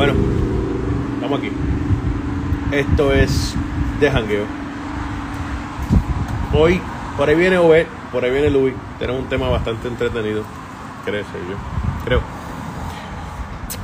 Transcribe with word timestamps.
Bueno, 0.00 0.14
estamos 1.16 1.38
aquí. 1.38 1.52
Esto 2.72 3.12
es 3.12 3.54
de 4.00 4.10
jangueo. 4.10 4.46
Hoy, 6.54 6.80
por 7.18 7.28
ahí 7.28 7.34
viene 7.34 7.58
Ove, 7.58 7.86
por 8.10 8.24
ahí 8.24 8.30
viene 8.30 8.48
Luis. 8.48 8.72
Tenemos 8.98 9.20
un 9.20 9.28
tema 9.28 9.50
bastante 9.50 9.88
entretenido. 9.88 10.42
Creo, 11.04 11.20
yo. 11.20 11.56
Creo. 12.06 12.22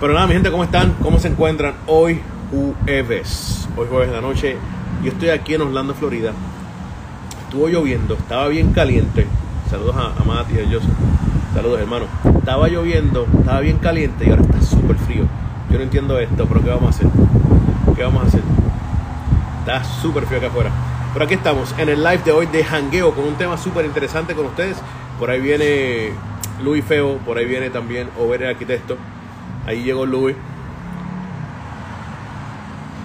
Pero 0.00 0.14
nada, 0.14 0.26
mi 0.26 0.32
gente, 0.32 0.50
¿cómo 0.50 0.64
están? 0.64 0.94
¿Cómo 1.02 1.18
se 1.18 1.28
encuentran? 1.28 1.74
Hoy 1.86 2.22
jueves. 2.50 3.68
Hoy 3.76 3.86
jueves 3.86 4.08
de 4.08 4.14
la 4.14 4.22
noche. 4.22 4.56
Yo 5.04 5.12
estoy 5.12 5.28
aquí 5.28 5.52
en 5.52 5.60
Orlando, 5.60 5.92
Florida. 5.92 6.32
Estuvo 7.42 7.68
lloviendo, 7.68 8.14
estaba 8.14 8.48
bien 8.48 8.72
caliente. 8.72 9.26
Saludos 9.68 9.94
a, 9.96 10.18
a 10.18 10.24
Mati 10.24 10.54
y 10.54 10.60
a 10.60 10.64
Joseph. 10.64 10.94
Saludos, 11.52 11.78
hermano. 11.78 12.06
Estaba 12.38 12.68
lloviendo, 12.68 13.26
estaba 13.38 13.60
bien 13.60 13.76
caliente 13.76 14.24
y 14.26 14.30
ahora 14.30 14.44
está 14.44 14.62
súper 14.62 14.96
frío. 14.96 15.26
Yo 15.70 15.78
no 15.78 15.82
entiendo 15.82 16.18
esto, 16.18 16.46
pero 16.46 16.62
¿qué 16.62 16.70
vamos 16.70 16.86
a 16.86 16.90
hacer? 16.90 17.08
¿Qué 17.96 18.02
vamos 18.02 18.24
a 18.24 18.26
hacer? 18.26 18.42
Está 19.60 19.82
súper 19.84 20.24
frío 20.26 20.38
acá 20.38 20.48
afuera. 20.48 20.70
Pero 21.12 21.24
aquí 21.24 21.34
estamos 21.34 21.74
en 21.78 21.88
el 21.88 22.04
live 22.04 22.20
de 22.24 22.32
hoy 22.32 22.46
de 22.46 22.62
Hangueo 22.62 23.14
con 23.14 23.24
un 23.24 23.34
tema 23.34 23.56
súper 23.56 23.84
interesante 23.84 24.34
con 24.34 24.46
ustedes. 24.46 24.76
Por 25.18 25.30
ahí 25.30 25.40
viene 25.40 26.12
Luis 26.62 26.84
Feo, 26.84 27.16
por 27.18 27.38
ahí 27.38 27.46
viene 27.46 27.70
también 27.70 28.08
Over 28.18 28.42
el 28.42 28.48
arquitecto. 28.50 28.96
Ahí 29.66 29.82
llegó 29.82 30.06
Luis. 30.06 30.36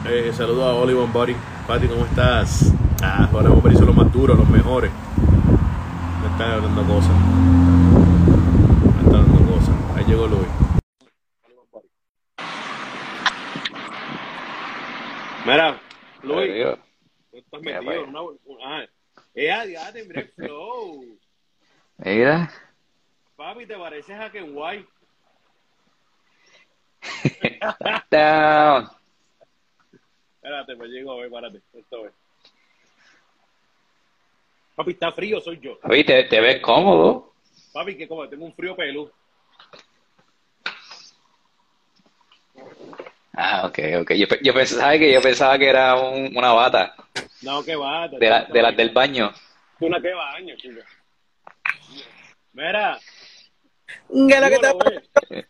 Eh, 0.05 0.31
saludos 0.35 0.63
a 0.63 0.73
Oliver 0.73 1.07
Body. 1.11 1.35
Pati, 1.67 1.87
¿cómo 1.87 2.05
estás? 2.05 2.73
Ah, 3.01 3.27
Juan 3.31 3.47
Bomber 3.49 3.73
hizo 3.73 3.85
los 3.85 3.95
más 3.95 4.11
duros, 4.11 4.37
los 4.37 4.49
mejores. 4.49 4.91
Me 6.21 6.31
están 6.31 6.51
hablando 6.51 6.83
cosas. 6.83 7.11
Me 8.95 9.01
están 9.03 9.21
hablando 9.21 9.53
cosas. 9.53 9.75
Ahí 9.97 10.05
llegó 10.05 10.27
Luis. 10.27 10.60
Mira, 15.51 15.81
Luis, 16.23 16.79
tú 17.29 17.37
estás 17.37 17.61
metido 17.61 17.83
pues. 17.83 17.97
en 17.97 18.15
una. 18.15 18.21
Ah, 18.63 18.85
eh, 19.35 19.51
adiós, 19.51 19.93
mira 20.07 20.21
el 20.21 20.29
flow. 20.29 21.19
Mira. 21.97 22.49
Papi, 23.35 23.65
te 23.65 23.75
pareces 23.75 24.17
a 24.17 24.31
Ken 24.31 24.55
White. 24.55 24.87
Down. 28.11 28.87
Espérate, 30.35 30.75
pues 30.77 30.89
llego, 30.89 31.17
ve, 31.17 31.29
párate. 31.29 31.61
Esto 31.73 32.05
es. 32.05 32.13
Papi, 34.75 34.91
está 34.91 35.11
frío, 35.11 35.41
soy 35.41 35.59
yo. 35.59 35.79
Oye, 35.83 36.05
¿te, 36.05 36.23
te 36.23 36.39
ves 36.39 36.61
cómodo? 36.61 37.33
Papi, 37.73 37.97
que 37.97 38.07
como 38.07 38.29
tengo 38.29 38.45
un 38.45 38.53
frío 38.53 38.73
pelú. 38.73 39.11
Ah, 43.33 43.65
ok, 43.65 43.79
ok. 44.01 44.11
Yo, 44.13 44.25
yo 44.41 44.53
pensaba 44.53 44.97
que 44.97 45.11
yo 45.13 45.21
pensaba 45.21 45.57
que 45.57 45.67
era 45.69 45.95
un- 45.95 46.35
una 46.35 46.51
bata 46.51 46.95
No, 47.41 47.63
que 47.63 47.75
va. 47.75 48.07
de, 48.07 48.29
la, 48.29 48.43
de 48.45 48.61
las 48.61 48.75
del 48.75 48.89
baño. 48.89 49.31
Una 49.79 50.01
que 50.01 50.13
baño, 50.13 50.55
chico. 50.57 50.81
Mira. 52.53 52.99
¿Qué 54.07 54.39
lo 54.39 54.49
que 54.49 54.59
te- 54.59 54.71
güey. 54.71 55.45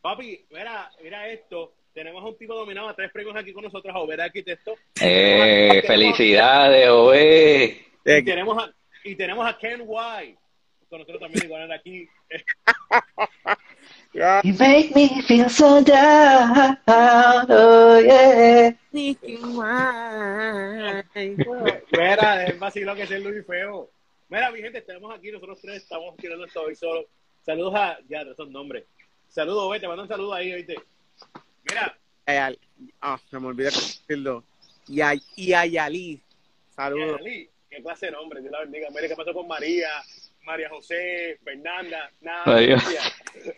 Papi, 0.00 0.46
mira, 0.50 0.90
mira 1.02 1.28
esto. 1.28 1.72
Tenemos 1.94 2.22
a 2.22 2.26
un 2.28 2.36
tipo 2.36 2.54
dominado 2.54 2.88
a 2.88 2.94
tres 2.94 3.10
premios 3.10 3.34
aquí 3.36 3.52
con 3.52 3.64
nosotros, 3.64 3.94
a 3.94 3.98
Over 3.98 4.20
Arquitecto. 4.20 4.74
Eh, 5.00 5.82
felicidades, 5.86 6.88
oe. 6.90 7.86
Y 8.04 8.24
tenemos 8.24 8.62
a, 8.62 8.70
y 9.04 9.14
tenemos 9.16 9.46
a 9.48 9.56
Ken 9.56 9.80
White. 9.84 10.38
Con 10.90 10.98
nosotros 11.00 11.20
también 11.20 11.44
igual 11.46 11.72
aquí. 11.72 12.08
Ya. 14.16 14.40
You 14.44 14.54
make 14.58 14.94
me 14.94 15.20
feel 15.28 15.48
so 15.50 15.82
down, 15.84 16.78
oh 16.88 18.00
yeah. 18.00 18.72
Mira, 21.92 22.46
es 22.46 22.58
vacilo 22.58 22.94
que 22.94 23.02
es 23.02 23.10
el 23.10 23.24
Luis 23.24 23.44
Feo. 23.46 23.90
Mira, 24.30 24.50
mi 24.50 24.62
gente, 24.62 24.78
estamos 24.78 25.14
aquí, 25.14 25.30
nosotros 25.30 25.58
tres 25.60 25.82
estamos 25.82 26.16
tirando 26.16 26.46
esto 26.46 26.62
hoy 26.62 26.74
solo. 26.74 27.06
Saludos 27.44 27.74
a. 27.76 27.98
Ya, 28.08 28.22
esos 28.22 28.48
nombres. 28.48 28.84
Saludos, 29.28 29.70
ve, 29.70 29.80
te 29.80 29.86
mando 29.88 30.04
un 30.04 30.08
saludo 30.08 30.32
ahí, 30.32 30.50
oíste. 30.52 30.76
Mira, 31.68 31.98
Ay, 32.24 32.36
al- 32.38 32.58
Ah, 33.02 33.20
se 33.30 33.38
me 33.38 33.48
olvidó 33.48 33.70
decirlo. 33.70 34.44
Y 34.88 35.00
a, 35.02 35.12
y 35.36 35.52
a 35.52 35.66
Yali. 35.66 36.20
Saludos. 36.74 37.20
Ali, 37.20 37.50
qué 37.68 37.82
clase 37.82 38.06
de 38.06 38.12
nombre, 38.12 38.40
Dios 38.40 38.50
la 38.52 38.60
bendiga. 38.60 38.88
Mira, 38.90 39.08
¿qué 39.08 39.14
pasó 39.16 39.34
con 39.34 39.46
María, 39.46 39.88
María 40.46 40.68
José, 40.70 41.38
Fernanda? 41.44 42.10
Nada. 42.20 42.56
Adiós. 42.56 42.82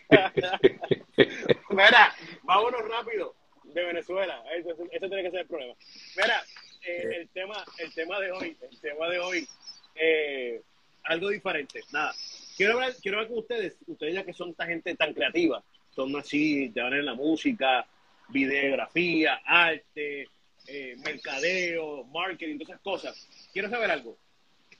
Mira, 1.69 2.13
vámonos 2.43 2.81
rápido 2.89 3.35
de 3.63 3.83
Venezuela. 3.83 4.43
Eso, 4.57 4.71
eso- 4.71 4.87
eso 4.91 5.07
tiene 5.07 5.23
que 5.23 5.31
ser 5.31 5.39
el 5.41 5.47
problema. 5.47 5.73
Mira, 6.17 6.43
eh, 6.85 7.17
el 7.21 7.29
tema, 7.29 7.63
el 7.77 7.93
tema 7.93 8.19
de 8.19 8.31
hoy, 8.31 8.57
el 8.69 8.79
tema 8.81 9.07
de 9.09 9.19
hoy, 9.19 9.47
eh, 9.95 10.61
algo 11.03 11.29
diferente. 11.29 11.81
Nada. 11.91 12.13
Quiero 12.57 12.73
hablar, 12.73 12.93
quiero 13.01 13.17
hablar 13.17 13.29
con 13.29 13.39
ustedes, 13.39 13.77
ustedes 13.87 14.15
ya 14.15 14.23
que 14.25 14.33
son 14.33 14.49
esta 14.49 14.65
gente 14.65 14.95
tan 14.95 15.13
creativa, 15.13 15.63
son 15.91 16.13
así, 16.17 16.69
te 16.73 16.81
van 16.81 16.93
en 16.93 17.05
la 17.05 17.13
música, 17.13 17.85
videografía, 18.29 19.39
arte, 19.45 20.27
eh, 20.67 20.95
mercadeo, 21.05 22.03
marketing, 22.05 22.57
todas 22.57 22.69
esas 22.69 22.81
cosas. 22.81 23.49
Quiero 23.53 23.69
saber 23.69 23.91
algo. 23.91 24.17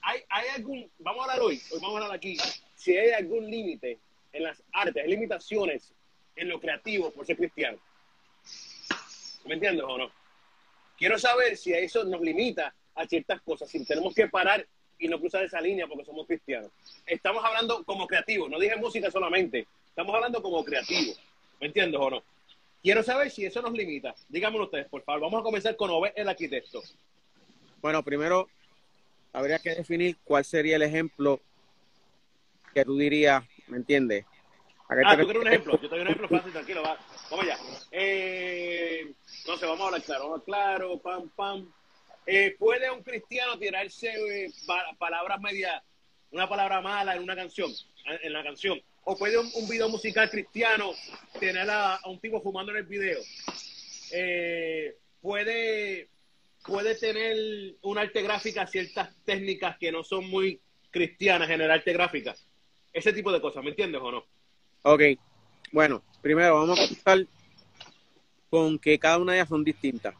¿Hay, 0.02 0.20
hay 0.28 0.48
algún, 0.56 0.90
vamos 0.98 1.20
a 1.20 1.30
hablar 1.32 1.46
hoy, 1.46 1.60
hoy 1.70 1.78
vamos 1.80 2.00
a 2.00 2.04
hablar 2.04 2.16
aquí, 2.16 2.36
si 2.74 2.96
hay 2.96 3.10
algún 3.10 3.50
límite 3.50 3.98
en 4.32 4.44
las 4.44 4.62
artes, 4.72 5.02
hay 5.02 5.10
limitaciones 5.10 5.92
en 6.36 6.48
lo 6.48 6.60
creativo 6.60 7.10
por 7.10 7.26
ser 7.26 7.36
cristiano. 7.36 7.78
¿Me 9.44 9.54
entiendes 9.54 9.84
o 9.86 9.98
no? 9.98 10.10
Quiero 10.96 11.18
saber 11.18 11.56
si 11.56 11.72
eso 11.72 12.04
nos 12.04 12.20
limita 12.20 12.74
a 12.94 13.06
ciertas 13.06 13.40
cosas, 13.42 13.68
si 13.68 13.84
tenemos 13.84 14.14
que 14.14 14.28
parar 14.28 14.66
y 14.98 15.08
no 15.08 15.18
cruzar 15.18 15.44
esa 15.44 15.60
línea 15.60 15.86
porque 15.86 16.04
somos 16.04 16.26
cristianos. 16.26 16.70
Estamos 17.06 17.44
hablando 17.44 17.84
como 17.84 18.06
creativos, 18.06 18.50
no 18.50 18.58
dije 18.58 18.76
música 18.76 19.10
solamente, 19.10 19.66
estamos 19.88 20.14
hablando 20.14 20.42
como 20.42 20.64
creativos. 20.64 21.20
¿Me 21.60 21.66
entiendes 21.66 22.00
o 22.00 22.10
no? 22.10 22.22
Quiero 22.82 23.02
saber 23.02 23.30
si 23.30 23.44
eso 23.44 23.60
nos 23.60 23.72
limita. 23.72 24.14
Díganmelo 24.28 24.64
ustedes, 24.64 24.88
por 24.88 25.02
favor. 25.02 25.20
Vamos 25.20 25.40
a 25.40 25.42
comenzar 25.42 25.76
con 25.76 25.90
Obed, 25.90 26.12
el 26.16 26.28
arquitecto. 26.28 26.82
Bueno, 27.82 28.02
primero 28.02 28.48
habría 29.32 29.58
que 29.58 29.74
definir 29.74 30.16
cuál 30.24 30.44
sería 30.44 30.76
el 30.76 30.82
ejemplo 30.82 31.40
que 32.74 32.84
tú 32.84 32.96
dirías, 32.96 33.42
¿me 33.68 33.76
entiendes? 33.78 34.24
¿A 34.88 34.96
qué 34.96 35.02
Ah, 35.04 35.16
tú 35.16 35.24
quieres 35.24 35.42
un 35.42 35.48
ejemplo. 35.48 35.72
Yo 35.74 35.80
te 35.80 35.88
doy 35.88 36.00
un 36.00 36.06
ejemplo 36.08 36.28
fácil, 36.28 36.52
tranquilo, 36.52 36.82
va. 36.82 36.98
Vamos 37.30 37.44
allá. 37.46 37.58
Eh, 37.92 39.12
sé, 39.58 39.66
vamos 39.66 39.80
a 39.80 39.86
hablar 39.86 40.02
claro, 40.02 40.24
vamos 40.24 40.40
a 40.40 40.44
claro, 40.44 40.98
pam, 41.00 41.28
pam. 41.30 41.72
Eh, 42.26 42.54
¿Puede 42.58 42.90
un 42.90 43.02
cristiano 43.02 43.58
tirarse 43.58 44.08
eh, 44.08 44.50
pa- 44.66 44.94
palabras 44.98 45.40
medias, 45.40 45.82
una 46.32 46.48
palabra 46.48 46.80
mala 46.80 47.14
en 47.16 47.22
una 47.22 47.34
canción, 47.36 47.70
en 48.22 48.32
la 48.32 48.42
canción? 48.42 48.80
¿O 49.04 49.16
puede 49.16 49.38
un, 49.38 49.50
un 49.54 49.68
video 49.68 49.88
musical 49.88 50.28
cristiano 50.30 50.92
tener 51.38 51.68
a, 51.70 51.96
a 51.96 52.08
un 52.08 52.20
tipo 52.20 52.40
fumando 52.40 52.72
en 52.72 52.78
el 52.78 52.84
video? 52.84 53.20
Eh, 54.12 54.96
¿puede, 55.20 56.08
¿Puede 56.64 56.94
tener 56.94 57.76
una 57.82 58.02
arte 58.02 58.22
gráfica 58.22 58.66
ciertas 58.66 59.14
técnicas 59.24 59.76
que 59.78 59.90
no 59.90 60.04
son 60.04 60.28
muy 60.28 60.60
cristianas 60.90 61.48
en 61.50 61.60
el 61.62 61.70
arte 61.70 61.92
gráfica? 61.92 62.34
Ese 62.92 63.12
tipo 63.12 63.32
de 63.32 63.40
cosas, 63.40 63.62
¿me 63.64 63.70
entiendes 63.70 64.00
o 64.02 64.10
no? 64.12 64.24
Ok, 64.82 65.02
bueno, 65.72 66.02
primero 66.20 66.54
vamos 66.54 66.78
a 66.78 66.82
comenzar 66.82 67.26
con 68.50 68.78
que 68.78 68.98
cada 68.98 69.18
una 69.18 69.32
de 69.32 69.38
ellas 69.38 69.48
son 69.48 69.64
distintas. 69.64 70.14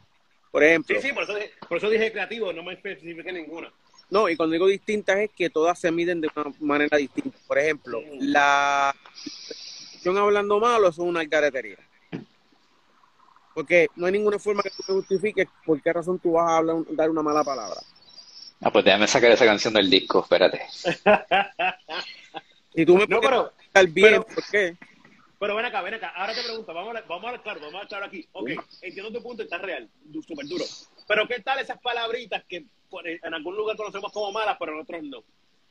Por 0.51 0.63
ejemplo, 0.65 1.01
Sí, 1.01 1.09
sí, 1.09 1.15
por 1.15 1.25
eso, 1.25 1.35
dije- 1.35 1.53
por 1.69 1.79
eso 1.79 1.91
dije 1.91 2.13
creativo, 2.13 2.53
no 2.53 2.63
me 2.63 2.75
especifiqué 2.75 3.33
ninguna. 3.33 3.73
no, 4.09 4.29
y 4.29 4.37
cuando 4.37 4.55
digo 4.55 4.67
distintas 4.67 5.19
es 5.19 5.31
que 5.31 5.51
todas 5.51 5.79
se 5.79 5.91
miden 5.93 6.21
de 6.21 6.29
una 6.35 6.53
manera 6.61 6.97
distinta. 6.97 7.37
Por 7.47 7.59
ejemplo, 7.59 8.01
la 8.19 8.91
acción 9.95 10.17
hablando 10.17 10.59
malo 10.59 10.89
es 10.89 10.99
una 10.99 11.21
alcaretería. 11.21 11.77
Porque 13.55 13.89
no 13.97 14.07
hay 14.07 14.13
ninguna 14.13 14.39
forma 14.39 14.63
que 14.63 14.71
tú 14.71 14.83
te 14.87 14.93
justifiques 14.93 15.49
por 15.65 15.83
qué 15.83 15.93
razón 15.93 16.19
tú 16.19 16.33
vas 16.33 16.49
a 16.51 16.57
hablar, 16.59 16.77
dar 16.91 17.11
una 17.11 17.23
mala 17.23 17.43
palabra. 17.45 17.81
Ah, 18.63 18.71
pues 18.71 18.85
déjame 18.85 19.07
sacar 19.09 19.31
esa 19.33 19.45
canción 19.47 19.73
del 19.75 19.89
disco, 19.91 20.21
espérate. 20.23 20.61
Si 22.73 22.87
tú 22.87 22.95
me 22.97 23.01
No, 23.07 23.21
puedes 23.21 23.29
pero, 23.29 23.47
explicar 23.47 23.87
bien 23.89 24.07
pero- 24.11 24.27
por 24.27 24.45
qué, 24.51 24.77
pero 25.41 25.57
ven 25.57 25.65
acá, 25.65 25.83
ven 25.83 25.95
acá. 25.95 26.11
Ahora 26.15 26.35
te 26.35 26.43
pregunto, 26.43 26.73
vamos 26.73 26.95
a, 26.95 27.01
vamos 27.01 27.25
a 27.25 27.29
hablar 27.29 27.43
claro, 27.43 27.61
vamos 27.63 27.75
a 27.83 27.85
hablar 27.97 28.05
aquí. 28.05 28.29
Ok, 28.33 28.51
entiendo 28.83 29.11
tu 29.13 29.23
punto, 29.23 29.43
está 29.43 29.59
real, 29.59 29.89
súper 30.27 30.47
duro. 30.47 30.65
Pero 31.09 31.27
¿qué 31.27 31.41
tal 31.41 31.59
esas 31.59 31.81
palabritas 31.81 32.45
que 32.49 32.67
por- 32.89 33.09
en 33.09 33.35
algún 33.35 33.57
lugar 33.57 33.77
conocemos 33.77 34.13
como 34.13 34.31
malas, 34.33 34.57
pero 34.61 34.73
en 34.75 34.81
otros 34.81 35.03
no? 35.03 35.25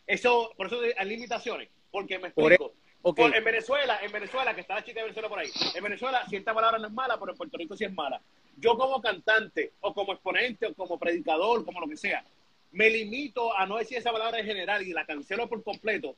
Eso, 0.07 0.51
por 0.57 0.67
eso 0.67 0.79
hay 0.97 1.07
limitaciones, 1.07 1.69
porque 1.91 2.17
me 2.19 2.31
Por 2.31 2.51
explico. 2.51 2.73
Por- 3.01 3.33
en 3.35 3.43
Venezuela, 3.43 3.99
en 4.01 4.11
Venezuela, 4.11 4.53
que 4.53 4.61
está 4.61 4.75
la 4.75 4.83
chica 4.83 4.99
de 4.99 5.03
Venezuela 5.03 5.29
por 5.29 5.39
ahí, 5.39 5.49
en 5.73 5.83
Venezuela 5.83 6.25
cierta 6.27 6.53
palabra 6.53 6.77
no 6.79 6.87
es 6.87 6.93
mala, 6.93 7.17
pero 7.17 7.31
en 7.31 7.37
Puerto 7.37 7.57
Rico 7.57 7.75
sí 7.77 7.85
es 7.85 7.93
mala. 7.93 8.21
Yo 8.57 8.77
como 8.77 9.01
cantante, 9.01 9.71
o 9.79 9.93
como 9.93 10.11
exponente, 10.13 10.65
o 10.67 10.73
como 10.73 10.99
predicador, 10.99 11.63
como 11.63 11.79
lo 11.79 11.87
que 11.87 11.95
sea, 11.95 12.23
me 12.71 12.89
limito 12.89 13.55
a 13.57 13.65
no 13.65 13.77
decir 13.77 13.97
esa 13.97 14.11
palabra 14.11 14.39
en 14.39 14.45
general 14.45 14.85
y 14.85 14.91
la 14.91 15.05
cancelo 15.05 15.47
por 15.47 15.63
completo, 15.63 16.15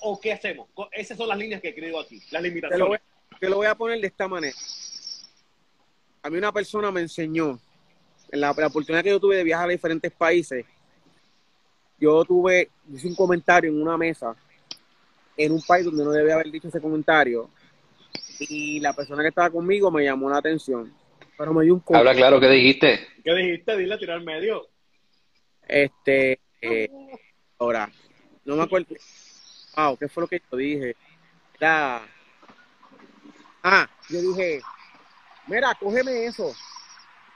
o 0.00 0.20
qué 0.20 0.32
hacemos. 0.32 0.68
Esas 0.92 1.18
son 1.18 1.28
las 1.28 1.36
líneas 1.38 1.60
que 1.60 1.70
escribo 1.70 1.98
aquí, 2.00 2.20
las 2.30 2.30
te 2.30 2.36
lo, 2.38 2.40
voy, 2.40 2.50
limitaciones. 2.50 3.00
te 3.40 3.48
lo 3.50 3.56
voy 3.56 3.66
a 3.66 3.74
poner 3.74 4.00
de 4.00 4.06
esta 4.06 4.28
manera. 4.28 4.56
a 6.22 6.30
mí 6.30 6.38
una 6.38 6.52
persona 6.52 6.92
me 6.92 7.00
enseñó, 7.00 7.58
en 8.30 8.40
la, 8.40 8.54
la 8.56 8.66
oportunidad 8.68 9.02
que 9.02 9.10
yo 9.10 9.18
tuve 9.20 9.36
de 9.36 9.44
viajar 9.44 9.68
a 9.68 9.72
diferentes 9.72 10.12
países, 10.12 10.64
yo 11.98 12.24
tuve, 12.24 12.70
hice 12.92 13.08
un 13.08 13.14
comentario 13.16 13.70
en 13.70 13.82
una 13.82 13.96
mesa 13.96 14.34
en 15.36 15.52
un 15.52 15.62
país 15.62 15.84
donde 15.84 16.04
no 16.04 16.10
debía 16.10 16.34
haber 16.34 16.50
dicho 16.50 16.68
ese 16.68 16.80
comentario 16.80 17.50
y 18.38 18.80
la 18.80 18.92
persona 18.92 19.22
que 19.22 19.28
estaba 19.28 19.50
conmigo 19.50 19.90
me 19.90 20.04
llamó 20.04 20.28
la 20.30 20.38
atención, 20.38 20.92
pero 21.36 21.54
me 21.54 21.64
dio 21.64 21.74
un 21.74 21.82
Habla 21.94 22.14
claro, 22.14 22.40
¿qué 22.40 22.48
dijiste? 22.48 23.06
¿Qué 23.24 23.34
dijiste? 23.34 23.76
Dile 23.76 23.94
a 23.94 23.98
tirar 23.98 24.20
medio. 24.22 24.68
Este, 25.66 26.40
eh, 26.60 26.90
ahora, 27.58 27.90
no 28.44 28.56
me 28.56 28.62
acuerdo. 28.62 28.94
Wow, 29.76 29.96
¿qué 29.96 30.08
fue 30.08 30.22
lo 30.22 30.28
que 30.28 30.42
yo 30.50 30.56
dije? 30.56 30.96
Era, 31.58 32.02
ah, 33.62 33.88
yo 34.10 34.20
dije, 34.20 34.60
mira, 35.46 35.74
cógeme 35.78 36.26
eso. 36.26 36.52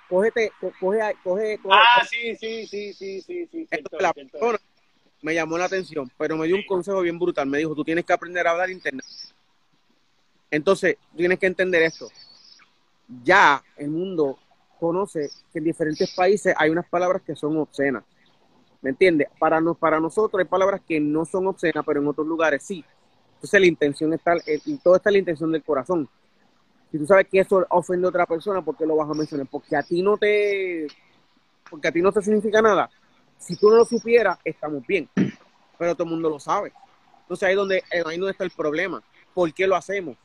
Cógete, 0.08 0.52
co- 0.60 0.72
coge, 0.78 1.00
coge, 1.22 1.58
coge. 1.58 1.78
Ah, 1.78 2.04
sí, 2.08 2.36
sí, 2.36 2.66
sí, 2.66 2.92
sí, 2.92 3.22
sí, 3.22 3.46
sí. 3.50 3.68
Esto 3.70 3.98
la 4.00 4.12
persona 4.12 4.58
me 5.26 5.34
llamó 5.34 5.58
la 5.58 5.64
atención, 5.64 6.08
pero 6.16 6.36
me 6.36 6.46
dio 6.46 6.54
un 6.54 6.62
consejo 6.62 7.00
bien 7.00 7.18
brutal. 7.18 7.48
Me 7.48 7.58
dijo, 7.58 7.74
tú 7.74 7.82
tienes 7.82 8.04
que 8.04 8.12
aprender 8.12 8.46
a 8.46 8.52
hablar 8.52 8.70
internet. 8.70 9.04
Entonces, 10.52 10.98
tienes 11.16 11.40
que 11.40 11.48
entender 11.48 11.82
esto. 11.82 12.06
Ya 13.24 13.60
el 13.76 13.90
mundo 13.90 14.38
conoce 14.78 15.28
que 15.52 15.58
en 15.58 15.64
diferentes 15.64 16.14
países 16.14 16.54
hay 16.56 16.70
unas 16.70 16.88
palabras 16.88 17.22
que 17.22 17.34
son 17.34 17.56
obscenas. 17.56 18.04
¿Me 18.82 18.90
entiendes? 18.90 19.26
Para, 19.36 19.60
nos, 19.60 19.76
para 19.76 19.98
nosotros 19.98 20.38
hay 20.38 20.46
palabras 20.46 20.80
que 20.86 21.00
no 21.00 21.24
son 21.24 21.48
obscenas, 21.48 21.84
pero 21.84 22.00
en 22.00 22.06
otros 22.06 22.24
lugares 22.24 22.62
sí. 22.62 22.84
Entonces 23.34 23.60
la 23.60 23.66
intención 23.66 24.12
está, 24.12 24.36
eh, 24.46 24.60
y 24.64 24.76
todo 24.76 24.94
está 24.94 25.10
en 25.10 25.14
la 25.14 25.18
intención 25.18 25.50
del 25.50 25.64
corazón. 25.64 26.08
Si 26.92 26.98
tú 26.98 27.04
sabes 27.04 27.26
que 27.26 27.40
eso 27.40 27.66
ofende 27.70 28.06
a 28.06 28.10
otra 28.10 28.26
persona, 28.26 28.62
¿por 28.62 28.76
qué 28.76 28.86
lo 28.86 28.94
vas 28.94 29.10
a 29.10 29.14
mencionar? 29.14 29.48
Porque 29.50 29.74
a 29.74 29.82
ti 29.82 30.02
no 30.02 30.16
te, 30.16 30.86
porque 31.68 31.88
a 31.88 31.90
ti 31.90 32.00
no 32.00 32.12
te 32.12 32.22
significa 32.22 32.62
nada. 32.62 32.88
Si 33.38 33.56
tú 33.56 33.70
no 33.70 33.76
lo 33.76 33.84
supieras, 33.84 34.38
estamos 34.44 34.86
bien. 34.86 35.08
Pero 35.78 35.94
todo 35.94 36.04
el 36.04 36.10
mundo 36.10 36.30
lo 36.30 36.40
sabe. 36.40 36.72
Entonces 37.22 37.46
ahí 37.46 37.52
es 37.52 37.56
donde, 37.56 37.78
eh, 37.90 38.02
ahí 38.06 38.16
donde 38.16 38.32
está 38.32 38.44
el 38.44 38.50
problema. 38.50 39.02
¿Por 39.34 39.52
qué 39.52 39.66
lo 39.66 39.76
hacemos? 39.76 40.16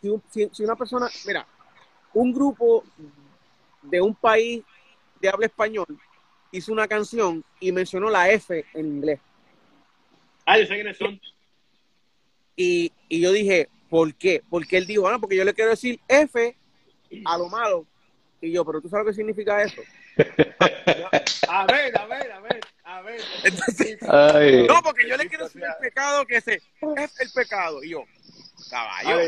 Si, 0.00 0.08
un- 0.08 0.22
si- 0.30 0.48
si 0.52 0.64
una 0.64 0.76
persona, 0.76 1.08
mira, 1.26 1.46
un 2.14 2.32
grupo 2.32 2.84
de 3.82 4.00
un 4.00 4.14
país 4.14 4.62
de 5.20 5.28
habla 5.28 5.46
español 5.46 5.86
hizo 6.52 6.72
una 6.72 6.88
canción 6.88 7.44
y 7.60 7.70
mencionó 7.72 8.08
la 8.08 8.30
F 8.30 8.64
en 8.74 8.86
inglés. 8.86 9.20
Ah, 10.46 10.58
yo 10.58 10.66
sé 10.66 10.74
quiénes 10.74 10.96
son. 10.96 11.20
Y, 12.56 12.92
y 13.08 13.20
yo 13.20 13.32
dije, 13.32 13.68
¿por 13.90 14.14
qué? 14.14 14.42
Porque 14.48 14.78
él 14.78 14.86
dijo, 14.86 15.06
ah, 15.08 15.18
porque 15.18 15.36
yo 15.36 15.44
le 15.44 15.54
quiero 15.54 15.70
decir 15.70 16.00
F 16.08 16.56
a 17.24 17.38
lo 17.38 17.48
malo. 17.48 17.86
Y 18.40 18.52
yo, 18.52 18.64
pero 18.64 18.80
tú 18.80 18.88
sabes 18.88 19.06
qué 19.08 19.14
significa 19.14 19.62
eso. 19.62 19.82
A 21.48 21.66
ver, 21.66 21.96
a 21.98 22.06
ver, 22.06 22.32
a 22.32 22.40
ver, 22.40 22.60
a 22.84 23.02
ver. 23.02 23.20
Entonces, 23.44 23.98
Ay. 24.08 24.66
no, 24.66 24.82
porque 24.82 25.08
yo 25.08 25.16
le 25.16 25.28
quiero 25.28 25.44
decir 25.44 25.62
el 25.62 25.74
pecado 25.80 26.26
que 26.26 26.36
ese 26.36 26.54
es 26.96 27.20
el 27.20 27.30
pecado. 27.32 27.82
Y 27.82 27.90
yo, 27.90 28.04
caballo. 28.70 29.20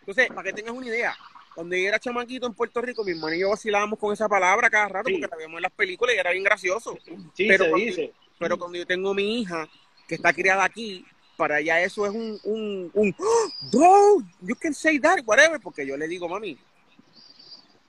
Entonces, 0.00 0.28
para 0.28 0.42
que 0.42 0.52
tengas 0.52 0.74
una 0.74 0.86
idea, 0.86 1.16
cuando 1.54 1.76
yo 1.76 1.88
era 1.88 1.98
chamaquito 1.98 2.46
en 2.46 2.54
Puerto 2.54 2.80
Rico, 2.82 3.04
mi 3.04 3.12
hermano 3.12 3.34
y 3.34 3.40
yo 3.40 3.50
vacilábamos 3.50 3.98
con 3.98 4.12
esa 4.12 4.28
palabra 4.28 4.68
cada 4.68 4.88
rato 4.88 5.08
Sí. 5.08 5.14
porque 5.14 5.30
la 5.30 5.36
veíamos 5.36 5.58
en 5.58 5.62
las 5.62 5.72
películas 5.72 6.14
y 6.14 6.18
era 6.18 6.30
bien 6.32 6.44
gracioso. 6.44 6.98
sí, 7.34 7.46
Pero 7.48 7.64
se 7.64 7.70
cuando- 7.70 7.86
dice. 7.86 8.12
Pero 8.38 8.58
cuando 8.58 8.76
yo 8.76 8.86
tengo 8.86 9.14
mi 9.14 9.40
hija 9.40 9.68
que 10.08 10.16
está 10.16 10.32
criada 10.32 10.64
aquí, 10.64 11.06
para 11.36 11.60
ella 11.60 11.80
eso 11.80 12.04
es 12.04 12.12
un, 12.12 12.38
un, 12.44 12.90
un 12.92 13.14
"Oh, 13.18 14.22
you 14.40 14.54
can 14.56 14.74
say 14.74 14.98
that, 14.98 15.20
whatever, 15.24 15.60
porque 15.60 15.86
yo 15.86 15.96
le 15.96 16.06
digo, 16.08 16.28
mami, 16.28 16.58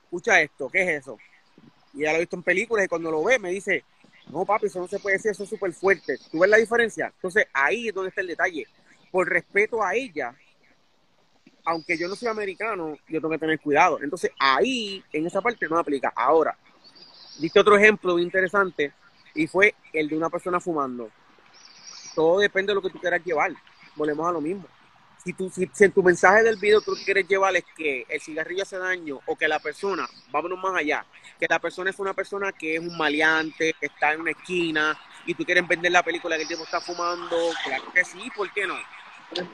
escucha 0.04 0.40
esto, 0.40 0.68
¿qué 0.70 0.82
es 0.84 1.00
eso? 1.02 1.18
Y 1.96 2.02
ella 2.02 2.12
lo 2.12 2.16
ha 2.16 2.20
visto 2.20 2.36
en 2.36 2.42
películas 2.42 2.84
y 2.84 2.88
cuando 2.88 3.10
lo 3.10 3.24
ve 3.24 3.38
me 3.38 3.50
dice, 3.50 3.82
no 4.28 4.44
papi, 4.44 4.66
eso 4.66 4.78
no 4.80 4.86
se 4.86 4.98
puede 4.98 5.16
decir, 5.16 5.30
eso 5.30 5.44
es 5.44 5.48
súper 5.48 5.72
fuerte. 5.72 6.18
¿Tú 6.30 6.40
ves 6.40 6.50
la 6.50 6.58
diferencia? 6.58 7.12
Entonces 7.14 7.46
ahí 7.52 7.88
es 7.88 7.94
donde 7.94 8.10
está 8.10 8.20
el 8.20 8.26
detalle. 8.26 8.66
Por 9.10 9.28
respeto 9.28 9.82
a 9.82 9.94
ella, 9.94 10.34
aunque 11.64 11.96
yo 11.96 12.06
no 12.06 12.14
soy 12.14 12.28
americano, 12.28 12.96
yo 13.08 13.20
tengo 13.20 13.30
que 13.30 13.38
tener 13.38 13.58
cuidado. 13.60 14.00
Entonces 14.02 14.30
ahí, 14.38 15.02
en 15.12 15.26
esa 15.26 15.40
parte 15.40 15.66
no 15.68 15.78
aplica. 15.78 16.12
Ahora, 16.14 16.56
diste 17.38 17.60
otro 17.60 17.76
ejemplo 17.76 18.18
interesante 18.18 18.92
y 19.34 19.46
fue 19.46 19.74
el 19.92 20.08
de 20.08 20.16
una 20.16 20.28
persona 20.28 20.60
fumando. 20.60 21.10
Todo 22.14 22.38
depende 22.40 22.70
de 22.70 22.74
lo 22.74 22.82
que 22.82 22.90
tú 22.90 23.00
quieras 23.00 23.22
llevar. 23.24 23.52
Volvemos 23.94 24.28
a 24.28 24.32
lo 24.32 24.40
mismo. 24.40 24.66
Si, 25.26 25.32
tú, 25.32 25.50
si, 25.50 25.68
si 25.72 25.82
en 25.82 25.90
tu 25.90 26.04
mensaje 26.04 26.44
del 26.44 26.54
video 26.54 26.80
tú 26.80 26.92
quieres 27.04 27.26
llevar 27.26 27.56
es 27.56 27.64
que 27.76 28.06
el 28.08 28.20
cigarrillo 28.20 28.62
hace 28.62 28.78
daño 28.78 29.18
o 29.26 29.34
que 29.34 29.48
la 29.48 29.58
persona, 29.58 30.06
vámonos 30.30 30.56
más 30.56 30.76
allá, 30.76 31.04
que 31.40 31.48
la 31.50 31.58
persona 31.58 31.90
es 31.90 31.98
una 31.98 32.14
persona 32.14 32.52
que 32.52 32.76
es 32.76 32.80
un 32.80 32.96
maleante, 32.96 33.74
que 33.80 33.86
está 33.86 34.12
en 34.12 34.20
una 34.20 34.30
esquina 34.30 34.96
y 35.26 35.34
tú 35.34 35.44
quieres 35.44 35.66
vender 35.66 35.90
la 35.90 36.04
película 36.04 36.36
que 36.36 36.42
el 36.42 36.48
tipo 36.48 36.62
está 36.62 36.80
fumando, 36.80 37.36
claro 37.64 37.92
que 37.92 38.04
sí, 38.04 38.30
¿por 38.36 38.52
qué 38.52 38.68
no? 38.68 38.76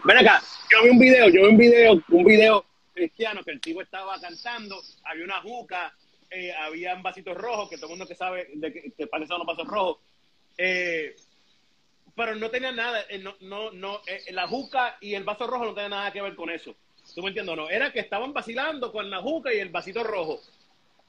Ven 0.05 0.19
acá, 0.19 0.43
yo 0.71 0.83
vi 0.83 0.91
un 0.91 0.99
video, 0.99 1.31
yo 1.31 1.41
vi 1.41 1.49
un 1.49 1.57
video, 1.57 2.03
un 2.07 2.25
video 2.27 2.67
cristiano 2.93 3.43
que 3.43 3.53
el 3.53 3.61
tipo 3.63 3.81
estaba 3.81 4.21
cantando, 4.21 4.79
había 5.05 5.25
una 5.25 5.41
juca, 5.41 5.97
eh, 6.29 6.53
había 6.53 6.97
vasitos 6.97 7.35
rojos, 7.35 7.71
que 7.71 7.77
todo 7.77 7.87
el 7.87 7.93
mundo 7.93 8.07
que 8.07 8.15
sabe 8.15 8.51
de 8.57 8.71
que, 8.75 8.93
que 8.93 9.09
son 9.27 9.39
los 9.39 9.47
vasos 9.47 9.67
rojos, 9.67 10.01
eh, 10.59 11.17
pero 12.15 12.35
no 12.35 12.51
tenía 12.51 12.73
nada, 12.73 13.05
eh, 13.09 13.19
no, 13.19 13.35
no, 13.41 13.71
no, 13.71 14.01
eh, 14.07 14.33
la 14.33 14.47
juca 14.47 14.97
y 15.01 15.15
el 15.15 15.25
vaso 15.25 15.47
rojo 15.47 15.65
no 15.65 15.75
tenían 15.75 15.91
nada 15.91 16.13
que 16.13 16.23
ver 16.23 16.35
con 16.35 16.51
eso. 16.51 16.75
¿Tú 17.15 17.23
me 17.23 17.29
entiendes 17.29 17.57
no? 17.57 17.69
Era 17.69 17.93
que 17.93 18.01
estaban 18.01 18.33
vacilando 18.33 18.93
con 18.93 19.11
la 19.11 19.21
juca 19.21 19.53
y 19.53 19.59
el 19.59 19.71
vasito 19.71 20.05
rojo. 20.05 20.41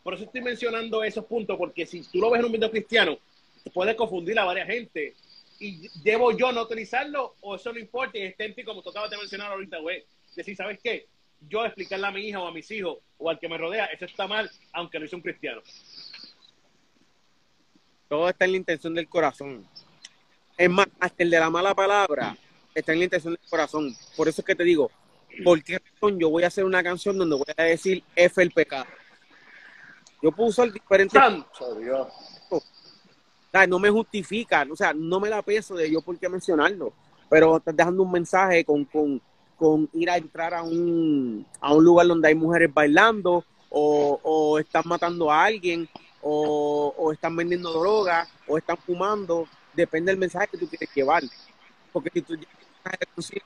Por 0.01 0.15
eso 0.15 0.23
estoy 0.23 0.41
mencionando 0.41 1.03
esos 1.03 1.25
puntos, 1.25 1.57
porque 1.57 1.85
si 1.85 2.01
tú 2.03 2.19
lo 2.19 2.29
ves 2.29 2.39
en 2.39 2.45
un 2.45 2.51
video 2.51 2.71
cristiano, 2.71 3.17
puede 3.73 3.95
confundir 3.95 4.37
a 4.39 4.45
varias 4.45 4.67
gente. 4.67 5.15
Y 5.59 5.87
debo 6.03 6.31
yo 6.31 6.51
no 6.51 6.63
utilizarlo, 6.63 7.35
o 7.41 7.55
eso 7.55 7.71
no 7.71 7.79
importa, 7.79 8.17
y 8.17 8.33
ti, 8.33 8.63
como 8.63 8.81
tocaba 8.81 9.07
de 9.07 9.17
mencionar 9.17 9.51
ahorita, 9.51 9.77
güey. 9.79 10.03
Decir, 10.35 10.55
¿sabes 10.55 10.79
qué? 10.83 11.07
Yo 11.47 11.65
explicarle 11.65 12.07
a 12.07 12.11
mi 12.11 12.21
hija 12.21 12.41
o 12.41 12.47
a 12.47 12.51
mis 12.51 12.69
hijos 12.71 12.97
o 13.17 13.29
al 13.29 13.39
que 13.39 13.47
me 13.47 13.57
rodea, 13.57 13.85
eso 13.85 14.05
está 14.05 14.27
mal, 14.27 14.49
aunque 14.73 14.99
lo 14.99 15.05
hizo 15.05 15.15
un 15.15 15.21
cristiano. 15.21 15.61
Todo 18.09 18.29
está 18.29 18.45
en 18.45 18.51
la 18.51 18.57
intención 18.57 18.93
del 18.93 19.07
corazón. 19.07 19.65
Es 20.57 20.69
más, 20.69 20.87
hasta 20.99 21.23
el 21.23 21.29
de 21.29 21.39
la 21.39 21.49
mala 21.49 21.73
palabra 21.73 22.37
está 22.73 22.93
en 22.93 22.99
la 22.99 23.05
intención 23.05 23.33
del 23.33 23.49
corazón. 23.49 23.95
Por 24.15 24.27
eso 24.27 24.41
es 24.41 24.45
que 24.45 24.55
te 24.55 24.63
digo, 24.63 24.91
¿por 25.43 25.63
qué 25.63 25.79
razón 25.79 26.19
yo 26.19 26.29
voy 26.29 26.43
a 26.43 26.47
hacer 26.47 26.65
una 26.65 26.83
canción 26.83 27.17
donde 27.17 27.35
voy 27.35 27.45
a 27.55 27.63
decir 27.63 28.03
F 28.15 28.41
el 28.41 28.51
pecado? 28.51 28.85
Yo 30.21 30.31
puedo 30.31 30.49
usar 30.49 30.71
diferentes 30.71 31.19
¡Santo 31.19 31.75
Dios! 31.75 32.07
o 32.49 32.61
sea, 33.51 33.67
no 33.67 33.77
me 33.77 33.89
justifica, 33.89 34.65
o 34.71 34.75
sea, 34.75 34.93
no 34.93 35.19
me 35.19 35.29
la 35.29 35.43
peso 35.43 35.75
de 35.75 35.91
yo 35.91 36.01
por 36.01 36.17
qué 36.17 36.27
mencionarlo, 36.27 36.91
pero 37.29 37.57
estás 37.57 37.75
dejando 37.75 38.01
un 38.01 38.11
mensaje 38.11 38.65
con, 38.65 38.83
con, 38.85 39.21
con 39.55 39.87
ir 39.93 40.09
a 40.09 40.17
entrar 40.17 40.55
a 40.55 40.63
un, 40.63 41.45
a 41.59 41.71
un 41.73 41.83
lugar 41.83 42.07
donde 42.07 42.29
hay 42.29 42.35
mujeres 42.35 42.73
bailando 42.73 43.45
o, 43.69 44.19
o 44.23 44.57
están 44.57 44.83
matando 44.85 45.29
a 45.29 45.43
alguien 45.43 45.87
o, 46.23 46.95
o 46.97 47.11
están 47.11 47.35
vendiendo 47.35 47.71
droga 47.71 48.27
o 48.47 48.57
están 48.57 48.77
fumando, 48.77 49.47
depende 49.73 50.11
del 50.11 50.19
mensaje 50.19 50.47
que 50.47 50.57
tú 50.57 50.67
quieres 50.67 50.89
llevar, 50.93 51.23
porque 51.91 52.09
si 52.13 52.21
tú 52.21 52.35
llevas 52.35 53.43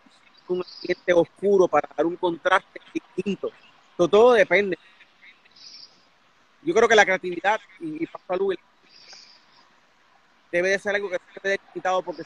un 0.48 0.63
ambiente 0.63 1.13
oscuro 1.13 1.67
para 1.67 1.89
dar 1.96 2.05
un 2.05 2.15
contraste 2.15 2.79
distinto, 2.93 3.51
todo, 3.96 4.07
todo 4.07 4.34
depende. 4.34 4.77
Yo 6.62 6.74
creo 6.74 6.88
que 6.88 6.96
la 6.96 7.05
creatividad, 7.05 7.60
y, 7.79 8.03
y 8.03 8.10
Luis, 8.38 8.60
debe 10.51 10.69
de 10.69 10.79
ser 10.79 10.96
algo 10.96 11.10
que 11.10 11.17
se 11.17 11.39
debe 11.41 11.57
de 11.57 11.74
quitado 11.74 12.01
porque 12.01 12.24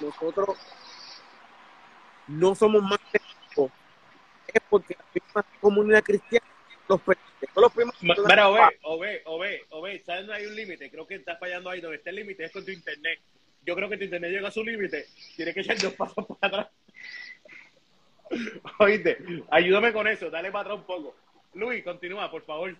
nosotros 0.00 0.56
no 2.26 2.54
somos 2.54 2.82
más 2.82 2.98
es 3.12 4.62
porque 4.68 4.96
la 5.34 5.44
comunidad 5.60 6.02
cristiana 6.02 6.46
los 6.88 7.00
los 7.56 7.72
primeros- 7.72 8.02
Mira, 8.26 8.48
Ove, 8.48 8.60
Ove, 8.82 9.22
Ove, 9.24 9.60
Ove, 9.70 9.98
¿sabes 10.04 10.26
dónde 10.26 10.34
hay 10.42 10.46
un 10.46 10.54
límite? 10.56 10.90
Creo 10.90 11.06
que 11.06 11.14
está 11.16 11.36
fallando 11.36 11.70
ahí. 11.70 11.80
Donde 11.80 11.96
está 11.98 12.10
el 12.10 12.16
límite 12.16 12.44
es 12.44 12.52
con 12.52 12.64
tu 12.64 12.70
internet. 12.70 13.18
Yo 13.64 13.74
creo 13.74 13.88
que 13.88 13.96
tu 13.96 14.04
internet 14.04 14.30
llega 14.30 14.48
a 14.48 14.52
su 14.52 14.62
límite. 14.64 15.06
Tienes 15.34 15.54
que 15.54 15.60
echar 15.60 15.78
dos 15.78 15.94
pasos 15.94 16.24
para 16.40 16.46
atrás. 16.62 16.68
Oíste, 18.78 19.18
ayúdame 19.50 19.92
con 19.92 20.06
eso. 20.08 20.30
Dale 20.30 20.50
para 20.50 20.62
atrás 20.62 20.78
un 20.78 20.84
poco. 20.84 21.16
Luis, 21.54 21.82
continúa, 21.84 22.30
por 22.30 22.42
favor. 22.44 22.76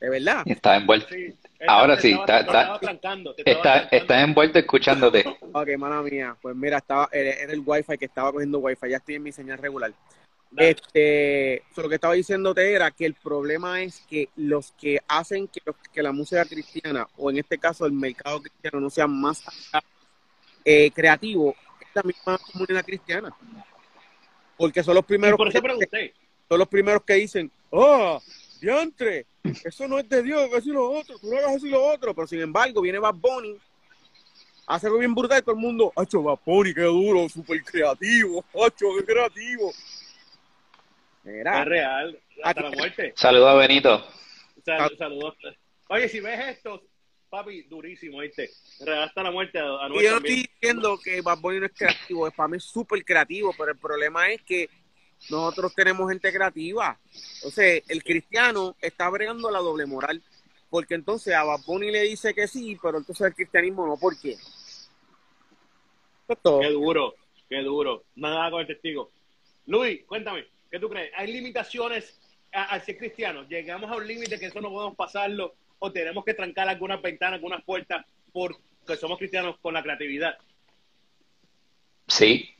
de 0.00 0.10
verdad. 0.10 0.42
Estaba 0.46 0.76
envuelto. 0.76 1.08
Sí, 1.08 1.34
Ahora 1.66 1.96
sí, 1.98 2.10
estaba- 2.12 2.22
está- 2.24 2.38
te 2.38 2.46
está- 2.46 2.60
estaba 2.62 2.80
trancando, 2.80 3.34
te 3.34 3.42
estaba 3.50 3.76
Está, 3.78 3.96
está 3.96 4.22
envuelto 4.22 4.58
escuchándote. 4.58 5.24
Ok, 5.52 5.68
mala 5.78 6.02
mía. 6.02 6.36
Pues 6.40 6.54
mira, 6.56 6.78
estaba, 6.78 7.08
era, 7.12 7.30
era 7.30 7.52
el 7.52 7.62
wifi 7.64 7.98
que 7.98 8.04
estaba 8.04 8.32
cogiendo 8.32 8.58
wifi. 8.58 8.88
Ya 8.88 8.96
estoy 8.98 9.16
en 9.16 9.22
mi 9.24 9.32
señal 9.32 9.58
regular. 9.58 9.92
Este, 10.56 11.62
so, 11.74 11.82
lo 11.82 11.88
que 11.88 11.96
estaba 11.96 12.14
diciéndote 12.14 12.72
era 12.72 12.90
que 12.90 13.04
el 13.04 13.14
problema 13.14 13.82
es 13.82 14.00
que 14.08 14.28
los 14.36 14.72
que 14.72 14.98
hacen 15.06 15.48
que, 15.48 15.60
la 16.02 16.12
música 16.12 16.44
cristiana, 16.44 17.06
o 17.16 17.30
en 17.30 17.38
este 17.38 17.58
caso 17.58 17.84
el 17.86 17.92
mercado 17.92 18.40
cristiano, 18.40 18.80
no 18.80 18.90
sea 18.90 19.06
más 19.06 19.42
eh, 20.64 20.90
creativo, 20.90 21.54
es 21.80 21.88
la 21.94 22.02
misma 22.02 22.38
comunidad 22.38 22.84
cristiana. 22.84 23.34
Porque 24.56 24.82
son 24.82 24.94
los 24.94 25.04
Y 25.04 25.08
primeros 25.08 25.36
por 25.36 25.48
eso 25.48 25.62
que- 25.62 26.14
son 26.48 26.58
los 26.58 26.68
primeros 26.68 27.02
que 27.04 27.14
dicen, 27.14 27.50
oh, 27.70 28.20
diantre, 28.60 29.26
eso 29.64 29.86
no 29.86 29.98
es 29.98 30.08
de 30.08 30.22
Dios, 30.22 30.48
que 30.50 30.56
es 30.56 30.66
lo 30.66 30.90
otro, 30.90 31.18
tú 31.18 31.30
no 31.30 31.36
hagas 31.38 31.56
así 31.56 31.68
lo 31.68 31.84
otro. 31.84 32.14
Pero 32.14 32.26
sin 32.26 32.40
embargo, 32.40 32.80
viene 32.80 32.98
Bad 32.98 33.14
Bunny, 33.14 33.56
hace 34.66 34.86
algo 34.86 34.98
bien 34.98 35.14
brutal 35.14 35.38
y 35.38 35.42
todo 35.42 35.54
el 35.54 35.60
mundo, 35.60 35.92
hacho, 35.94 36.22
Bad 36.22 36.38
Bunny, 36.44 36.74
qué 36.74 36.82
duro, 36.82 37.28
súper 37.28 37.62
creativo, 37.62 38.44
hacho, 38.64 38.86
qué 38.98 39.04
creativo. 39.04 39.72
Mira, 41.28 41.60
Es 41.62 41.68
real, 41.68 42.18
hasta 42.42 42.62
la 42.62 42.70
muerte. 42.70 43.12
Saludos 43.16 43.48
a 43.48 43.54
Benito. 43.54 44.06
Sal- 44.64 44.96
Saludos. 44.96 45.34
Oye, 45.88 46.08
si 46.08 46.20
ves 46.20 46.56
esto, 46.56 46.82
papi, 47.28 47.62
durísimo, 47.62 48.20
¿viste? 48.20 48.50
Real 48.80 49.02
hasta 49.04 49.22
la 49.22 49.30
muerte 49.30 49.58
a, 49.58 49.62
a 49.64 49.86
y 49.86 49.90
Noel 49.90 50.04
yo 50.04 50.10
no 50.10 50.16
estoy 50.18 50.34
diciendo 50.36 50.98
que 51.02 51.20
Bad 51.20 51.38
Bunny 51.40 51.60
no 51.60 51.66
es 51.66 51.72
creativo, 51.72 52.26
es 52.28 52.34
para 52.34 52.48
mí 52.48 52.56
es 52.56 52.64
súper 52.64 53.04
creativo, 53.04 53.54
pero 53.56 53.72
el 53.72 53.78
problema 53.78 54.30
es 54.30 54.42
que 54.42 54.68
nosotros 55.30 55.74
tenemos 55.74 56.08
gente 56.10 56.32
creativa. 56.32 56.98
Entonces, 57.36 57.82
el 57.88 58.02
cristiano 58.04 58.76
está 58.80 59.08
bregando 59.10 59.50
la 59.50 59.58
doble 59.58 59.84
moral, 59.86 60.22
porque 60.70 60.94
entonces 60.94 61.34
a 61.34 61.44
Bad 61.44 61.60
Bunny 61.66 61.90
le 61.90 62.02
dice 62.02 62.32
que 62.34 62.46
sí, 62.48 62.78
pero 62.82 62.98
entonces 62.98 63.26
el 63.26 63.34
cristianismo 63.34 63.86
no, 63.86 63.96
¿por 63.96 64.18
qué? 64.18 64.32
Eso 64.32 64.42
es 66.28 66.38
todo. 66.42 66.60
Qué 66.60 66.70
duro, 66.70 67.14
qué 67.48 67.62
duro. 67.62 68.04
Nada 68.16 68.50
con 68.50 68.60
el 68.60 68.66
testigo. 68.66 69.10
Luis, 69.66 70.04
cuéntame, 70.06 70.46
¿qué 70.70 70.78
tú 70.78 70.88
crees? 70.88 71.10
¿Hay 71.16 71.32
limitaciones 71.32 72.20
a- 72.52 72.64
al 72.64 72.82
ser 72.82 72.96
cristiano? 72.98 73.44
¿Llegamos 73.48 73.90
a 73.90 73.96
un 73.96 74.06
límite 74.06 74.38
que 74.38 74.46
eso 74.46 74.60
no 74.60 74.70
podemos 74.70 74.96
pasarlo? 74.96 75.54
¿O 75.78 75.92
tenemos 75.92 76.24
que 76.24 76.34
trancar 76.34 76.68
algunas 76.68 77.00
ventanas, 77.00 77.34
algunas 77.34 77.62
puertas 77.64 78.04
porque 78.32 78.96
somos 78.98 79.18
cristianos 79.18 79.56
con 79.60 79.74
la 79.74 79.82
creatividad? 79.82 80.36
Sí. 82.06 82.54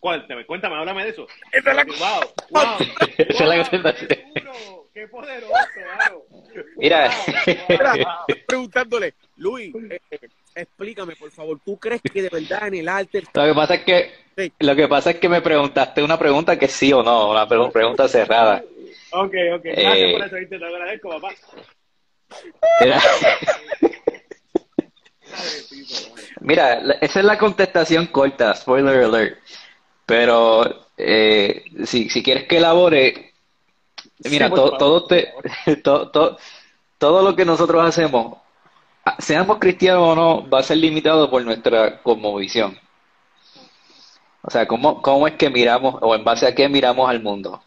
Cuéntame, 0.00 0.46
cuéntame, 0.46 0.76
háblame 0.76 1.04
de 1.04 1.10
eso. 1.10 1.26
Esa 1.52 1.70
es 1.70 1.76
la- 1.76 1.84
Wow, 1.84 2.34
wow, 2.50 2.78
Esa 3.18 3.22
es 3.22 3.40
la 3.40 3.56
wow, 3.56 3.70
contestación. 3.70 4.08
qué 4.08 4.40
duro, 4.40 4.90
qué 4.94 5.08
poderoso, 5.08 5.54
claro. 5.74 6.26
Mira. 6.76 7.10
Wow, 7.68 8.04
wow. 8.04 8.36
preguntándole, 8.46 9.14
Luis, 9.36 9.74
eh, 9.90 10.00
explícame, 10.60 11.16
por 11.16 11.30
favor, 11.30 11.58
¿tú 11.64 11.78
crees 11.78 12.00
que 12.02 12.22
de 12.22 12.28
verdad 12.28 12.68
en 12.68 12.74
el 12.74 12.88
arte 12.88 13.22
Lo 13.32 13.44
que 13.44 13.54
pasa 13.54 13.74
es 13.74 13.84
que 13.84 14.28
Sí. 14.36 14.52
lo 14.60 14.76
que 14.76 14.86
pasa 14.86 15.10
es 15.10 15.16
que 15.18 15.28
me 15.28 15.40
preguntaste 15.42 16.02
una 16.02 16.16
pregunta 16.18 16.56
que 16.58 16.68
sí 16.68 16.92
o 16.92 17.02
no, 17.02 17.30
una 17.30 17.48
pre- 17.48 17.70
pregunta 17.72 18.06
cerrada. 18.08 18.62
Ok, 19.10 19.34
ok, 19.56 19.62
gracias 19.64 19.96
Eh, 19.96 20.12
por 20.16 20.26
eso, 20.26 20.36
te 20.48 20.56
agradezco, 20.64 21.08
papá. 21.08 21.28
Mira, 26.40 26.74
esa 27.00 27.18
es 27.20 27.24
la 27.24 27.38
contestación 27.38 28.06
corta, 28.06 28.54
spoiler 28.54 29.04
alert. 29.04 29.38
Pero 30.06 30.86
eh, 30.96 31.64
si, 31.84 32.08
si 32.08 32.22
quieres 32.22 32.44
que 32.48 32.56
elabore, 32.58 33.32
mira, 34.24 34.48
Sí, 34.48 34.54
to- 34.54 34.76
todo, 34.78 35.04
te- 35.06 35.32
to- 35.82 36.10
to- 36.10 36.38
todo 36.96 37.22
lo 37.22 37.36
que 37.36 37.44
nosotros 37.44 37.84
hacemos, 37.84 38.38
seamos 39.18 39.58
cristianos 39.58 40.02
o 40.02 40.14
no, 40.14 40.48
va 40.48 40.60
a 40.60 40.62
ser 40.62 40.78
limitado 40.78 41.30
por 41.30 41.44
nuestra 41.44 42.02
cosmovisión. 42.02 42.78
O 44.42 44.50
sea, 44.50 44.66
¿cómo, 44.66 45.02
cómo 45.02 45.26
es 45.26 45.34
que 45.34 45.50
miramos 45.50 45.96
o 46.00 46.14
en 46.14 46.24
base 46.24 46.46
a 46.46 46.54
qué 46.54 46.68
miramos 46.68 47.08
al 47.08 47.22
mundo? 47.22 47.62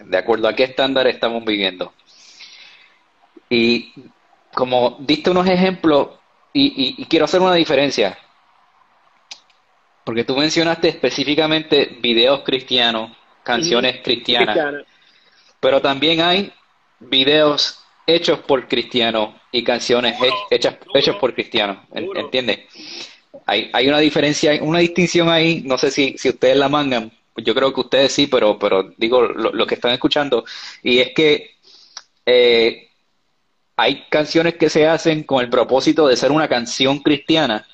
¿De 0.00 0.18
acuerdo 0.18 0.48
a 0.48 0.54
qué 0.54 0.64
estándar 0.64 1.06
estamos 1.06 1.44
viviendo? 1.44 1.92
Y 3.48 3.92
como 4.54 4.96
diste 5.00 5.30
unos 5.30 5.46
ejemplos, 5.48 6.08
y, 6.52 6.66
y- 6.66 7.02
y 7.02 7.04
quiero 7.06 7.24
hacer 7.26 7.40
una 7.40 7.54
diferencia, 7.54 8.18
porque 10.04 10.24
tú 10.24 10.36
mencionaste 10.36 10.88
específicamente 10.88 11.98
videos 12.00 12.42
cristianos, 12.42 13.10
canciones 13.42 14.00
cristianas, 14.02 14.54
Cristiana. 14.56 14.84
pero 15.60 15.80
también 15.80 16.20
hay 16.20 16.52
videos 17.00 17.80
hechos 18.06 18.38
por 18.40 18.68
cristianos 18.68 19.34
y 19.50 19.64
canciones 19.64 20.16
he- 20.22 20.54
hechas, 20.54 20.76
por 21.20 21.34
cristianos, 21.34 21.78
¿en- 21.92 22.06
duro. 22.06 22.20
¿entiendes? 22.20 22.60
Hay, 23.46 23.70
hay 23.72 23.88
una 23.88 23.98
diferencia, 23.98 24.58
una 24.62 24.78
distinción 24.78 25.28
ahí, 25.28 25.62
no 25.64 25.78
sé 25.78 25.90
si, 25.90 26.16
si 26.18 26.28
ustedes 26.30 26.56
la 26.56 26.68
mangan, 26.68 27.12
yo 27.36 27.54
creo 27.54 27.72
que 27.72 27.80
ustedes 27.80 28.12
sí, 28.12 28.26
pero, 28.26 28.58
pero 28.58 28.90
digo 28.96 29.22
lo, 29.22 29.52
lo 29.52 29.66
que 29.66 29.74
están 29.74 29.92
escuchando, 29.92 30.44
y 30.82 30.98
es 31.00 31.10
que 31.14 31.50
eh, 32.24 32.88
hay 33.76 34.04
canciones 34.08 34.54
que 34.54 34.70
se 34.70 34.86
hacen 34.86 35.22
con 35.24 35.44
el 35.44 35.50
propósito 35.50 36.08
de 36.08 36.16
ser 36.16 36.32
una 36.32 36.48
canción 36.48 37.00
cristiana, 37.00 37.66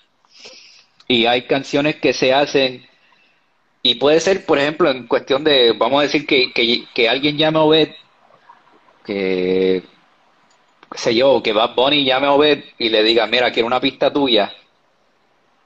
y 1.08 1.26
hay 1.26 1.42
canciones 1.46 1.96
que 1.96 2.12
se 2.12 2.32
hacen, 2.32 2.84
y 3.82 3.94
puede 3.96 4.20
ser, 4.20 4.44
por 4.46 4.58
ejemplo, 4.58 4.90
en 4.90 5.06
cuestión 5.06 5.44
de, 5.44 5.72
vamos 5.72 6.00
a 6.00 6.02
decir 6.02 6.26
que, 6.26 6.52
que, 6.52 6.84
que 6.94 7.08
alguien 7.08 7.36
llame 7.36 7.58
a 7.58 7.62
Obed, 7.62 7.90
que, 9.04 9.82
qué 10.92 10.98
sé 10.98 11.14
yo, 11.14 11.42
que 11.42 11.52
Bad 11.52 11.74
Bunny 11.74 12.04
llame 12.04 12.26
a 12.26 12.32
Obed 12.32 12.64
y 12.78 12.88
le 12.90 13.02
diga, 13.02 13.26
mira, 13.26 13.50
quiero 13.52 13.66
una 13.66 13.80
pista 13.80 14.12
tuya. 14.12 14.52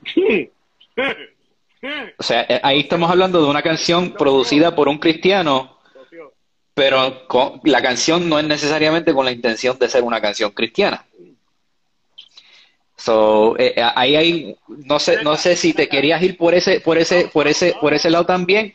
O 2.18 2.22
sea, 2.22 2.46
eh, 2.48 2.60
ahí 2.62 2.80
estamos 2.80 3.10
hablando 3.10 3.40
de 3.42 3.48
una 3.48 3.62
canción 3.62 4.12
producida 4.12 4.74
por 4.74 4.88
un 4.88 4.98
cristiano, 4.98 5.78
pero 6.74 7.26
con- 7.28 7.60
la 7.64 7.80
canción 7.82 8.28
no 8.28 8.38
es 8.38 8.46
necesariamente 8.46 9.14
con 9.14 9.24
la 9.24 9.30
intención 9.32 9.78
de 9.78 9.88
ser 9.88 10.02
una 10.02 10.20
canción 10.20 10.50
cristiana. 10.52 11.04
So, 13.06 13.56
eh, 13.56 13.72
eh, 13.76 13.82
ahí 13.94 14.16
hay, 14.16 14.56
no 14.66 14.98
sé, 14.98 15.22
no 15.22 15.36
sé 15.36 15.54
si 15.54 15.72
te 15.72 15.88
querías 15.88 16.20
ir 16.24 16.36
por 16.36 16.54
ese, 16.54 16.80
por 16.80 16.98
ese, 16.98 17.28
por 17.28 17.46
ese, 17.46 17.72
por 17.80 17.94
ese 17.94 18.10
lado 18.10 18.26
también, 18.26 18.74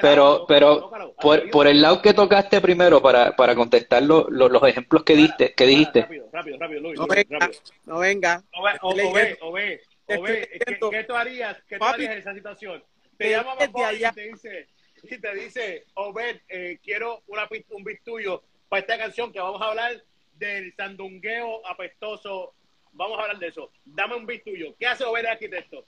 pero, 0.00 0.44
pero 0.46 0.88
por, 1.20 1.50
por 1.50 1.66
el 1.66 1.82
lado 1.82 2.00
que 2.00 2.14
tocaste 2.14 2.60
primero 2.60 3.02
para, 3.02 3.34
para 3.34 3.56
contestar 3.56 4.04
lo- 4.04 4.30
lo- 4.30 4.48
los 4.48 4.62
ejemplos 4.68 5.02
que 5.02 5.16
diste, 5.16 5.52
que 5.54 5.66
dijiste. 5.66 6.02
Rápido, 6.02 6.28
rápido, 6.32 6.58
rápido, 6.58 6.80
Luis, 6.80 6.96
no 7.00 7.06
venga, 7.08 7.38
rápido. 7.40 7.60
no 7.86 7.98
venga. 7.98 8.42
O- 8.52 8.88
Ove, 8.90 9.02
leyendo. 9.02 9.36
Ove, 9.40 9.80
Estoy 10.06 10.16
Ove, 10.18 10.48
¿qué, 10.64 11.04
tú 11.04 11.14
harías? 11.16 11.56
¿Qué 11.68 11.78
tú 11.78 11.84
harías 11.84 12.12
en 12.12 12.18
esa 12.18 12.34
situación? 12.34 12.84
Te 13.18 13.30
llama 13.30 13.54
allá. 13.58 14.10
y 14.10 14.14
te 14.14 14.28
dice, 14.28 14.68
y 15.02 15.18
te 15.18 15.34
dice, 15.34 15.84
Obed, 15.94 16.36
eh, 16.48 16.78
quiero 16.84 17.22
una, 17.26 17.48
un 17.70 17.82
beat 17.82 17.98
tuyo 18.04 18.44
para 18.68 18.80
esta 18.80 18.96
canción 18.96 19.32
que 19.32 19.40
vamos 19.40 19.60
a 19.60 19.70
hablar 19.70 20.00
del 20.34 20.72
sandungueo 20.76 21.66
apestoso. 21.66 22.54
Vamos 22.92 23.18
a 23.18 23.22
hablar 23.22 23.38
de 23.38 23.48
eso. 23.48 23.70
Dame 23.84 24.16
un 24.16 24.26
beat 24.26 24.44
tuyo. 24.44 24.74
¿Qué 24.78 24.86
hace 24.86 25.04
Obed 25.04 25.20
el 25.20 25.26
arquitecto? 25.26 25.84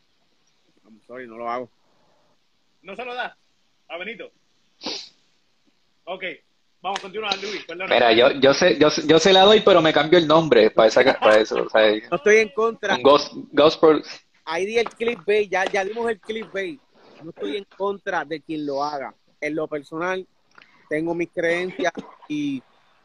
I'm 0.84 1.00
sorry, 1.06 1.26
no 1.26 1.36
lo 1.36 1.48
hago. 1.50 1.70
¿No 2.82 2.94
se 2.96 3.04
lo 3.04 3.14
da? 3.14 3.36
A 3.88 3.98
Benito. 3.98 4.30
Ok, 6.04 6.22
vamos 6.80 6.98
a 6.98 7.02
continuar, 7.02 7.36
Luis. 7.38 7.64
Perdona. 7.64 7.94
Mira, 7.94 8.12
yo, 8.12 8.30
yo 8.40 8.52
sé, 8.54 8.78
yo, 8.78 8.90
sé- 8.90 9.06
yo 9.06 9.18
se 9.18 9.32
la 9.32 9.42
doy, 9.42 9.60
pero 9.60 9.80
me 9.80 9.92
cambio 9.92 10.18
el 10.18 10.26
nombre 10.26 10.70
para 10.70 10.88
esa, 10.88 11.02
para 11.18 11.38
eso. 11.40 11.62
O 11.64 11.68
sea, 11.70 11.82
No 12.10 12.16
estoy 12.16 12.36
en 12.38 12.48
contra. 12.50 12.98
ghost, 13.02 13.32
gospel. 13.52 14.02
Ahí 14.44 14.66
di 14.66 14.78
el 14.78 14.84
clickbait, 14.90 15.50
ya, 15.50 15.64
ya 15.64 15.84
dimos 15.84 16.10
el 16.10 16.20
clickbait. 16.20 16.80
No 17.22 17.30
estoy 17.30 17.56
en 17.56 17.64
contra 17.76 18.24
de 18.24 18.40
quien 18.42 18.66
lo 18.66 18.82
haga. 18.84 19.14
En 19.40 19.54
lo 19.54 19.66
personal, 19.66 20.26
tengo 20.88 21.14
mis 21.14 21.30
creencias 21.30 21.92
y 22.28 22.62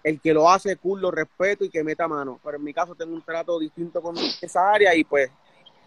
el 0.09 0.19
que 0.19 0.33
lo 0.33 0.49
hace, 0.49 0.75
cool, 0.77 1.01
lo 1.01 1.11
respeto 1.11 1.63
y 1.63 1.69
que 1.69 1.83
meta 1.83 2.07
mano. 2.07 2.39
Pero 2.43 2.57
en 2.57 2.63
mi 2.63 2.73
caso 2.73 2.95
tengo 2.95 3.13
un 3.13 3.21
trato 3.21 3.57
distinto 3.59 4.01
con 4.01 4.15
esa 4.17 4.71
área 4.71 4.93
y 4.95 5.03
pues 5.03 5.29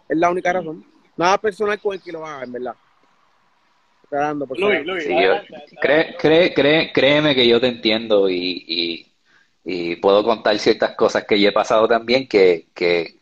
es 0.09 0.17
la 0.17 0.31
única 0.31 0.52
razón. 0.52 0.85
Nada 1.17 1.38
personal 1.38 1.79
con 1.81 1.95
el 1.95 2.02
que 2.02 2.12
lo 2.12 2.25
haga, 2.26 2.45
en 2.45 2.52
verdad. 2.52 2.75
Está 4.05 4.17
dando 4.19 4.47
por 4.47 4.59
Luis. 4.59 4.87
Luis. 4.87 5.05
Sí, 5.05 5.11
yo- 5.23 5.35
cree, 5.81 6.17
cree, 6.19 6.55
cree- 6.55 6.93
créeme 6.93 7.35
que 7.35 7.47
yo 7.47 7.61
te 7.61 7.69
entiendo 7.69 8.29
y, 8.29 8.64
y, 8.67 9.12
y 9.64 9.97
puedo 9.97 10.23
contar 10.25 10.59
ciertas 10.59 10.95
cosas 10.97 11.25
que 11.25 11.41
yo 11.41 11.49
he 11.49 11.52
pasado 11.52 11.88
también 11.88 12.29
que, 12.29 12.69
que 12.75 13.19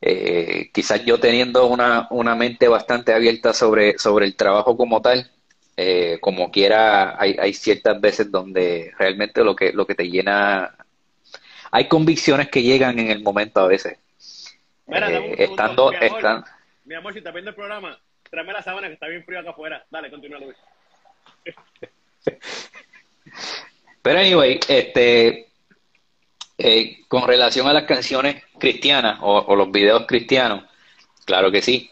eh, 0.00 0.70
quizás 0.72 1.04
yo 1.04 1.18
teniendo 1.18 1.66
una, 1.66 2.08
una 2.10 2.34
mente 2.34 2.68
bastante 2.68 3.14
abierta 3.14 3.52
sobre, 3.54 3.98
sobre 3.98 4.26
el 4.26 4.36
trabajo 4.36 4.76
como 4.76 5.00
tal, 5.00 5.30
eh, 5.76 6.18
como 6.20 6.50
quiera, 6.50 7.20
hay, 7.20 7.36
hay 7.38 7.52
ciertas 7.54 8.00
veces 8.00 8.30
donde 8.30 8.92
realmente 8.98 9.42
lo 9.44 9.54
que, 9.56 9.72
lo 9.72 9.86
que 9.86 9.94
te 9.94 10.08
llena, 10.08 10.74
hay 11.70 11.88
convicciones 11.88 12.48
que 12.48 12.62
llegan 12.62 12.98
en 12.98 13.10
el 13.10 13.22
momento 13.22 13.60
a 13.60 13.66
veces. 13.66 13.98
Mira, 14.86 15.10
Eh, 15.10 15.34
estando, 15.38 15.90
mi 15.90 15.96
amor. 15.96 16.06
están, 16.18 16.44
Mi 16.84 16.94
amor, 16.94 17.12
si 17.12 17.18
estás 17.18 17.32
viendo 17.32 17.50
el 17.50 17.56
programa, 17.56 17.98
tráeme 18.30 18.52
la 18.52 18.62
sábana 18.62 18.88
que 18.88 18.94
está 18.94 19.08
bien 19.08 19.24
frío 19.24 19.40
acá 19.40 19.50
afuera. 19.50 19.84
Dale, 19.90 20.10
continúa, 20.10 20.38
Luis. 20.40 20.56
Pero 24.02 24.18
anyway, 24.18 24.60
este, 24.68 25.48
eh, 26.58 26.98
con 27.08 27.26
relación 27.26 27.66
a 27.66 27.72
las 27.72 27.84
canciones 27.84 28.42
cristianas 28.58 29.18
o, 29.22 29.38
o 29.38 29.56
los 29.56 29.70
videos 29.72 30.04
cristianos, 30.06 30.64
claro 31.24 31.50
que 31.50 31.62
sí, 31.62 31.90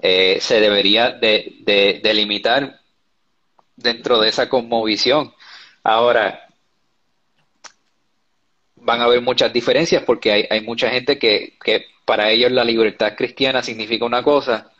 eh, 0.00 0.38
se 0.40 0.60
debería 0.60 1.10
de, 1.10 1.56
de- 1.60 2.00
de 2.02 2.14
limitar 2.14 2.78
dentro 3.78 4.20
de 4.20 4.28
esa 4.28 4.48
cosmovisión. 4.48 5.32
Ahora, 5.82 6.46
van 8.76 9.00
a 9.00 9.04
haber 9.04 9.22
muchas 9.22 9.52
diferencias 9.52 10.02
porque 10.04 10.48
hay, 10.50 10.60
mucha 10.62 10.90
gente 10.90 11.18
que, 11.18 11.56
que 11.62 11.86
para 12.04 12.30
ellos 12.30 12.52
la 12.52 12.64
libertad 12.64 13.14
cristiana 13.16 13.62
significa 13.62 14.04
una 14.04 14.22
cosa 14.22 14.70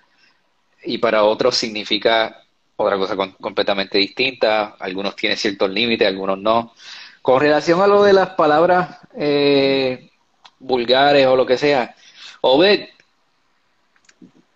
y 0.85 0.99
para 0.99 1.25
otros 1.25 1.57
significa 1.57 2.43
otra 2.77 2.97
cosa 2.97 3.17
completamente 3.41 3.99
distinta. 3.99 4.77
Algunos 4.79 5.17
tienen 5.17 5.39
ciertos 5.39 5.71
límites, 5.71 6.07
algunos 6.07 6.39
no. 6.39 6.75
Con 7.23 7.41
relación 7.41 7.81
a 7.83 7.87
lo 7.87 8.03
de 8.03 8.13
las 8.13 8.31
palabras 8.31 8.99
eh, 9.17 10.11
vulgares 10.59 11.27
o 11.27 11.37
lo 11.37 11.47
que 11.47 11.59
sea, 11.59 11.95
Obed, 12.41 12.89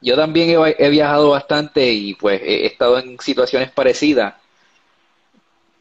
yo 0.03 0.17
también 0.17 0.51
he, 0.79 0.89
viajado 0.91 1.31
bastante 1.31 1.91
y 1.93 2.15
pues 2.15 2.41
he 2.43 2.67
estado 2.67 2.99
en 2.99 3.19
situaciones 3.21 3.71
parecidas. 3.71 4.35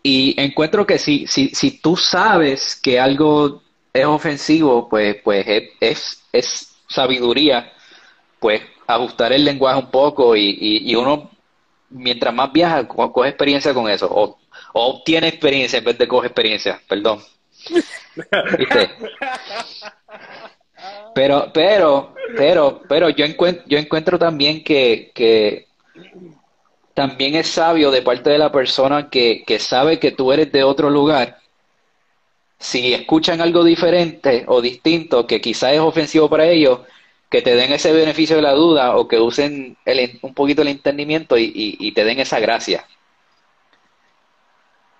Y 0.04 0.40
encuentro 0.42 0.86
que 0.86 0.98
si, 0.98 1.28
si, 1.28 1.50
si 1.50 1.80
tú 1.80 1.96
sabes 1.96 2.80
que 2.82 3.00
algo 3.00 3.62
es 3.94 4.06
ofensivo, 4.06 4.90
pues, 4.90 5.18
pues 5.24 5.46
es, 5.48 5.70
es, 5.80 6.24
es 6.32 6.76
sabiduría, 6.90 7.72
pues 8.40 8.62
ajustar 8.88 9.34
el 9.34 9.46
lenguaje 9.46 9.80
un 9.80 9.92
poco 9.92 10.36
y, 10.36 10.50
y, 10.60 10.92
y 10.92 10.96
uno, 10.96 11.30
mientras 11.90 12.34
más 12.34 12.52
viaja, 12.52 12.88
co- 12.88 13.12
coge 13.12 13.30
experiencia 13.30 13.74
con 13.74 13.90
eso, 13.90 14.08
o, 14.10 14.40
o 14.74 14.88
obtiene 14.88 15.28
experiencia 15.28 15.80
en 15.80 15.86
vez 15.86 15.98
de 15.98 16.08
coge 16.08 16.28
experiencia, 16.28 16.82
perdón. 16.88 17.20
¿Viste? 18.58 18.90
Pero, 21.14 21.52
pero, 21.54 22.14
pero, 22.38 22.82
pero 22.88 23.10
yo 23.10 23.26
encuentro, 23.26 23.64
yo 23.68 23.78
encuentro 23.78 24.18
también 24.18 24.64
que, 24.64 25.12
que 25.14 25.68
también 26.94 27.36
es 27.36 27.48
sabio 27.48 27.92
de 27.92 28.02
parte 28.02 28.30
de 28.30 28.38
la 28.38 28.52
persona 28.52 29.10
que, 29.10 29.44
que 29.46 29.60
sabe 29.60 30.00
que 30.00 30.12
tú 30.12 30.32
eres 30.32 30.52
de 30.52 30.64
otro 30.64 30.90
lugar. 30.90 31.40
Si 32.60 32.94
escuchan 32.94 33.42
algo 33.42 33.64
diferente 33.64 34.46
o 34.48 34.62
distinto 34.62 35.26
que 35.26 35.42
quizás 35.42 35.74
es 35.74 35.80
ofensivo 35.80 36.30
para 36.30 36.46
ellos, 36.48 36.82
que 37.30 37.42
te 37.42 37.56
den 37.56 37.72
ese 37.74 37.92
beneficio 37.94 38.36
de 38.36 38.42
la 38.42 38.54
duda 38.54 38.98
o 38.98 39.08
que 39.08 39.20
usen 39.20 39.78
el, 39.86 40.20
un 40.22 40.34
poquito 40.34 40.62
el 40.62 40.68
entendimiento 40.68 41.38
y, 41.38 41.52
y, 41.56 41.92
te 41.94 42.04
den 42.04 42.20
esa 42.20 42.40
gracia. 42.40 42.86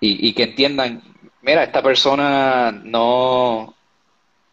Y, 0.00 0.28
y 0.28 0.32
que 0.32 0.44
entiendan, 0.44 1.02
mira, 1.42 1.62
esta 1.62 1.82
persona 1.82 2.72
no, 2.72 3.74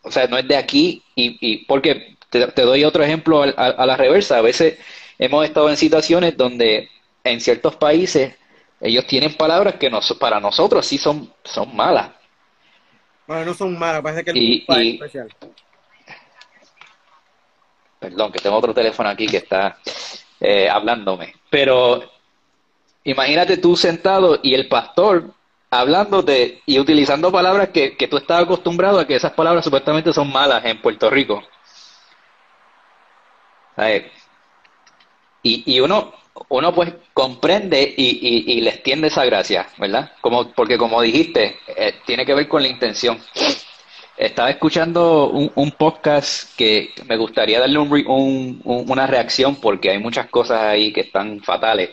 o 0.01 0.11
sea, 0.11 0.27
no 0.27 0.37
es 0.37 0.47
de 0.47 0.55
aquí 0.55 1.03
y, 1.15 1.37
y 1.41 1.65
porque 1.65 2.15
te, 2.29 2.47
te 2.47 2.61
doy 2.61 2.83
otro 2.83 3.03
ejemplo 3.03 3.43
a, 3.43 3.47
a, 3.49 3.67
a 3.69 3.85
la 3.85 3.97
reversa. 3.97 4.37
A 4.37 4.41
veces 4.41 4.77
hemos 5.17 5.45
estado 5.45 5.69
en 5.69 5.77
situaciones 5.77 6.37
donde 6.37 6.89
en 7.23 7.41
ciertos 7.41 7.75
países 7.75 8.35
ellos 8.81 9.05
tienen 9.07 9.33
palabras 9.35 9.75
que 9.75 9.89
nos, 9.89 10.13
para 10.13 10.39
nosotros 10.39 10.85
sí 10.85 10.97
son, 10.97 11.33
son 11.43 11.75
malas. 11.75 12.11
Bueno, 13.27 13.45
no 13.45 13.53
son 13.53 13.77
malas, 13.77 14.01
parece 14.01 14.23
que 14.23 14.31
el 14.31 14.37
Y- 14.37 14.65
y- 14.67 14.89
es 14.89 14.93
especial. 14.95 15.29
Perdón, 17.99 18.31
que 18.31 18.39
tengo 18.39 18.55
otro 18.55 18.73
teléfono 18.73 19.09
aquí 19.09 19.27
que 19.27 19.37
está 19.37 19.77
eh, 20.39 20.69
hablándome. 20.69 21.33
Pero 21.49 22.01
imagínate 23.03 23.57
tú 23.57 23.75
sentado 23.75 24.39
y 24.41 24.53
el 24.53 24.69
pastor 24.69 25.33
hablándote 25.71 26.61
y 26.65 26.79
utilizando 26.79 27.31
palabras 27.31 27.69
que, 27.69 27.95
que 27.97 28.07
tú 28.07 28.17
estás 28.17 28.43
acostumbrado 28.43 28.99
a 28.99 29.07
que 29.07 29.15
esas 29.15 29.33
palabras 29.33 29.63
supuestamente 29.65 30.13
son 30.13 30.31
malas 30.31 30.63
en 30.65 30.81
Puerto 30.81 31.09
Rico. 31.09 31.43
¿Sabes? 33.75 34.11
Y, 35.41 35.63
y 35.75 35.79
uno, 35.79 36.13
uno 36.49 36.73
pues 36.73 36.93
comprende 37.13 37.93
y, 37.95 38.19
y, 38.47 38.53
y 38.57 38.61
le 38.61 38.71
extiende 38.71 39.07
esa 39.07 39.25
gracia, 39.25 39.67
¿verdad? 39.77 40.11
Como, 40.21 40.51
porque 40.51 40.77
como 40.77 41.01
dijiste, 41.01 41.57
eh, 41.67 41.95
tiene 42.05 42.25
que 42.25 42.33
ver 42.33 42.47
con 42.47 42.61
la 42.61 42.67
intención. 42.67 43.19
Estaba 44.17 44.49
escuchando 44.51 45.29
un, 45.29 45.51
un 45.55 45.71
podcast 45.71 46.55
que 46.57 46.91
me 47.07 47.17
gustaría 47.17 47.59
darle 47.59 47.79
un- 47.79 47.91
un- 48.07 48.61
una 48.91 49.07
reacción 49.07 49.55
porque 49.57 49.91
hay 49.91 49.99
muchas 49.99 50.29
cosas 50.29 50.61
ahí 50.61 50.91
que 50.93 51.01
están 51.01 51.41
fatales. 51.41 51.91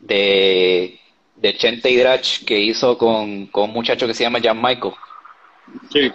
De, 0.00 1.00
de 1.36 1.56
Chente 1.56 1.90
Hidrach 1.90 2.44
que 2.44 2.58
hizo 2.58 2.96
con, 2.96 3.46
con 3.46 3.64
un 3.64 3.72
muchacho 3.72 4.06
que 4.06 4.14
se 4.14 4.24
llama 4.24 4.40
Jan 4.42 4.60
Michael. 4.60 4.94
Sí, 5.90 6.12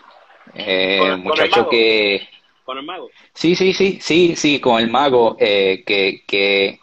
Eh, 0.54 0.98
Con- 1.00 1.22
muchacho 1.22 1.70
que... 1.70 2.28
con 2.65 2.78
el 2.78 2.84
mago. 2.86 3.10
Sí, 3.34 3.56
sí, 3.56 3.74
sí, 3.74 4.00
sí, 4.02 4.36
sí, 4.36 4.60
con 4.60 4.80
el 4.82 4.89
mago, 4.89 5.36
eh, 5.39 5.84
que, 5.86 6.24
que 6.26 6.80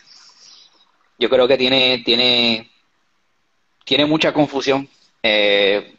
yo 1.19 1.29
creo 1.29 1.49
que 1.49 1.57
tiene, 1.57 2.03
tiene, 2.05 2.69
tiene 3.85 4.07
mucha 4.07 4.33
confusión, 4.33 4.89
eh, 5.23 5.95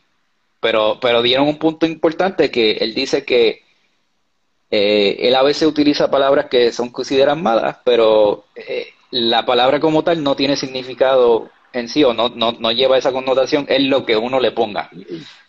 pero, 0.59 0.99
pero 1.01 1.21
dieron 1.21 1.47
un 1.47 1.57
punto 1.57 1.85
importante 1.85 2.51
que 2.51 2.71
él 2.73 2.93
dice 2.93 3.25
que 3.25 3.63
eh, 4.69 5.17
él 5.21 5.35
a 5.35 5.43
veces 5.43 5.67
utiliza 5.67 6.11
palabras 6.11 6.47
que 6.49 6.71
son 6.71 6.89
consideradas 6.89 7.41
malas, 7.41 7.77
pero 7.83 8.45
eh, 8.55 8.87
la 9.11 9.45
palabra 9.45 9.79
como 9.79 10.03
tal 10.03 10.21
no 10.23 10.35
tiene 10.35 10.57
significado 10.57 11.49
en 11.77 11.87
sí 11.89 12.03
o 12.03 12.13
no, 12.13 12.29
no, 12.35 12.53
no 12.59 12.71
lleva 12.71 12.97
esa 12.97 13.11
connotación, 13.11 13.65
es 13.69 13.81
lo 13.83 14.05
que 14.05 14.17
uno 14.17 14.39
le 14.39 14.51
ponga. 14.51 14.89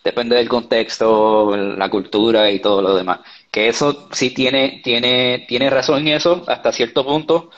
Depende 0.04 0.36
del 0.36 0.48
contexto, 0.48 1.56
la 1.56 1.88
cultura 1.88 2.50
y 2.50 2.60
todo 2.60 2.82
lo 2.82 2.94
demás. 2.94 3.20
Que 3.50 3.68
eso 3.68 4.08
sí 4.12 4.30
tiene, 4.30 4.80
tiene, 4.82 5.44
tiene 5.48 5.70
razón 5.70 6.06
en 6.06 6.14
eso 6.16 6.44
hasta 6.46 6.72
cierto 6.72 7.04
punto. 7.04 7.50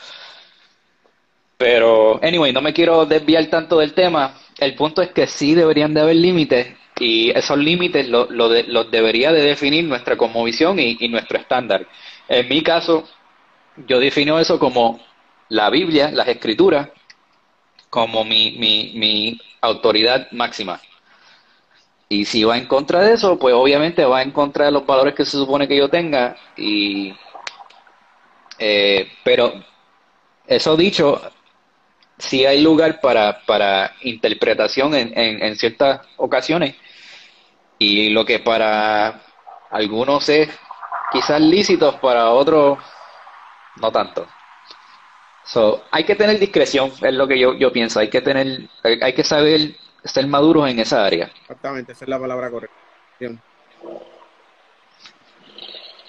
Pero, 1.57 2.19
anyway, 2.23 2.53
no 2.53 2.63
me 2.63 2.73
quiero 2.73 3.05
desviar 3.05 3.47
tanto 3.49 3.79
del 3.79 3.93
tema. 3.93 4.35
El 4.59 4.75
punto 4.75 5.03
es 5.03 5.11
que 5.11 5.27
sí 5.27 5.55
deberían 5.55 5.93
de 5.93 6.01
haber 6.01 6.17
límites 6.17 6.69
y 6.99 7.31
esos 7.31 7.59
límites 7.59 8.09
lo, 8.09 8.27
lo 8.31 8.49
de- 8.49 8.65
los 8.65 8.91
debería 8.91 9.33
de 9.33 9.43
definir 9.43 9.85
nuestra 9.85 10.17
cosmovisión 10.17 10.79
y, 10.79 10.97
y 11.01 11.09
nuestro 11.09 11.39
estándar. 11.39 11.87
En 12.29 12.49
mi 12.49 12.63
caso, 12.63 13.05
yo 13.77 14.01
defino 14.01 14.39
eso 14.41 14.59
como 14.59 15.01
la 15.49 15.71
Biblia, 15.71 16.11
las 16.13 16.29
escrituras, 16.29 16.91
como 17.91 18.25
mi, 18.25 18.53
mi, 18.53 18.93
mi 18.95 19.41
autoridad 19.61 20.29
máxima. 20.33 20.81
Y 22.09 22.25
si 22.25 22.43
va 22.45 22.59
en 22.59 22.67
contra 22.67 23.01
de 23.03 23.13
eso, 23.15 23.39
pues 23.39 23.55
obviamente 23.55 24.05
va 24.05 24.23
en 24.23 24.33
contra 24.33 24.65
de 24.67 24.73
los 24.73 24.87
valores 24.87 25.15
que 25.15 25.25
se 25.25 25.33
supone 25.33 25.69
que 25.69 25.77
yo 25.77 25.89
tenga. 25.89 26.37
Y, 26.57 27.15
eh, 28.59 29.11
pero 29.25 29.53
eso 30.47 30.77
dicho, 30.77 31.21
sí 32.19 32.45
hay 32.47 32.63
lugar 32.63 33.01
para, 33.01 33.41
para 33.47 33.95
interpretación 34.03 34.95
en, 34.95 35.17
en, 35.19 35.43
en 35.43 35.57
ciertas 35.57 36.01
ocasiones. 36.17 36.77
Y 37.79 38.11
lo 38.11 38.25
que 38.25 38.41
para 38.41 39.23
algunos 39.71 40.29
es 40.29 40.49
quizás 41.13 41.41
lícito, 41.41 41.99
para 42.01 42.31
otros 42.31 42.79
no 43.77 43.93
tanto. 43.93 44.27
So, 45.53 45.83
hay 45.91 46.05
que 46.05 46.15
tener 46.15 46.39
discreción, 46.39 46.93
es 47.03 47.13
lo 47.15 47.27
que 47.27 47.39
yo, 47.39 47.55
yo 47.55 47.73
pienso. 47.73 47.99
Hay 47.99 48.09
que 48.09 48.21
tener, 48.21 48.69
hay, 48.85 48.99
hay 49.03 49.13
que 49.15 49.25
saber 49.25 49.73
ser 50.05 50.27
maduros 50.29 50.71
en 50.71 50.79
esa 50.79 51.05
área. 51.05 51.27
Exactamente, 51.41 51.91
esa 51.93 52.05
es 52.05 52.09
la 52.09 52.21
palabra 52.21 52.51
correcta. 52.51 52.77
Bien. 53.19 53.41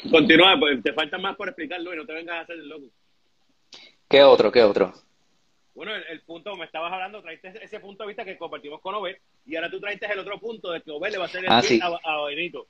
Continúa, 0.10 0.58
pues 0.60 0.82
te 0.84 0.94
falta 0.94 1.18
más 1.18 1.36
por 1.36 1.48
explicarlo 1.48 1.94
y 1.94 1.98
no 1.98 2.06
te 2.06 2.14
vengas 2.14 2.36
a 2.38 2.40
hacer 2.42 2.56
el 2.56 2.70
loco. 2.70 2.86
¿Qué 4.08 4.24
otro? 4.24 4.52
¿Qué 4.52 4.64
otro? 4.64 4.94
Bueno, 5.74 5.96
el, 5.96 6.04
el 6.10 6.22
punto, 6.22 6.56
me 6.56 6.66
estabas 6.66 6.92
hablando, 6.92 7.22
traiste 7.22 7.52
ese 7.64 7.80
punto 7.80 8.04
de 8.04 8.08
vista 8.10 8.26
que 8.26 8.38
compartimos 8.38 8.82
con 8.82 8.94
Obed, 8.94 9.16
y 9.46 9.56
ahora 9.56 9.72
tú 9.72 9.80
traiste 9.80 10.06
el 10.06 10.20
otro 10.20 10.38
punto 10.40 10.72
de 10.72 10.82
que 10.82 10.92
Obed 10.92 11.12
le 11.12 11.18
va 11.18 11.24
a 11.24 11.28
hacer 11.28 11.46
el 11.46 11.52
Ah, 11.52 11.62
sí. 11.62 11.80
a, 11.82 11.88
a 11.88 12.26
Benito. 12.26 12.68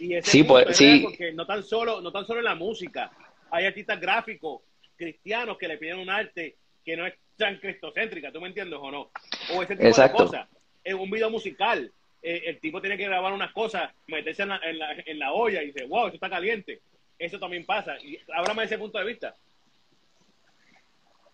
Y 0.00 0.14
ese 0.14 0.30
Sí, 0.30 0.42
punto 0.42 0.64
pues, 0.64 0.68
es 0.70 0.76
sí. 0.76 1.00
porque 1.02 1.32
no 1.32 1.46
tan 1.46 1.62
solo, 1.62 2.00
no 2.00 2.10
tan 2.12 2.26
solo 2.26 2.40
en 2.40 2.44
la 2.46 2.54
música, 2.56 3.10
hay 3.50 3.66
artistas 3.66 4.00
gráficos 4.00 4.62
cristianos 5.00 5.56
que 5.56 5.66
le 5.66 5.78
piden 5.78 5.98
un 5.98 6.10
arte 6.10 6.56
que 6.84 6.94
no 6.94 7.06
es 7.06 7.14
tan 7.36 7.56
cristocéntrica, 7.56 8.30
¿tú 8.30 8.40
me 8.40 8.48
entiendes 8.48 8.78
o 8.80 8.90
no? 8.90 9.10
O 9.54 9.62
ese 9.62 9.74
tipo 9.74 9.88
Exacto. 9.88 10.18
de 10.18 10.24
cosas. 10.24 10.48
En 10.84 10.98
un 10.98 11.10
video 11.10 11.30
musical, 11.30 11.90
eh, 12.22 12.42
el 12.44 12.60
tipo 12.60 12.82
tiene 12.82 12.98
que 12.98 13.04
grabar 13.04 13.32
unas 13.32 13.52
cosas, 13.52 13.90
meterse 14.06 14.42
en 14.42 14.50
la, 14.50 14.60
en 14.62 14.78
la, 14.78 14.92
en 14.92 15.18
la 15.18 15.32
olla 15.32 15.62
y 15.62 15.68
dice, 15.68 15.86
wow, 15.86 16.06
eso 16.06 16.16
está 16.16 16.28
caliente. 16.28 16.80
Eso 17.18 17.38
también 17.38 17.64
pasa. 17.64 17.96
Y 18.02 18.18
háblame 18.34 18.62
de 18.62 18.66
ese 18.66 18.78
punto 18.78 18.98
de 18.98 19.06
vista. 19.06 19.34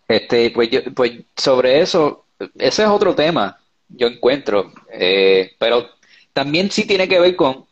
Este, 0.07 0.49
pues, 0.51 0.69
yo, 0.69 0.79
pues 0.95 1.11
sobre 1.35 1.81
eso, 1.81 2.25
ese 2.57 2.83
es 2.83 2.87
otro 2.87 3.13
tema, 3.13 3.59
yo 3.89 4.07
encuentro, 4.07 4.71
eh, 4.91 5.51
pero 5.59 5.89
también 6.31 6.71
sí 6.71 6.87
tiene 6.87 7.09
que 7.09 7.19
ver 7.19 7.35
con 7.35 7.65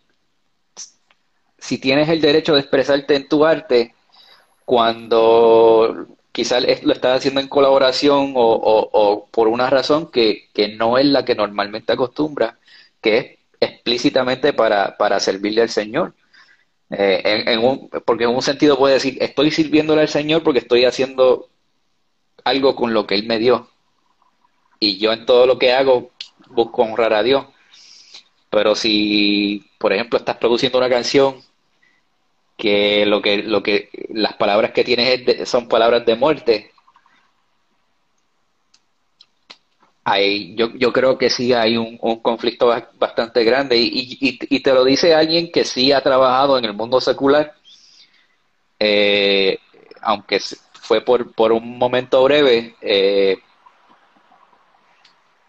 si 1.58 1.78
tienes 1.78 2.10
el 2.10 2.20
derecho 2.20 2.54
de 2.54 2.60
expresarte 2.60 3.16
en 3.16 3.30
tu 3.30 3.46
arte 3.46 3.95
cuando 4.66 6.08
quizás 6.32 6.64
lo 6.84 6.94
estás 6.94 7.20
haciendo 7.20 7.40
en 7.40 7.48
colaboración 7.48 8.34
o, 8.36 9.28
por 9.32 9.48
una 9.48 9.70
razón 9.70 10.12
que, 10.12 10.50
que 10.54 10.70
no 10.70 10.98
es 10.98 11.06
la 11.06 11.24
que 11.24 11.36
normalmente 11.36 11.94
acostumbra, 11.94 12.60
que 13.02 13.18
es 13.18 13.26
explícitamente 13.60 14.54
para, 14.54 14.98
para 14.98 15.20
servirle 15.20 15.62
al 15.62 15.70
Señor. 15.70 16.14
Eh, 16.92 17.58
porque 18.06 18.26
en 18.26 18.30
un 18.32 18.42
sentido 18.42 18.78
puede 18.78 18.96
decir, 18.96 19.18
estoy 19.22 19.52
sirviéndole 19.52 20.02
al 20.02 20.10
Señor 20.10 20.44
porque 20.44 20.60
estoy 20.60 20.86
haciendo 20.86 21.50
algo 22.44 22.76
con 22.76 22.94
lo 22.94 23.08
que 23.08 23.16
Él 23.16 23.26
me 23.26 23.40
dio. 23.40 23.70
Y 24.80 24.98
yo 24.98 25.14
en 25.14 25.26
todo 25.26 25.48
lo 25.48 25.58
que 25.58 25.74
hago 25.74 26.12
busco 26.50 26.84
honrar 26.84 27.14
a 27.14 27.24
Dios. 27.24 27.46
Pero 28.50 28.76
si, 28.76 29.66
por 29.80 29.94
ejemplo, 29.94 30.20
estás 30.20 30.38
produciendo 30.38 30.78
una 30.78 30.90
canción 30.90 31.36
que 32.58 33.06
lo 33.06 33.22
que, 33.22 33.38
lo 33.44 33.62
que, 33.64 33.90
las 34.10 34.34
palabras 34.36 34.72
que 34.72 34.84
tienes 34.84 35.20
es 35.20 35.26
de- 35.26 35.46
son 35.46 35.68
palabras 35.68 36.06
de 36.06 36.16
muerte, 36.16 36.72
hay, 40.04 40.56
yo, 40.56 40.70
yo 40.76 40.94
creo 40.94 41.18
que 41.18 41.30
sí 41.30 41.52
hay 41.54 41.78
un, 41.78 41.98
un 42.02 42.20
conflicto 42.22 42.68
ba- 42.68 42.90
bastante 43.00 43.44
grande 43.44 43.78
y, 43.78 44.18
y, 44.22 44.40
y 44.50 44.60
te 44.62 44.74
lo 44.74 44.84
dice 44.86 45.14
alguien 45.16 45.52
que 45.52 45.66
sí 45.66 45.92
ha 45.92 46.02
trabajado 46.02 46.58
en 46.58 46.66
el 46.66 46.74
mundo 46.74 47.02
secular, 47.02 47.54
eh, 48.80 49.58
aunque 50.02 50.40
fue 50.74 51.02
por, 51.02 51.34
por 51.34 51.52
un 51.52 51.78
momento 51.78 52.24
breve, 52.24 52.76
eh, 52.82 53.38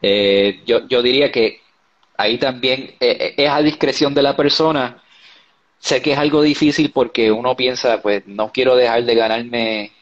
eh, 0.02 0.62
yo, 0.66 0.86
yo 0.88 1.02
diría 1.02 1.32
que 1.32 1.60
ahí 2.16 2.38
también 2.38 2.94
eh, 3.00 3.34
es 3.36 3.50
a 3.50 3.62
discreción 3.62 4.14
de 4.14 4.22
la 4.22 4.36
persona. 4.36 5.02
Sé 5.86 6.02
que 6.02 6.14
es 6.14 6.18
algo 6.18 6.42
difícil 6.42 6.90
porque 6.90 7.30
uno 7.30 7.54
piensa, 7.54 8.02
pues 8.02 8.26
no 8.26 8.50
quiero 8.50 8.74
dejar 8.74 9.04
de 9.04 9.14
ganarme 9.14 9.92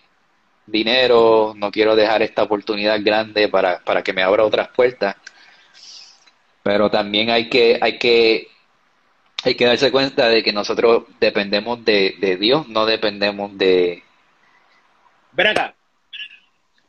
dinero, 0.65 1.53
no 1.55 1.71
quiero 1.71 1.95
dejar 1.95 2.23
esta 2.23 2.45
oportunidad 2.45 2.99
grande 3.05 3.51
para, 3.51 3.81
para 3.85 4.03
que 4.03 4.15
me 4.15 4.23
abra 4.23 4.47
otras 4.47 4.69
puertas, 4.69 5.15
pero 6.63 6.91
también 6.91 7.29
hay 7.29 7.51
que, 7.51 7.79
hay 7.83 7.99
que, 7.99 8.49
hay 9.43 9.55
que 9.57 9.67
darse 9.67 9.93
cuenta 9.93 10.31
de 10.31 10.43
que 10.43 10.55
nosotros 10.55 11.05
dependemos 11.21 11.85
de, 11.85 12.15
de 12.19 12.39
Dios, 12.39 12.67
no 12.67 12.87
dependemos 12.87 13.55
de... 13.59 14.03
Ven 15.33 15.49
acá. 15.49 15.75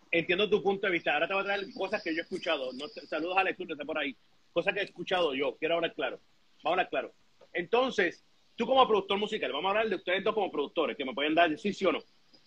Entiendo 0.09 0.49
tu 0.49 0.63
punto 0.63 0.87
de 0.87 0.93
vista. 0.93 1.15
Ahora 1.15 1.27
te 1.27 1.33
voy 1.33 1.41
a 1.41 1.45
traer 1.47 1.65
cosas 1.73 2.01
que 2.01 2.15
yo 2.15 2.21
he 2.21 2.23
escuchado. 2.23 2.71
Saludos 3.09 3.35
a 3.35 3.41
Alex, 3.41 3.59
está 3.59 3.83
por 3.83 3.97
ahí. 3.97 4.15
Cosas 4.53 4.73
que 4.73 4.79
he 4.79 4.83
escuchado 4.83 5.33
yo. 5.33 5.57
Quiero 5.57 5.75
hablar 5.75 5.93
claro. 5.93 6.21
Vamos 6.63 6.65
a 6.65 6.69
hablar 6.69 6.89
claro. 6.89 7.13
Entonces, 7.51 8.23
tú 8.55 8.65
como 8.65 8.87
productor 8.87 9.17
musical, 9.17 9.51
vamos 9.51 9.65
a 9.65 9.69
hablar 9.69 9.89
de 9.89 9.95
ustedes 9.95 10.23
dos 10.23 10.33
como 10.33 10.51
productores, 10.51 10.95
que 10.97 11.05
me 11.05 11.13
pueden 11.13 11.35
dar 11.35 11.57
sí, 11.57 11.73
sí 11.73 11.85
o 11.85 11.91
no. 11.91 11.99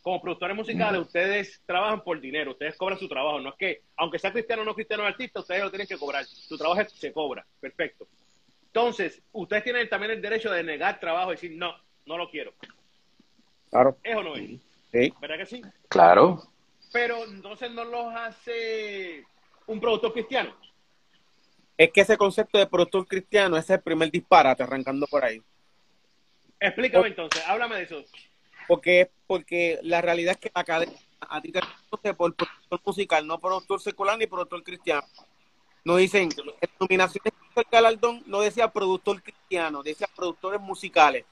Como 0.02 0.22
productores 0.22 0.56
musicales, 0.56 1.00
ustedes 1.00 1.60
trabajan 1.66 2.02
por 2.02 2.20
dinero, 2.20 2.52
ustedes 2.52 2.76
cobran 2.76 2.98
su 2.98 3.08
trabajo. 3.08 3.40
No 3.40 3.50
es 3.50 3.56
que, 3.56 3.82
aunque 3.96 4.18
sea 4.18 4.32
cristiano 4.32 4.62
o 4.62 4.64
no 4.64 4.74
cristiano 4.74 5.02
el 5.02 5.10
artista, 5.12 5.40
ustedes 5.40 5.62
lo 5.62 5.70
tienen 5.70 5.88
que 5.88 5.98
cobrar. 5.98 6.24
Su 6.24 6.56
trabajo 6.56 6.82
se 6.88 7.12
cobra. 7.12 7.44
Perfecto. 7.60 8.06
Entonces, 8.66 9.20
ustedes 9.32 9.64
tienen 9.64 9.88
también 9.88 10.12
el 10.12 10.22
derecho 10.22 10.50
de 10.50 10.62
negar 10.62 11.00
trabajo 11.00 11.30
y 11.30 11.34
decir, 11.34 11.52
no, 11.56 11.74
no 12.06 12.16
lo 12.16 12.30
quiero. 12.30 12.52
Claro. 13.70 13.98
¿Es 14.02 14.16
o 14.16 14.22
no 14.22 14.36
es? 14.36 14.60
Sí. 14.92 15.12
¿Verdad 15.20 15.38
que 15.38 15.46
sí? 15.46 15.62
Claro, 15.88 16.42
Pero 16.92 17.24
entonces 17.24 17.70
no 17.70 17.84
los 17.84 18.14
hace 18.14 19.24
un 19.66 19.80
productor 19.80 20.12
cristiano. 20.12 20.54
Es 21.76 21.92
que 21.92 22.00
ese 22.00 22.16
concepto 22.16 22.58
de 22.58 22.66
productor 22.66 23.06
cristiano 23.06 23.56
ese 23.56 23.74
es 23.74 23.78
el 23.78 23.82
primer 23.82 24.10
disparate 24.10 24.62
arrancando 24.62 25.06
por 25.06 25.24
ahí. 25.24 25.42
Explícame 26.60 27.08
entonces, 27.08 27.42
háblame 27.46 27.76
de 27.76 27.82
eso. 27.82 28.04
Porque, 28.66 29.10
porque 29.26 29.78
la 29.82 30.00
realidad 30.00 30.32
es 30.32 30.38
que 30.38 30.50
la 30.54 30.60
academia 30.60 30.96
a 31.20 31.40
ti 31.40 31.50
te 31.52 31.60
reconoce 31.60 32.14
por 32.14 32.34
productor 32.34 32.80
musical, 32.84 33.26
no 33.26 33.38
productor 33.38 33.80
secular 33.80 34.18
ni 34.18 34.26
productor 34.26 34.62
cristiano. 34.62 35.06
Nos 35.84 35.98
dicen, 35.98 36.28
en 36.60 36.70
nominaciones 36.78 37.32
del 37.54 37.64
galardón 37.70 38.22
no 38.26 38.40
decía 38.40 38.70
productor 38.70 39.22
cristiano, 39.22 39.82
decía 39.82 40.08
productores 40.14 40.60
musicales. 40.60 41.24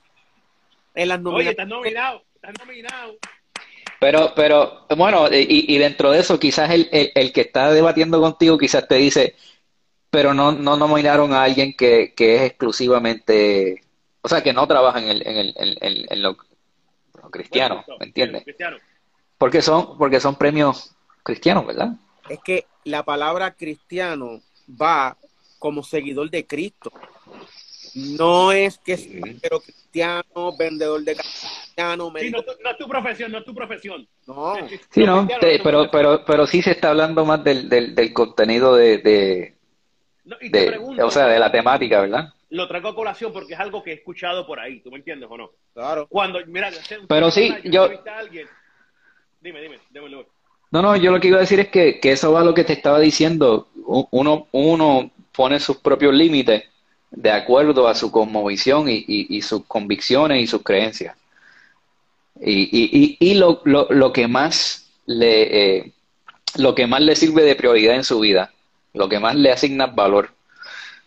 En 0.95 1.09
las 1.09 1.19
Oye, 1.19 1.25
nominaciones, 1.25 1.51
estás 1.51 1.69
nominado, 1.69 2.23
estás 2.35 2.55
nominado. 2.59 3.17
pero, 4.01 4.33
pero 4.35 4.87
bueno, 4.97 5.29
y, 5.31 5.75
y 5.75 5.79
dentro 5.79 6.11
de 6.11 6.21
eso 6.21 6.39
quizás 6.39 6.71
el, 6.71 6.89
el, 6.93 7.13
el 7.15 7.33
que 7.33 7.43
está 7.43 7.71
debatiendo 7.71 8.21
contigo 8.21 8.57
quizás 8.59 8.89
te 8.89 8.95
dice, 8.97 9.37
pero 10.11 10.33
no, 10.33 10.53
no 10.53 10.77
nominaron 10.77 11.33
a 11.35 11.43
alguien 11.43 11.75
que, 11.77 12.15
que 12.17 12.37
es 12.37 12.43
exclusivamente, 12.43 13.83
o 14.27 14.29
sea, 14.29 14.43
que 14.43 14.53
no 14.53 14.67
trabaja 14.67 14.99
en, 14.99 15.09
el, 15.09 15.25
en, 15.25 15.37
el, 15.37 15.55
en, 15.81 16.05
en 16.13 16.23
lo, 16.23 16.37
lo 17.23 17.31
cristiano, 17.31 17.85
Bueno, 17.87 17.99
¿me 18.01 18.07
entiendes? 18.07 18.43
Cristiano. 18.43 18.77
Porque 19.39 19.63
son, 19.63 19.97
porque 19.97 20.19
son 20.19 20.35
premios 20.35 20.97
cristianos, 21.23 21.65
¿verdad? 21.65 21.91
es 22.29 22.41
que 22.41 22.67
la 22.85 23.05
palabra 23.05 23.55
cristiano 23.55 24.41
va 24.69 25.17
como 25.61 25.85
seguidor 25.85 26.29
de 26.29 26.45
Cristo. 26.45 26.91
No 27.95 28.51
es 28.51 28.79
que 28.79 28.95
es 28.95 29.09
pero 29.41 29.61
cristiano, 29.61 30.57
vendedor 30.59 31.03
de 31.05 31.15
cristiano, 31.15 32.13
Sí, 32.19 32.31
no, 32.31 32.39
es 32.71 32.79
tu 32.79 32.89
profesión, 32.89 33.31
no 33.31 33.39
es 33.39 33.45
tu 33.45 33.55
profesión. 33.55 34.09
No, 34.27 34.55
Sí, 34.91 35.05
¿no? 35.05 35.27
cristianos 35.27 35.41
Te- 35.41 35.59
no 35.59 35.65
pero, 35.65 35.91
pero, 35.93 36.25
pero 36.27 36.47
sí 36.49 36.63
se 36.63 36.73
está 36.73 36.91
hablando 36.91 37.25
más 37.25 37.45
del, 37.45 37.69
del, 37.69 37.95
del 37.95 38.13
contenido 38.13 38.75
de, 38.75 38.99
de, 38.99 39.57
No, 40.25 40.37
y 40.41 40.51
te 40.51 40.59
de, 40.59 40.67
pregunto, 40.67 41.07
o 41.07 41.11
sea, 41.13 41.27
de 41.29 41.39
la 41.39 41.53
temática, 41.53 42.01
¿verdad? 42.01 42.35
Lo 42.51 42.69
traigo 42.69 42.89
a 42.89 42.95
colación 42.95 43.33
porque 43.33 43.55
es 43.55 43.61
algo 43.61 43.83
que 43.83 43.91
he 43.91 43.95
escuchado 43.95 44.47
por 44.47 44.61
ahí, 44.61 44.81
¿tú 44.81 44.91
me 44.91 44.99
entiendes 44.99 45.29
o 45.31 45.37
no? 45.37 45.51
claro. 45.75 46.07
Cuando, 46.09 46.39
mira, 46.47 46.71
Pero 47.09 47.31
sí, 47.31 47.49
atrás 47.51 47.65
yo- 47.65 47.85
a 47.85 48.19
alguien. 48.19 48.47
Dime, 49.41 49.61
dime, 49.61 49.79
dime, 49.93 50.09
dime. 50.09 50.27
No, 50.71 50.83
no, 50.83 50.97
yo 50.97 51.13
lo 51.13 51.21
que 51.21 51.29
iba 51.29 51.37
a 51.39 51.41
decir 51.41 51.61
es 51.61 51.69
que, 51.69 52.01
que 52.01 52.13
eso 52.13 52.33
va 52.33 52.41
a 52.41 52.45
lo 52.45 52.55
que 52.55 52.65
te 52.65 52.73
estaba 52.73 52.99
diciendo. 52.99 53.69
Uno, 54.11 54.49
uno 54.53 55.11
pone 55.33 55.61
sus 55.61 55.77
propios 55.77 56.13
límites 56.15 56.65
de 57.11 57.31
acuerdo 57.31 57.87
a 57.87 57.95
su 57.95 58.11
cosmovisión 58.11 58.89
y, 58.89 58.97
y, 59.07 59.37
y 59.37 59.43
sus 59.43 59.65
convicciones 59.67 60.43
y 60.43 60.47
sus 60.47 60.63
creencias. 60.63 61.17
Y, 62.41 62.63
y, 62.65 63.17
y, 63.21 63.31
y 63.31 63.35
lo, 63.35 63.63
lo, 63.65 63.87
lo 63.91 64.13
que 64.13 64.27
más 64.29 64.91
le, 65.07 65.77
eh, 65.79 65.93
lo 66.57 66.75
que 66.75 66.87
más 66.87 67.01
le 67.01 67.15
sirve 67.17 67.43
de 67.45 67.55
prioridad 67.55 67.95
en 67.95 68.05
su 68.05 68.19
vida, 68.21 68.53
lo 68.93 69.09
que 69.09 69.21
más 69.21 69.35
le 69.37 69.53
asigna 69.53 69.87
valor. 69.87 70.31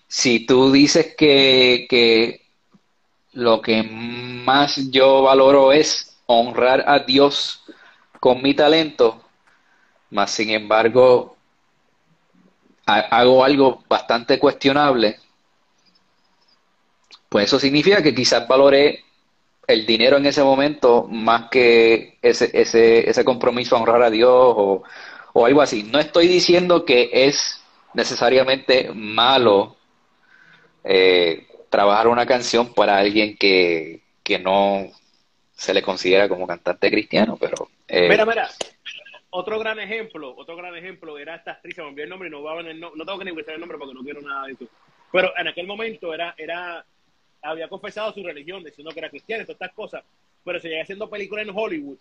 Si 0.10 0.46
tú 0.46 0.72
dices 0.74 1.16
que, 1.18 1.88
que 1.90 2.42
lo 3.34 3.62
que 3.62 3.84
más 3.84 4.92
yo 4.92 5.24
valoro 5.24 5.72
es 5.74 6.18
honrar 6.28 6.86
a 6.88 7.00
Dios 7.00 7.64
con 8.20 8.42
mi 8.44 8.54
talento, 8.56 9.24
más 10.12 10.32
sin 10.32 10.52
embargo 10.52 11.38
ha- 12.88 13.00
hago 13.20 13.44
algo 13.46 13.84
bastante 13.88 14.38
cuestionable, 14.38 15.18
pues 17.30 17.46
eso 17.46 17.60
significa 17.60 18.02
que 18.02 18.14
quizás 18.16 18.48
valoré 18.48 19.04
el 19.68 19.86
dinero 19.86 20.18
en 20.18 20.28
ese 20.28 20.44
momento 20.44 21.08
más 21.10 21.50
que 21.52 22.18
ese, 22.22 22.52
ese, 22.54 23.10
ese 23.10 23.26
compromiso 23.26 23.76
a 23.78 23.82
honrar 23.82 24.04
a 24.04 24.12
Dios 24.12 24.32
o, 24.34 24.84
o 25.34 25.48
algo 25.48 25.62
así. 25.62 25.84
No 25.84 26.00
estoy 26.00 26.28
diciendo 26.28 26.86
que 26.86 27.10
es 27.14 27.62
necesariamente 27.96 28.92
malo 28.96 29.78
eh, 30.84 31.48
trabajar 31.70 32.08
una 32.08 32.26
canción 32.26 32.74
para 32.74 32.98
alguien 32.98 33.38
que, 33.38 34.02
que 34.24 34.40
no 34.40 34.88
se 35.52 35.74
le 35.74 35.82
considera 35.82 36.30
como 36.30 36.48
cantante 36.48 36.90
cristiano, 36.90 37.38
pero 37.40 37.70
eh, 37.88 38.08
Mira, 38.08 38.26
mira, 38.26 38.50
otro 39.32 39.60
gran 39.60 39.80
ejemplo, 39.80 40.34
otro 40.36 40.56
gran 40.56 40.76
ejemplo 40.76 41.18
era 41.18 41.36
esta 41.36 41.52
actriz, 41.52 41.76
se 41.76 41.82
me 41.82 41.90
olvidó 41.90 42.04
el 42.04 42.10
nombre 42.10 42.30
y 42.30 42.32
no, 42.32 42.42
va 42.42 42.54
a 42.54 42.62
el 42.62 42.80
no, 42.80 42.92
tengo 42.92 43.20
que 43.20 43.32
buscar 43.32 43.56
el 43.56 43.60
nombre 43.60 43.78
porque 43.78 43.94
no 43.94 44.04
quiero 44.04 44.22
nada 44.22 44.48
de 44.48 44.54
eso. 44.54 44.66
Pero 45.12 45.32
en 45.38 45.48
aquel 45.48 45.68
momento 45.68 46.14
era, 46.14 46.34
era, 46.38 46.86
había 47.42 47.68
confesado 47.68 48.14
su 48.14 48.24
religión 48.24 48.64
diciendo 48.64 48.92
que 48.92 49.00
era 49.00 49.10
cristiana 49.10 49.44
todas 49.44 49.56
estas 49.56 49.74
cosas, 49.74 50.04
pero 50.44 50.60
seguía 50.60 50.82
haciendo 50.82 51.10
películas 51.10 51.48
en 51.48 51.54
Hollywood 51.56 51.98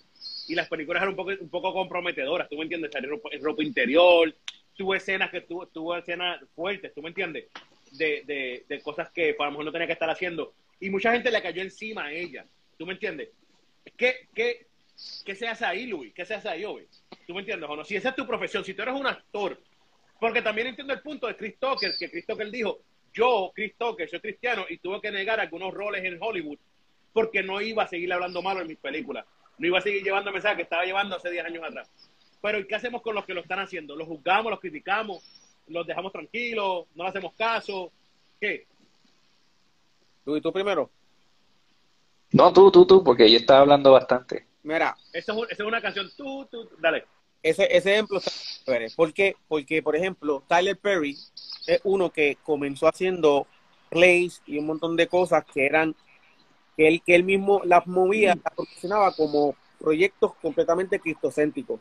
y 0.47 0.55
las 0.55 0.69
películas 0.69 1.03
eran 1.03 1.11
un 1.11 1.17
poco, 1.17 1.33
un 1.39 1.51
poco 1.51 1.73
comprometedoras, 1.73 2.49
¿tú 2.49 2.57
me 2.57 2.63
entiendes? 2.63 2.93
Salir 2.93 3.11
en 3.31 3.43
ropa 3.43 3.63
interior, 3.63 4.35
tuvo 4.77 4.95
escenas 4.95 5.31
que 5.31 5.41
tuvo, 5.41 5.67
tuvo 5.67 5.97
escenas 5.97 6.41
fuertes, 6.55 6.95
¿tú 6.95 7.03
me 7.03 7.09
entiendes? 7.09 7.47
De, 7.93 8.23
de, 8.27 8.65
de 8.69 8.81
cosas 8.83 9.11
que 9.11 9.35
para 9.35 9.49
lo 9.49 9.53
mejor 9.53 9.67
no 9.67 9.73
tenía 9.73 9.87
que 9.87 9.93
estar 9.93 10.11
haciendo. 10.11 10.55
Y 10.81 10.91
mucha 10.91 11.13
gente 11.13 11.31
le 11.31 11.43
cayó 11.43 11.63
encima 11.63 12.07
a 12.07 12.13
ella, 12.13 12.47
¿tú 12.77 12.87
me 12.87 12.93
entiendes? 12.93 13.31
¿Qué, 13.97 14.29
qué, 14.35 14.67
¿Qué 15.25 15.35
se 15.35 15.47
hace 15.49 15.65
ahí, 15.65 15.87
Luis? 15.87 16.13
¿Qué 16.13 16.25
se 16.25 16.35
hace 16.35 16.49
ahí, 16.49 16.65
Obi? 16.65 16.87
¿Tú 17.27 17.35
me 17.35 17.41
entiendes 17.41 17.69
o 17.69 17.77
no? 17.77 17.85
Si 17.85 17.97
esa 17.97 18.11
es 18.11 18.17
tu 18.17 18.27
profesión, 18.27 18.65
si 18.65 18.75
tú 18.75 18.83
eres 18.83 18.95
un 18.95 19.07
actor, 19.07 19.61
porque 20.19 20.43
también 20.43 20.69
entiendo 20.69 20.93
el 20.93 21.01
punto 21.01 21.27
de 21.27 21.37
Chris 21.37 21.57
Tucker, 21.59 21.93
que 21.99 22.11
Chris 22.11 22.27
Tucker 22.27 22.51
dijo, 22.51 22.81
yo, 23.13 23.53
Chris 23.55 23.75
Tucker, 23.77 24.09
soy 24.09 24.21
cristiano 24.21 24.67
y 24.69 24.79
tuve 24.79 25.01
que 25.01 25.11
negar 25.11 25.41
algunos 25.41 25.73
roles 25.73 26.05
en 26.05 26.19
Hollywood 26.21 26.59
porque 27.13 27.43
no 27.43 27.61
iba 27.61 27.85
a 27.85 27.89
seguir 27.89 28.13
hablando 28.13 28.43
malo 28.43 28.61
en 28.61 28.69
mis 28.69 28.79
películas. 28.79 29.25
No 29.59 29.67
iba 29.67 29.79
a 29.79 29.83
seguir 29.83 30.03
llevando 30.03 30.33
mensajes 30.33 30.57
que 30.57 30.63
estaba 30.63 30.85
llevando 30.85 31.17
hace 31.17 31.31
10 31.31 31.47
años 31.47 31.65
atrás. 31.65 31.91
Pero 32.41 32.61
¿y 32.61 32.67
qué 32.67 32.77
hacemos 32.77 33.03
con 33.03 33.15
los 33.15 33.25
que 33.25 33.35
lo 33.35 33.41
están 33.41 33.59
haciendo? 33.59 33.97
¿Los 33.97 34.07
juzgamos, 34.07 34.51
los 34.51 34.61
criticamos, 34.61 35.25
los 35.69 35.87
dejamos 35.87 36.13
tranquilos, 36.13 36.87
no 36.95 37.05
le 37.05 37.11
hacemos 37.11 37.33
caso? 37.35 37.91
¿Qué? 38.41 38.67
¿Tú 40.25 40.37
y 40.37 40.41
tú 40.41 40.53
primero? 40.53 40.91
no 42.33 42.53
tú, 42.53 42.71
tú, 42.71 42.87
tú, 42.87 43.03
porque 43.03 43.31
yo 43.31 43.39
estaba 43.39 43.61
hablando 43.61 43.93
bastante. 43.93 44.47
Mira, 44.63 44.97
Esa 45.13 45.33
es, 45.33 45.39
es 45.53 45.61
una 45.61 45.81
canción, 45.81 46.11
tú, 46.17 46.47
tú, 46.51 46.69
dale. 46.79 47.05
ese, 47.43 47.65
ese 47.75 47.93
ejemplo 47.95 48.19
está 48.19 48.31
chévere. 48.65 48.91
¿Por 48.95 49.13
qué? 49.15 49.37
Porque, 49.49 49.83
por 49.83 49.97
ejemplo, 49.97 50.43
Tyler 50.47 50.77
Perry 50.79 51.17
es 51.67 51.81
uno 51.85 52.11
que 52.11 52.37
comenzó 52.43 52.87
haciendo 52.89 53.47
plays 53.89 54.43
y 54.47 54.59
un 54.59 54.67
montón 54.67 54.97
de 54.97 55.07
cosas 55.09 55.45
que 55.47 55.65
eran 55.65 55.95
que 56.77 56.87
él, 56.89 57.03
que 57.03 57.15
él 57.15 57.25
mismo 57.25 57.63
las 57.65 57.87
movía, 57.87 58.35
las 58.45 58.55
promocionaba 58.55 59.13
como 59.15 59.57
proyectos 59.79 60.35
completamente 60.43 61.01
cristocéntricos. 61.01 61.81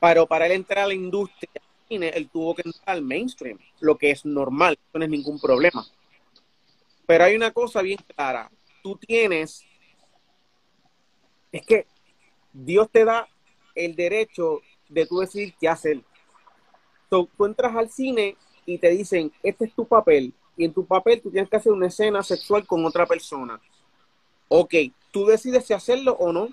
Pero 0.00 0.26
para 0.26 0.46
él 0.46 0.52
entrar 0.52 0.84
a 0.84 0.88
la 0.88 0.94
industria 0.94 1.50
cine, 1.92 2.08
él 2.08 2.30
tuvo 2.30 2.54
que 2.54 2.62
entrar 2.64 2.96
al 2.96 3.02
mainstream, 3.02 3.58
lo 3.80 3.98
que 3.98 4.10
es 4.10 4.24
normal, 4.24 4.78
no 4.94 5.04
es 5.04 5.10
ningún 5.10 5.38
problema. 5.38 5.84
Pero 7.06 7.24
hay 7.24 7.36
una 7.36 7.50
cosa 7.50 7.82
bien 7.82 7.98
clara, 8.14 8.50
tú 8.82 8.96
tienes, 8.96 9.64
es 11.50 11.66
que 11.66 11.86
Dios 12.52 12.88
te 12.90 13.04
da 13.04 13.28
el 13.74 13.94
derecho 13.94 14.60
de 14.88 15.06
tú 15.06 15.20
decidir 15.20 15.54
qué 15.60 15.68
hacer. 15.68 16.00
So, 17.10 17.28
tú 17.36 17.44
entras 17.44 17.76
al 17.76 17.90
cine 17.90 18.36
y 18.64 18.78
te 18.78 18.88
dicen, 18.88 19.30
este 19.42 19.66
es 19.66 19.74
tu 19.74 19.86
papel, 19.86 20.32
y 20.56 20.64
en 20.64 20.72
tu 20.72 20.86
papel 20.86 21.20
tú 21.20 21.30
tienes 21.30 21.50
que 21.50 21.56
hacer 21.56 21.72
una 21.72 21.88
escena 21.88 22.22
sexual 22.22 22.66
con 22.66 22.84
otra 22.86 23.04
persona. 23.04 23.60
Ok, 24.48 24.74
tú 25.10 25.26
decides 25.26 25.66
si 25.66 25.74
hacerlo 25.74 26.12
o 26.12 26.32
no. 26.32 26.48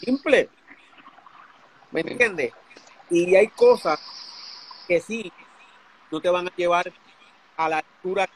Simple. 0.00 0.48
¿Me 1.90 2.00
entiendes? 2.00 2.52
Y 3.10 3.34
hay 3.34 3.48
cosas 3.48 4.00
que 4.86 5.00
sí 5.00 5.32
no 6.10 6.20
te 6.20 6.30
van 6.30 6.48
a 6.48 6.56
llevar 6.56 6.92
a 7.56 7.68
la 7.68 7.78
altura 7.78 8.28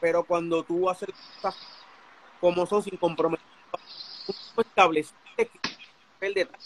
pero 0.00 0.24
cuando 0.24 0.62
tú 0.64 0.90
haces 0.90 1.08
cosas 1.36 1.56
como 2.40 2.66
son 2.66 2.82
sin 2.82 2.96
comprometer, 2.96 3.46
tú 4.26 4.60
estableciste 4.60 5.50
el 6.20 6.34
detalle. 6.34 6.64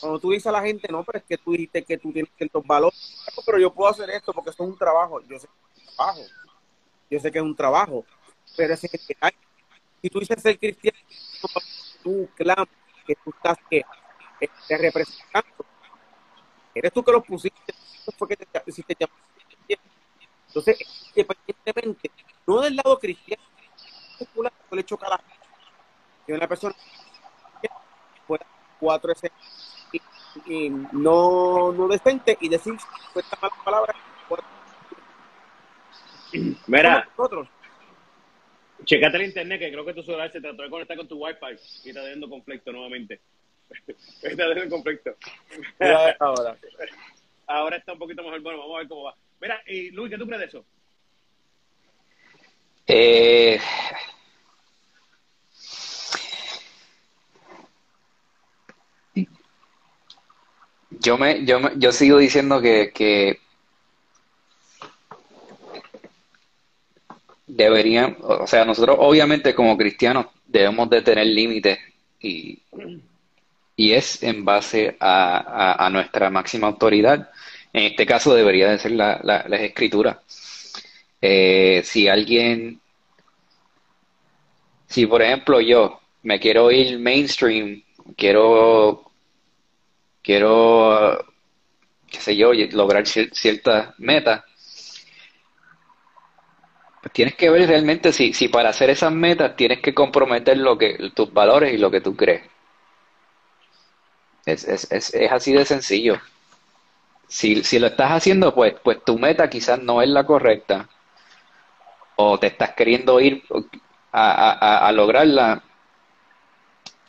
Cuando 0.00 0.18
tú 0.20 0.30
dices 0.30 0.46
a 0.46 0.52
la 0.52 0.60
gente, 0.60 0.86
no, 0.92 1.02
pero 1.02 1.18
es 1.18 1.24
que 1.24 1.38
tú 1.38 1.52
dijiste 1.52 1.82
que 1.82 1.96
tú 1.96 2.12
tienes 2.12 2.30
ciertos 2.36 2.62
valores, 2.66 3.24
"No, 3.34 3.42
pero 3.46 3.58
yo 3.58 3.72
puedo 3.72 3.90
hacer 3.90 4.10
esto 4.10 4.34
porque 4.34 4.50
esto 4.50 4.64
es 4.64 4.70
un 4.70 4.78
trabajo. 4.78 5.20
Yo 5.22 5.38
sé 5.38 5.46
que 5.48 5.80
es 5.80 5.88
un 5.88 5.94
trabajo. 5.96 6.22
Yo 7.10 7.20
sé 7.20 7.32
que 7.32 7.38
es 7.38 7.44
un 7.44 7.56
trabajo, 7.56 8.04
pero 8.56 8.74
es 8.74 8.84
el 8.84 8.90
detalle. 9.08 9.38
Si 10.02 10.10
tú 10.10 10.20
dices 10.20 10.42
ser 10.42 10.58
cristiano, 10.58 10.98
tú 12.02 12.28
clamas 12.34 12.68
que 13.06 13.14
tú 13.24 13.30
estás 13.30 13.56
que, 13.70 13.82
que 14.38 14.50
te 14.68 14.76
representando. 14.76 15.64
Eres 16.74 16.92
tú 16.92 17.02
que 17.02 17.12
los 17.12 17.24
pusiste, 17.24 17.72
fue 18.16 18.28
que 18.28 18.36
te, 18.36 18.72
si. 18.72 18.84
Entonces, 20.48 20.78
independientemente, 21.14 22.10
no 22.46 22.60
del 22.60 22.76
lado 22.76 22.98
cristiano, 22.98 23.42
le 24.70 24.84
choca 24.84 25.06
a 25.06 25.10
la. 25.10 25.24
Que 26.26 26.32
una 26.32 26.48
persona 26.48 26.74
fuera 28.26 28.46
cuatro 28.80 29.12
escenas 29.12 29.38
y, 29.92 30.00
y 30.66 30.70
no, 30.70 31.72
no 31.72 31.88
decente 31.88 32.36
y 32.40 32.48
decir 32.48 32.74
esta 33.14 33.38
mala 33.40 33.54
palabra. 33.64 33.94
Mira, 36.66 37.08
nosotros. 37.16 37.48
checate 38.84 39.16
el 39.16 39.24
internet 39.24 39.60
que 39.60 39.70
creo 39.70 39.84
que 39.84 39.94
tu 39.94 40.02
celular 40.02 40.32
se 40.32 40.40
trató 40.40 40.62
de 40.62 40.70
conectar 40.70 40.96
con 40.96 41.06
tu 41.06 41.16
wifi 41.22 41.60
y 41.84 41.90
está 41.90 42.00
teniendo 42.00 42.28
conflicto 42.28 42.72
nuevamente. 42.72 43.20
Está 43.86 44.48
teniendo 44.48 44.74
conflicto. 44.74 45.16
Mira 45.78 46.16
ahora. 46.20 46.56
Ahora 47.46 47.76
está 47.76 47.92
un 47.92 47.98
poquito 47.98 48.22
mejor. 48.22 48.40
Bueno, 48.40 48.58
vamos 48.58 48.76
a 48.76 48.78
ver 48.78 48.88
cómo 48.88 49.02
va. 49.04 49.16
Mira, 49.40 49.62
y 49.66 49.90
Luis, 49.90 50.10
¿qué 50.10 50.18
tú 50.18 50.26
crees 50.26 50.40
de 50.40 50.46
eso? 50.46 50.64
Eh, 52.86 53.58
yo 60.90 61.18
me, 61.18 61.44
yo 61.44 61.60
me, 61.60 61.70
yo 61.76 61.92
sigo 61.92 62.18
diciendo 62.18 62.60
que, 62.60 62.92
que 62.94 63.38
deberían, 67.46 68.16
o 68.20 68.46
sea, 68.46 68.64
nosotros 68.64 68.96
obviamente 69.00 69.54
como 69.54 69.76
cristianos 69.76 70.26
debemos 70.46 70.88
de 70.90 71.02
tener 71.02 71.26
límites 71.26 71.78
y, 72.20 72.62
y 73.76 73.92
es 73.92 74.22
en 74.22 74.44
base 74.44 74.96
a, 75.00 75.36
a- 75.74 75.86
a 75.86 75.90
nuestra 75.90 76.30
máxima 76.30 76.68
autoridad. 76.68 77.30
En 77.72 77.84
este 77.84 78.06
caso 78.06 78.34
debería 78.34 78.70
de 78.70 78.78
ser 78.78 78.92
la, 78.92 79.20
la, 79.22 79.44
las 79.48 79.60
escrituras. 79.60 80.18
Eh, 81.20 81.82
si 81.84 82.08
alguien, 82.08 82.80
si 84.88 85.06
por 85.06 85.22
ejemplo 85.22 85.60
yo 85.60 86.00
me 86.22 86.38
quiero 86.40 86.70
ir 86.70 86.98
mainstream, 86.98 87.82
quiero, 88.16 89.10
quiero, 90.22 91.18
qué 92.10 92.20
sé 92.20 92.36
yo, 92.36 92.52
lograr 92.54 93.04
cier- 93.04 93.32
ciertas 93.34 93.94
metas, 93.98 94.42
pues 97.00 97.12
tienes 97.12 97.36
que 97.36 97.50
ver 97.50 97.68
realmente 97.68 98.12
si, 98.12 98.32
si 98.32 98.48
para 98.48 98.70
hacer 98.70 98.90
esas 98.90 99.12
metas 99.12 99.54
tienes 99.56 99.80
que 99.80 99.94
comprometer 99.94 100.56
lo 100.58 100.76
que, 100.78 101.10
tus 101.14 101.32
valores 101.32 101.72
y 101.74 101.78
lo 101.78 101.90
que 101.90 102.00
tú 102.00 102.16
crees. 102.16 102.42
Es, 104.46 104.64
es, 104.64 104.90
es, 104.92 105.14
es 105.14 105.32
así 105.32 105.52
de 105.52 105.64
sencillo. 105.64 106.20
Si, 107.28 107.62
si 107.64 107.78
lo 107.78 107.88
estás 107.88 108.12
haciendo, 108.12 108.54
pues, 108.54 108.74
pues 108.82 109.04
tu 109.04 109.18
meta 109.18 109.50
quizás 109.50 109.78
no 109.82 110.00
es 110.00 110.08
la 110.08 110.24
correcta 110.24 110.88
o 112.16 112.38
te 112.38 112.46
estás 112.48 112.74
queriendo 112.74 113.20
ir 113.20 113.42
a, 114.12 114.50
a- 114.50 114.88
a- 114.88 114.92
lograrla 114.92 115.62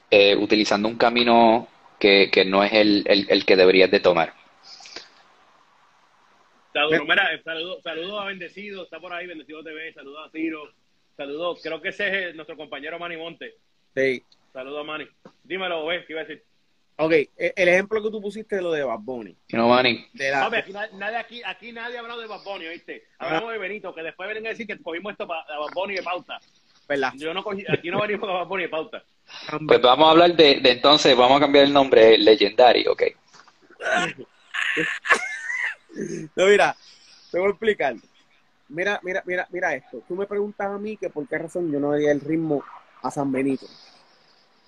eh, 0.10 0.36
utilizando 0.36 0.88
un 0.88 0.98
camino 0.98 1.68
que, 2.00 2.30
que 2.32 2.46
no 2.46 2.64
es 2.64 2.74
el, 2.74 3.04
el, 3.08 3.26
el 3.30 3.46
que 3.46 3.56
deberías 3.56 3.92
de 3.92 4.00
tomar. 4.00 4.34
Mira, 7.08 7.34
eh, 7.34 7.42
saludos 7.44 7.82
saludo 7.84 8.20
a 8.20 8.26
Bendecido, 8.26 8.84
está 8.84 9.00
por 9.00 9.14
ahí, 9.14 9.28
Bendecido 9.28 9.64
TV, 9.64 9.94
saludos 9.94 10.28
a 10.28 10.32
Tiro, 10.32 10.70
saludos, 11.16 11.60
creo 11.64 11.82
que 11.82 11.90
ese 11.90 12.30
es 12.30 12.36
nuestro 12.36 12.58
compañero 12.58 13.00
Manny 13.00 13.16
Monte. 13.16 13.54
Sí. 13.96 14.22
Saludos 14.52 14.82
a 14.82 14.84
Manny. 14.84 15.08
Dímelo, 15.44 15.86
ves, 15.86 16.06
¿qué 16.06 16.14
iba 16.14 16.22
a 16.22 16.26
decir? 16.26 16.44
Ok, 16.98 17.12
e- 17.12 17.54
el 17.56 17.68
ejemplo 17.68 18.02
que 18.02 18.10
tú 18.10 18.22
pusiste 18.22 18.56
de 18.56 18.62
lo 18.62 18.72
de 18.72 18.84
Bad 18.84 19.00
Bunny. 19.00 19.36
Know, 19.50 19.68
Manny? 19.70 20.08
De 20.14 20.32
la, 20.32 20.42
Papi, 20.42 20.56
aquí, 20.58 20.72
na- 20.74 20.88
nadie, 20.94 21.18
aquí, 21.18 21.42
aquí 21.46 21.72
nadie 21.74 21.98
ha 21.98 22.00
hablado 22.00 22.22
de 22.22 22.28
Bad 22.28 22.44
Bunny, 22.44 22.68
¿oíste? 22.68 23.08
Hablamos 23.20 23.52
de 23.52 23.58
Benito, 23.58 23.94
que 23.94 24.02
después 24.02 24.28
vienen 24.30 24.46
a 24.48 24.50
decir 24.50 24.66
que 24.66 24.82
cogimos 24.82 25.12
esto 25.12 25.28
para 25.28 25.42
Bad 25.60 25.74
Bunny 25.74 25.96
de 25.96 26.04
pauta. 26.04 26.40
¿verdad? 26.88 27.12
Yo 27.18 27.34
no 27.34 27.44
cogí, 27.44 27.66
aquí 27.68 27.90
no 27.90 28.00
venimos 28.02 28.28
con 28.28 28.34
Bad 28.36 28.48
Bunny 28.48 28.64
de 28.64 28.70
pauta. 28.70 29.04
Pues 29.68 29.82
vamos 29.82 30.08
a 30.08 30.12
hablar 30.12 30.36
de, 30.36 30.60
de 30.62 30.72
entonces, 30.72 31.18
vamos 31.18 31.38
a 31.38 31.40
cambiar 31.42 31.66
el 31.66 31.74
nombre 31.74 32.18
legendario, 32.18 32.92
ok. 32.94 33.04
No, 36.36 36.48
mira, 36.48 36.76
te 37.32 37.40
voy 37.40 37.48
a 37.48 37.52
explicar. 37.52 37.96
Mira, 38.68 39.00
mira, 39.04 39.24
mira, 39.26 39.48
mira 39.52 39.74
esto. 39.76 40.02
Tú 40.08 40.16
me 40.16 40.26
preguntas 40.26 40.68
a 40.68 40.78
mí 40.78 40.98
que 40.98 41.10
por 41.10 41.28
qué 41.28 41.38
razón 41.38 41.72
yo 41.72 41.80
no 41.80 41.94
le 41.94 42.00
di 42.00 42.08
el 42.08 42.20
ritmo 42.20 42.64
a 43.02 43.12
San 43.12 43.32
Benito. 43.32 43.66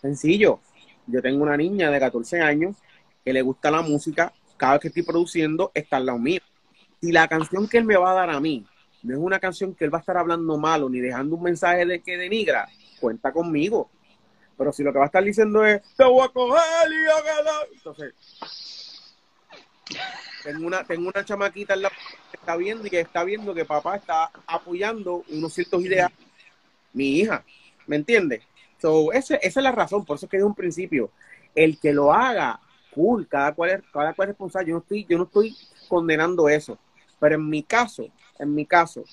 Sencillo. 0.01 0.59
Yo 1.07 1.21
tengo 1.21 1.43
una 1.43 1.57
niña 1.57 1.89
de 1.89 1.99
14 1.99 2.41
años 2.41 2.75
que 3.23 3.33
le 3.33 3.41
gusta 3.41 3.71
la 3.71 3.81
música. 3.81 4.33
Cada 4.57 4.73
vez 4.73 4.81
que 4.81 4.87
estoy 4.89 5.03
produciendo 5.03 5.71
está 5.73 5.97
al 5.97 6.05
lado 6.05 6.19
mío. 6.19 6.41
Si 7.01 7.11
la 7.11 7.27
canción 7.27 7.67
que 7.67 7.77
él 7.77 7.85
me 7.85 7.95
va 7.95 8.11
a 8.11 8.15
dar 8.15 8.29
a 8.29 8.39
mí 8.39 8.65
no 9.03 9.13
es 9.13 9.19
una 9.19 9.39
canción 9.39 9.73
que 9.73 9.85
él 9.85 9.93
va 9.93 9.99
a 9.99 10.01
estar 10.01 10.17
hablando 10.17 10.57
malo 10.57 10.89
ni 10.89 10.99
dejando 10.99 11.35
un 11.35 11.43
mensaje 11.43 11.85
de 11.85 12.01
que 12.01 12.17
denigra, 12.17 12.67
cuenta 12.99 13.31
conmigo. 13.31 13.89
Pero 14.57 14.73
si 14.73 14.83
lo 14.83 14.91
que 14.91 14.97
va 14.99 15.05
a 15.05 15.07
estar 15.07 15.23
diciendo 15.23 15.63
es, 15.63 15.81
te 15.95 16.03
voy 16.03 16.25
a 16.25 16.29
coger 16.29 16.91
y 16.91 17.09
hágala. 17.11 17.51
Entonces, 17.71 18.13
tengo 20.43 20.67
una, 20.67 20.83
tengo 20.83 21.09
una 21.09 21.23
chamaquita 21.23 21.75
en 21.75 21.83
la 21.83 21.89
que 21.89 22.37
está 22.37 22.55
viendo 22.55 22.87
y 22.87 22.89
que 22.89 22.99
está 22.99 23.23
viendo 23.23 23.53
que 23.53 23.65
papá 23.65 23.97
está 23.97 24.31
apoyando 24.47 25.23
unos 25.29 25.53
ciertos 25.53 25.83
ideales. 25.83 26.17
Mi 26.91 27.19
hija, 27.19 27.43
¿me 27.85 27.97
entiendes? 27.97 28.41
So, 28.79 29.11
ese- 29.11 29.39
esa 29.41 29.59
es 29.59 29.63
la 29.63 29.71
razón, 29.71 30.05
por 30.05 30.17
eso 30.17 30.25
es 30.25 30.29
que 30.29 30.37
desde 30.37 30.47
un 30.47 30.55
principio, 30.55 31.09
el 31.55 31.79
que 31.79 31.93
lo 31.93 32.13
haga, 32.13 32.59
cool, 32.93 33.27
cada 33.27 33.53
cual 33.53 33.69
es, 33.71 33.81
cada 33.91 34.13
cual 34.13 34.27
es 34.27 34.33
responsable. 34.33 34.69
Yo 34.69 34.75
no 34.75 34.79
estoy, 34.81 35.05
yo 35.09 35.17
no 35.17 35.23
estoy 35.25 35.55
condenando 35.87 36.49
eso. 36.49 36.77
Pero 37.19 37.35
en 37.35 37.49
mi 37.49 37.63
caso, 37.63 38.07
en 38.39 38.53
mi 38.53 38.65
caso, 38.65 39.03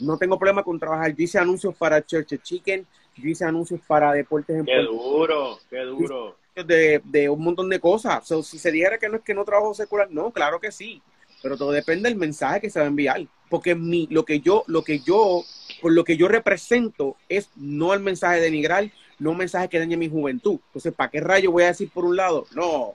no 0.00 0.16
tengo 0.18 0.38
problema 0.38 0.62
con 0.62 0.78
trabajar. 0.78 1.14
Yo 1.14 1.24
hice 1.24 1.38
anuncios 1.38 1.74
para 1.76 2.04
Church 2.04 2.40
Chicken, 2.42 2.86
yo 3.16 3.28
hice 3.28 3.44
anuncios 3.44 3.80
para 3.86 4.12
deportes 4.12 4.56
en 4.56 4.64
Qué 4.64 4.82
duro, 4.82 5.58
qué 5.70 5.80
duro. 5.82 6.36
de, 6.54 7.00
de 7.04 7.28
un 7.28 7.42
montón 7.42 7.68
de 7.68 7.78
cosas. 7.80 8.26
So, 8.26 8.42
si 8.42 8.58
se 8.58 8.72
dijera 8.72 8.98
que 8.98 9.08
no 9.08 9.16
es 9.18 9.22
que 9.22 9.34
no 9.34 9.44
trabajo 9.44 9.74
secular, 9.74 10.08
no, 10.10 10.30
claro 10.32 10.58
que 10.60 10.72
sí. 10.72 11.00
Pero 11.42 11.56
todo 11.56 11.70
depende 11.70 12.08
del 12.08 12.18
mensaje 12.18 12.60
que 12.60 12.70
se 12.70 12.80
va 12.80 12.86
a 12.86 12.88
enviar. 12.88 13.20
Porque 13.48 13.74
mi, 13.74 14.06
lo 14.10 14.24
que 14.24 14.40
yo, 14.40 14.64
lo 14.66 14.82
que 14.82 15.00
yo, 15.00 15.44
por 15.80 15.92
lo 15.92 16.04
que 16.04 16.16
yo 16.16 16.28
represento 16.28 17.16
es 17.28 17.50
no 17.56 17.94
el 17.94 18.00
mensaje 18.00 18.40
denigrar, 18.40 18.90
no 19.18 19.30
un 19.30 19.38
mensaje 19.38 19.68
que 19.68 19.78
dañe 19.78 19.96
mi 19.96 20.08
juventud. 20.08 20.60
Entonces, 20.66 20.92
¿para 20.94 21.10
qué 21.10 21.20
rayo 21.20 21.50
voy 21.50 21.64
a 21.64 21.68
decir 21.68 21.90
por 21.90 22.04
un 22.04 22.16
lado? 22.16 22.46
No, 22.54 22.94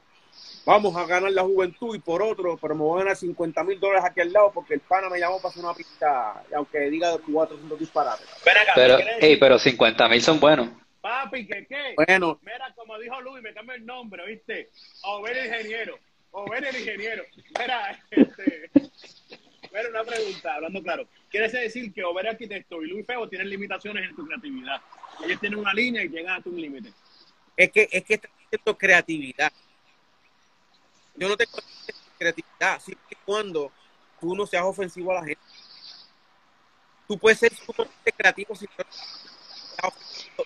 vamos 0.66 0.96
a 0.96 1.06
ganar 1.06 1.32
la 1.32 1.44
juventud 1.44 1.96
y 1.96 2.00
por 2.00 2.22
otro, 2.22 2.58
pero 2.62 2.76
me 2.76 2.82
voy 2.82 3.02
a 3.02 3.04
ganar 3.04 3.18
50 3.18 3.63
mil 3.63 3.80
dólares 3.80 4.06
aquí 4.06 4.22
al 4.22 4.32
lado 4.32 4.52
porque 4.54 4.76
el 4.76 4.80
pana 4.80 5.10
me 5.10 5.20
llamó 5.20 5.38
para 5.38 5.50
hacer 5.50 5.63
una 5.63 5.74
pista, 5.74 6.44
aunque 6.56 6.80
diga 6.89 7.18
400 7.18 7.80
disparates. 7.80 8.28
Ven 8.46 8.58
acá, 8.58 8.72
Pero, 8.76 8.98
¿qué 8.98 9.04
quiere 9.04 9.18
hey, 9.22 9.38
pero 9.39 9.60
50 9.60 10.10
mil 10.10 10.22
son 10.22 10.39
buenos. 10.39 10.70
Papi, 11.02 11.46
¿qué 11.46 11.66
qué? 11.68 11.96
Bueno, 11.98 12.39
Mira, 12.42 12.74
como 12.76 12.98
dijo 12.98 13.20
Luis, 13.22 13.44
me 13.44 13.54
cambio 13.54 13.76
el 13.76 13.86
nombre, 13.86 14.26
¿viste? 14.26 14.70
Ober 15.04 15.38
el 15.38 15.48
ingeniero. 15.48 16.00
Ober 16.32 16.63
el 16.63 16.76
ingeniero. 16.78 17.24
Mira, 17.60 18.00
este, 18.12 18.72
mira, 19.74 19.90
una 19.90 20.04
pregunta, 20.04 20.56
hablando 20.56 20.82
claro. 20.82 21.08
¿Quieres 21.30 21.52
decir 21.52 21.92
que 21.94 22.04
Ober 22.04 22.28
Arquitecto 22.28 22.82
y 22.84 22.88
Luis 22.88 23.06
Feo 23.06 23.28
tienen 23.28 23.50
limitaciones 23.50 24.10
en 24.10 24.16
tu 24.16 24.26
creatividad? 24.26 24.82
Ellos 25.26 25.40
tienen 25.40 25.60
una 25.60 25.74
línea 25.74 26.04
y 26.04 26.10
llegan 26.10 26.40
a 26.40 26.42
tu 26.42 26.52
límite. 26.52 26.92
es 27.58 27.72
que 27.72 27.90
es 27.92 28.04
que 28.04 28.14
está 28.16 28.30
diciendo 28.38 28.78
creatividad. 28.78 29.52
Yo 31.16 31.30
no 31.30 31.38
tengo 31.38 31.58
creatividad, 32.18 32.82
siempre 32.82 33.08
y 33.12 33.16
cuando 33.26 33.72
tú 34.20 34.36
no 34.36 34.46
seas 34.46 34.64
ofensivo 34.64 35.12
a 35.12 35.16
la 35.16 35.26
gente. 35.26 35.42
Tú 37.08 37.18
puedes 37.18 37.40
ser 37.40 37.54
sumamente 37.54 38.12
creativo 38.16 38.54
ofensivo. 38.54 38.84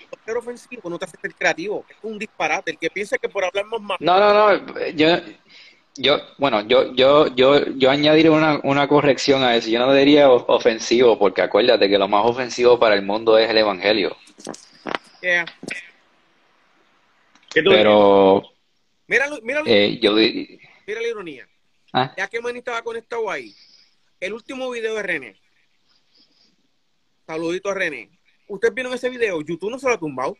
Por 0.10 0.20
ser 0.26 0.38
ofensivo 0.38 0.90
no 0.90 0.98
te 0.98 1.06
hace 1.06 1.18
ser 1.22 1.36
creativo. 1.36 1.86
Es 1.88 1.98
un 2.02 2.18
disparate. 2.18 2.72
El 2.72 2.78
que 2.78 2.90
piensa 2.90 3.18
que 3.18 3.30
por 3.30 3.46
hablar 3.46 3.66
más 3.66 3.82
mal, 3.82 3.98
No, 4.00 4.20
no, 4.20 4.34
no. 4.34 4.88
Yo, 4.88 5.08
yo, 5.98 6.20
bueno, 6.38 6.62
yo, 6.68 6.94
yo, 6.94 7.28
yo, 7.36 7.66
yo 7.76 7.90
añadiré 7.90 8.30
una, 8.30 8.60
una 8.64 8.88
corrección 8.88 9.44
a 9.44 9.56
eso. 9.56 9.70
Yo 9.70 9.80
no 9.80 9.94
diría 9.94 10.30
ofensivo, 10.32 11.18
porque 11.20 11.42
acuérdate 11.42 11.90
que 11.90 11.98
lo 11.98 12.08
más 12.08 12.26
ofensivo 12.26 12.80
para 12.80 12.96
el 12.96 13.02
mundo 13.04 13.38
es 13.38 13.50
el 13.50 13.58
evangelio. 13.58 14.16
Yeah. 15.22 15.46
¿Qué 17.50 17.62
tú 17.62 17.70
dices? 17.70 17.78
Pero 17.78 18.44
Míralo, 19.08 19.40
míralo, 19.42 19.66
eh, 19.68 19.98
yo 20.02 20.14
mira 20.14 21.02
la 21.02 21.08
ironía. 21.08 21.48
ah, 21.94 22.14
Ya 22.18 22.28
que 22.28 22.42
Manny 22.42 22.60
estaba 22.60 22.82
conectado 22.82 23.30
ahí, 23.32 23.54
el 24.20 24.34
último 24.34 24.70
video 24.70 24.96
de 24.96 25.04
René. 25.04 25.36
Saludito 27.26 27.70
a 27.70 27.74
René. 27.74 28.10
¿Ustedes 28.48 28.74
vieron 28.74 28.94
ese 28.94 29.10
video? 29.10 29.42
YouTube 29.42 29.72
no 29.72 29.80
se 29.80 29.88
lo 29.88 29.94
ha 29.94 29.98
tumbado. 29.98 30.38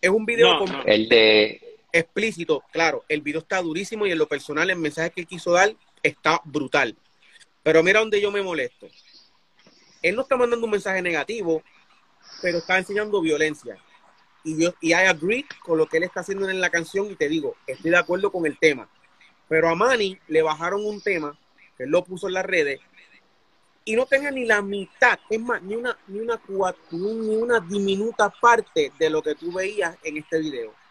Es 0.00 0.10
un 0.10 0.24
video 0.26 0.52
No, 0.54 0.58
con- 0.60 0.72
no. 0.72 0.82
el 0.84 1.08
de 1.08 1.71
explícito, 1.92 2.64
claro, 2.72 3.04
el 3.08 3.20
video 3.20 3.40
está 3.40 3.60
durísimo 3.60 4.06
y 4.06 4.12
en 4.12 4.18
lo 4.18 4.26
personal 4.26 4.70
el 4.70 4.78
mensaje 4.78 5.10
que 5.10 5.26
quiso 5.26 5.52
dar 5.52 5.74
está 6.02 6.40
brutal. 6.44 6.96
Pero 7.62 7.82
mira 7.82 8.00
donde 8.00 8.20
yo 8.20 8.32
me 8.32 8.42
molesto. 8.42 8.88
Él 10.00 10.16
no 10.16 10.22
está 10.22 10.36
mandando 10.36 10.64
un 10.64 10.72
mensaje 10.72 11.00
negativo, 11.02 11.62
pero 12.40 12.58
está 12.58 12.78
enseñando 12.78 13.20
violencia. 13.20 13.76
Y 14.42 14.60
yo 14.60 14.74
y 14.80 14.90
I 14.90 15.06
agree 15.06 15.46
con 15.64 15.78
lo 15.78 15.86
que 15.86 15.98
él 15.98 16.02
está 16.02 16.20
haciendo 16.20 16.48
en 16.48 16.60
la 16.60 16.70
canción 16.70 17.10
y 17.10 17.14
te 17.14 17.28
digo, 17.28 17.54
estoy 17.66 17.92
de 17.92 17.98
acuerdo 17.98 18.32
con 18.32 18.46
el 18.46 18.58
tema. 18.58 18.88
Pero 19.48 19.68
a 19.68 19.74
Manny 19.74 20.18
le 20.28 20.42
bajaron 20.42 20.84
un 20.84 21.00
tema 21.00 21.38
que 21.76 21.84
él 21.84 21.90
lo 21.90 22.02
puso 22.02 22.26
en 22.26 22.34
las 22.34 22.46
redes 22.46 22.80
y 23.84 23.94
no 23.94 24.06
tenga 24.06 24.30
ni 24.30 24.44
la 24.44 24.62
mitad, 24.62 25.18
es 25.28 25.40
más, 25.40 25.60
ni 25.62 25.74
una, 25.74 25.96
ni 26.06 26.20
una, 26.20 26.40
ni 26.90 27.36
una 27.36 27.60
diminuta 27.60 28.30
parte 28.30 28.92
de 28.98 29.10
lo 29.10 29.22
que 29.22 29.34
tú 29.34 29.52
veías 29.52 29.96
en 30.04 30.16
este 30.16 30.38
video 30.38 30.81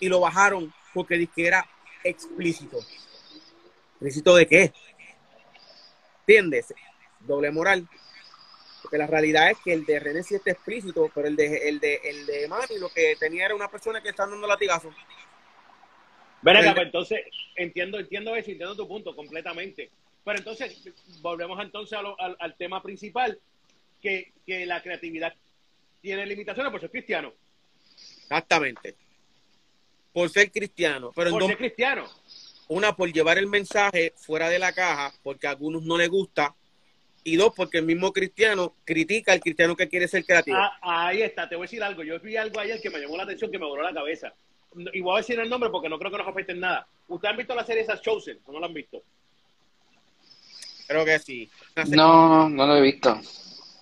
y 0.00 0.08
lo 0.08 0.20
bajaron 0.20 0.72
porque 0.94 1.16
dice 1.16 1.32
que 1.34 1.46
era 1.46 1.66
explícito. 2.04 2.78
¿Explícito 3.92 4.34
de 4.36 4.46
qué? 4.46 4.72
¿Entiendes? 6.20 6.74
Doble 7.20 7.50
moral. 7.50 7.88
Porque 8.82 8.98
la 8.98 9.06
realidad 9.06 9.50
es 9.50 9.58
que 9.64 9.72
el 9.72 9.84
de 9.84 9.98
René 9.98 10.22
sí 10.22 10.34
está 10.36 10.52
explícito, 10.52 11.10
pero 11.14 11.26
el 11.26 11.34
de, 11.34 11.68
el 11.68 11.80
de, 11.80 12.00
el 12.04 12.26
de 12.26 12.46
Manny 12.48 12.78
lo 12.78 12.88
que 12.88 13.16
tenía 13.18 13.46
era 13.46 13.54
una 13.54 13.68
persona 13.70 14.00
que 14.00 14.10
está 14.10 14.26
dando 14.26 14.46
latigazo. 14.46 14.92
Ven 16.42 16.56
acá, 16.56 16.74
pues, 16.74 16.86
entonces, 16.86 17.20
entiendo, 17.56 17.98
entiendo 17.98 18.36
eso, 18.36 18.50
entiendo 18.50 18.76
tu 18.76 18.86
punto 18.86 19.16
completamente. 19.16 19.90
Pero 20.24 20.38
entonces, 20.38 20.88
volvemos 21.20 21.60
entonces 21.60 21.98
a 21.98 22.02
lo- 22.02 22.20
al, 22.20 22.36
al 22.38 22.54
tema 22.56 22.82
principal, 22.82 23.40
que, 24.00 24.32
que 24.44 24.66
la 24.66 24.82
creatividad 24.82 25.34
tiene 26.00 26.26
limitaciones 26.26 26.70
por 26.70 26.80
ser 26.80 26.90
cristiano, 26.90 27.32
Exactamente. 28.22 28.94
Por 30.16 30.30
ser 30.30 30.50
cristiano. 30.50 31.12
Pero 31.14 31.26
en 31.28 31.32
por 31.34 31.42
dos- 31.42 31.48
ser 31.50 31.58
cristiano. 31.58 32.08
una, 32.68 32.96
por 32.96 33.12
llevar 33.12 33.36
el 33.36 33.48
mensaje 33.48 34.14
fuera 34.16 34.48
de 34.48 34.58
la 34.58 34.72
caja, 34.72 35.12
porque 35.22 35.46
a 35.46 35.50
algunos 35.50 35.82
no 35.82 35.98
les 35.98 36.08
gusta. 36.08 36.54
Y 37.22 37.36
dos, 37.36 37.52
porque 37.54 37.76
el 37.78 37.84
mismo 37.84 38.14
cristiano 38.14 38.76
critica 38.86 39.32
al 39.32 39.40
cristiano 39.40 39.76
que 39.76 39.90
quiere 39.90 40.08
ser 40.08 40.24
creativo. 40.24 40.56
Ah, 40.56 40.78
ahí 40.80 41.20
está, 41.20 41.46
te 41.46 41.54
voy 41.54 41.64
a 41.64 41.68
decir 41.68 41.82
algo. 41.82 42.02
Yo 42.02 42.18
vi 42.20 42.34
algo 42.38 42.58
ayer 42.58 42.80
que 42.80 42.88
me 42.88 42.98
llamó 42.98 43.18
la 43.18 43.24
atención, 43.24 43.50
que 43.50 43.58
me 43.58 43.66
voló 43.66 43.82
la 43.82 43.92
cabeza. 43.92 44.32
Y 44.94 45.02
voy 45.02 45.16
a 45.16 45.18
decir 45.18 45.38
el 45.38 45.50
nombre 45.50 45.68
porque 45.68 45.90
no 45.90 45.98
creo 45.98 46.10
que 46.10 46.16
nos 46.16 46.28
afecte 46.28 46.52
en 46.52 46.60
nada. 46.60 46.88
¿Ustedes 47.08 47.32
han 47.32 47.36
visto 47.36 47.54
la 47.54 47.66
serie 47.66 47.82
esa 47.82 48.00
Chosen 48.00 48.38
o 48.46 48.52
no 48.52 48.60
la 48.60 48.68
han 48.68 48.74
visto? 48.74 49.02
Creo 50.86 51.04
que 51.04 51.18
sí. 51.18 51.50
no, 51.88 52.48
no 52.48 52.66
lo 52.66 52.76
he 52.76 52.80
visto. 52.80 53.20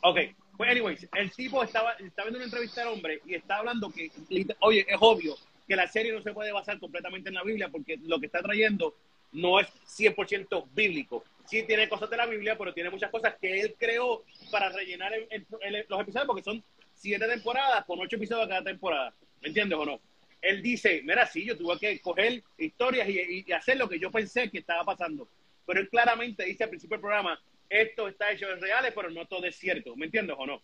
Ok, 0.03 0.19
pues 0.57 0.69
anyways, 0.71 1.07
el 1.15 1.31
tipo 1.31 1.63
estaba, 1.63 1.93
estaba 1.93 2.29
en 2.29 2.35
una 2.35 2.45
entrevista 2.45 2.83
al 2.83 2.89
hombre 2.89 3.21
y 3.25 3.35
está 3.37 3.59
hablando 3.59 3.89
que, 3.91 4.11
oye, 4.59 4.85
es 4.89 4.97
obvio 4.99 5.37
que 5.67 5.77
la 5.77 5.89
serie 5.89 6.13
no 6.13 6.23
se 6.23 6.33
puede 6.33 6.53
basar 6.53 6.79
completamente 6.79 7.29
en 7.29 7.35
la 7.35 7.43
Biblia 7.43 7.69
porque 7.69 7.99
lo 8.03 8.19
que 8.21 8.27
está 8.27 8.41
trayendo 8.43 8.97
no 9.33 9.61
es 9.61 9.67
100% 9.87 10.69
bíblico. 10.75 11.25
Sí 11.47 11.63
tiene 11.65 11.89
cosas 11.89 12.09
de 12.11 12.17
la 12.17 12.27
Biblia, 12.27 12.57
pero 12.57 12.73
tiene 12.73 12.91
muchas 12.91 13.11
cosas 13.11 13.35
que 13.41 13.61
él 13.61 13.75
creó 13.79 14.25
para 14.51 14.69
rellenar 14.71 15.13
el- 15.15 15.27
el- 15.31 15.47
el- 15.61 15.87
los 15.89 16.01
episodios 16.01 16.27
porque 16.27 16.43
son 16.43 16.63
siete 16.95 17.27
temporadas 17.27 17.85
con 17.85 18.01
ocho 18.01 18.17
episodios 18.17 18.49
cada 18.49 18.63
temporada. 18.63 19.15
¿Me 19.43 19.49
entiendes 19.49 19.79
o 19.79 19.85
no? 19.85 20.01
Él 20.41 20.63
dice, 20.63 21.01
mira, 21.05 21.27
sí, 21.27 21.45
yo 21.45 21.57
tuve 21.57 21.79
que 21.79 22.01
coger 22.01 22.43
historias 22.59 23.09
y, 23.09 23.51
hacer 23.53 23.77
lo 23.79 23.89
que 23.89 23.99
yo 23.99 24.11
pensé 24.11 24.51
que 24.51 24.59
estaba 24.59 24.85
pasando. 24.85 25.29
Pero 25.67 25.81
él 25.81 25.89
claramente 25.89 26.45
dice 26.45 26.65
al 26.65 26.71
principio 26.71 26.97
del 26.97 27.01
programa, 27.03 27.41
esto 27.69 28.09
está 28.09 28.31
hecho 28.31 28.47
de 28.47 28.57
reales, 28.57 28.93
pero 28.95 29.11
no 29.11 29.27
todo 29.27 29.45
es 29.47 29.57
cierto. 29.57 29.97
¿Me 29.97 30.07
entiendes 30.07 30.37
o 30.39 30.47
no? 30.47 30.63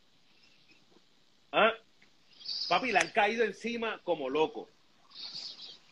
¿Ah? 1.53 1.73
Papi, 2.69 2.93
le 2.93 2.99
han 2.99 3.11
caído 3.11 3.45
encima 3.45 4.01
como 4.05 4.29
loco. 4.29 4.69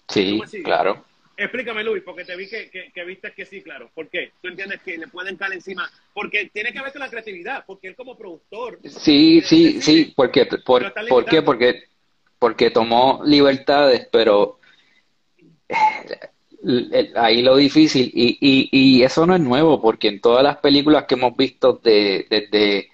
Sí, 0.08 0.40
claro. 0.64 1.04
Explícame, 1.36 1.84
Luis, 1.84 2.02
porque 2.02 2.24
te 2.24 2.34
vi 2.34 2.48
que, 2.48 2.68
que, 2.68 2.90
que 2.92 3.04
viste 3.04 3.32
que 3.32 3.46
sí, 3.46 3.62
claro. 3.62 3.88
¿Por 3.94 4.08
qué? 4.08 4.32
¿Tú 4.42 4.48
entiendes 4.48 4.80
que 4.82 4.98
le 4.98 5.06
pueden 5.06 5.36
caer 5.36 5.52
encima? 5.52 5.88
Porque 6.12 6.50
tiene 6.52 6.72
que 6.72 6.80
ver 6.80 6.90
con 6.90 7.00
la 7.00 7.08
creatividad, 7.08 7.64
porque 7.64 7.86
él 7.86 7.94
como 7.94 8.16
productor... 8.16 8.80
Sí, 8.84 9.40
sí, 9.42 9.80
sí, 9.80 10.12
porque, 10.16 10.46
por, 10.66 10.82
Lo 10.82 10.88
está 10.88 11.02
¿por 11.08 11.24
qué? 11.26 11.42
Porque, 11.42 11.84
porque 12.40 12.70
tomó 12.70 13.22
libertades, 13.24 14.08
pero 14.10 14.58
eh, 15.68 17.12
ahí 17.14 17.42
lo 17.42 17.56
difícil, 17.56 18.10
y, 18.12 18.36
y, 18.40 18.68
y 18.72 19.02
eso 19.04 19.24
no 19.24 19.36
es 19.36 19.40
nuevo, 19.40 19.80
porque 19.80 20.08
en 20.08 20.20
todas 20.20 20.42
las 20.42 20.56
películas 20.56 21.04
que 21.04 21.14
hemos 21.14 21.36
visto 21.36 21.74
de, 21.84 22.26
desde, 22.28 22.88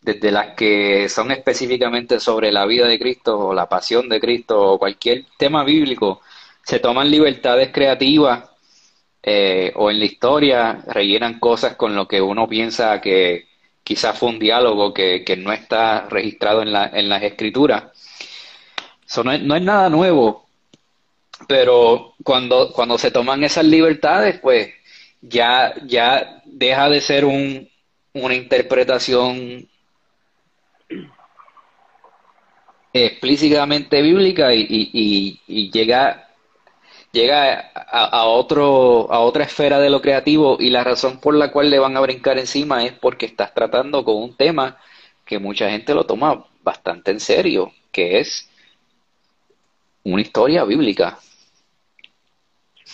desde 0.00 0.32
las 0.32 0.54
que 0.54 1.06
son 1.10 1.32
específicamente 1.32 2.18
sobre 2.18 2.50
la 2.50 2.64
vida 2.64 2.86
de 2.86 2.98
Cristo 2.98 3.38
o 3.48 3.54
la 3.54 3.68
pasión 3.68 4.08
de 4.08 4.20
Cristo 4.20 4.58
o 4.58 4.78
cualquier 4.78 5.26
tema 5.36 5.64
bíblico, 5.64 6.22
se 6.62 6.78
toman 6.78 7.10
libertades 7.10 7.70
creativas 7.72 8.48
eh, 9.22 9.72
o 9.76 9.90
en 9.90 9.98
la 9.98 10.04
historia 10.04 10.82
rellenan 10.86 11.38
cosas 11.38 11.76
con 11.76 11.94
lo 11.94 12.08
que 12.08 12.20
uno 12.20 12.48
piensa 12.48 13.00
que 13.00 13.48
quizás 13.82 14.18
fue 14.18 14.30
un 14.30 14.38
diálogo 14.38 14.94
que, 14.94 15.24
que 15.24 15.36
no 15.36 15.52
está 15.52 16.08
registrado 16.08 16.62
en 16.62 16.72
la, 16.72 16.86
en 16.86 17.08
las 17.08 17.22
escrituras. 17.22 17.84
Eso 19.06 19.24
no 19.24 19.32
es, 19.32 19.42
no 19.42 19.56
es 19.56 19.62
nada 19.62 19.88
nuevo, 19.88 20.46
pero 21.48 22.14
cuando, 22.22 22.72
cuando 22.72 22.96
se 22.98 23.10
toman 23.10 23.42
esas 23.44 23.64
libertades, 23.64 24.38
pues 24.40 24.70
ya, 25.20 25.74
ya 25.84 26.42
deja 26.44 26.88
de 26.88 27.00
ser 27.00 27.24
un, 27.24 27.68
una 28.12 28.34
interpretación 28.34 29.68
explícitamente 32.92 34.02
bíblica 34.02 34.54
y, 34.54 34.60
y, 34.62 34.90
y, 34.92 35.40
y 35.46 35.70
llega 35.70 36.29
llega 37.12 37.72
a, 37.74 38.24
otro, 38.26 39.12
a 39.12 39.20
otra 39.20 39.44
esfera 39.44 39.80
de 39.80 39.90
lo 39.90 40.00
creativo 40.00 40.56
y 40.60 40.70
la 40.70 40.84
razón 40.84 41.18
por 41.18 41.34
la 41.34 41.50
cual 41.50 41.70
le 41.70 41.78
van 41.78 41.96
a 41.96 42.00
brincar 42.00 42.38
encima 42.38 42.84
es 42.84 42.92
porque 42.92 43.26
estás 43.26 43.52
tratando 43.54 44.04
con 44.04 44.16
un 44.16 44.36
tema 44.36 44.78
que 45.24 45.38
mucha 45.38 45.70
gente 45.70 45.94
lo 45.94 46.04
toma 46.06 46.44
bastante 46.62 47.10
en 47.10 47.20
serio, 47.20 47.72
que 47.92 48.20
es 48.20 48.48
una 50.04 50.22
historia 50.22 50.64
bíblica. 50.64 51.18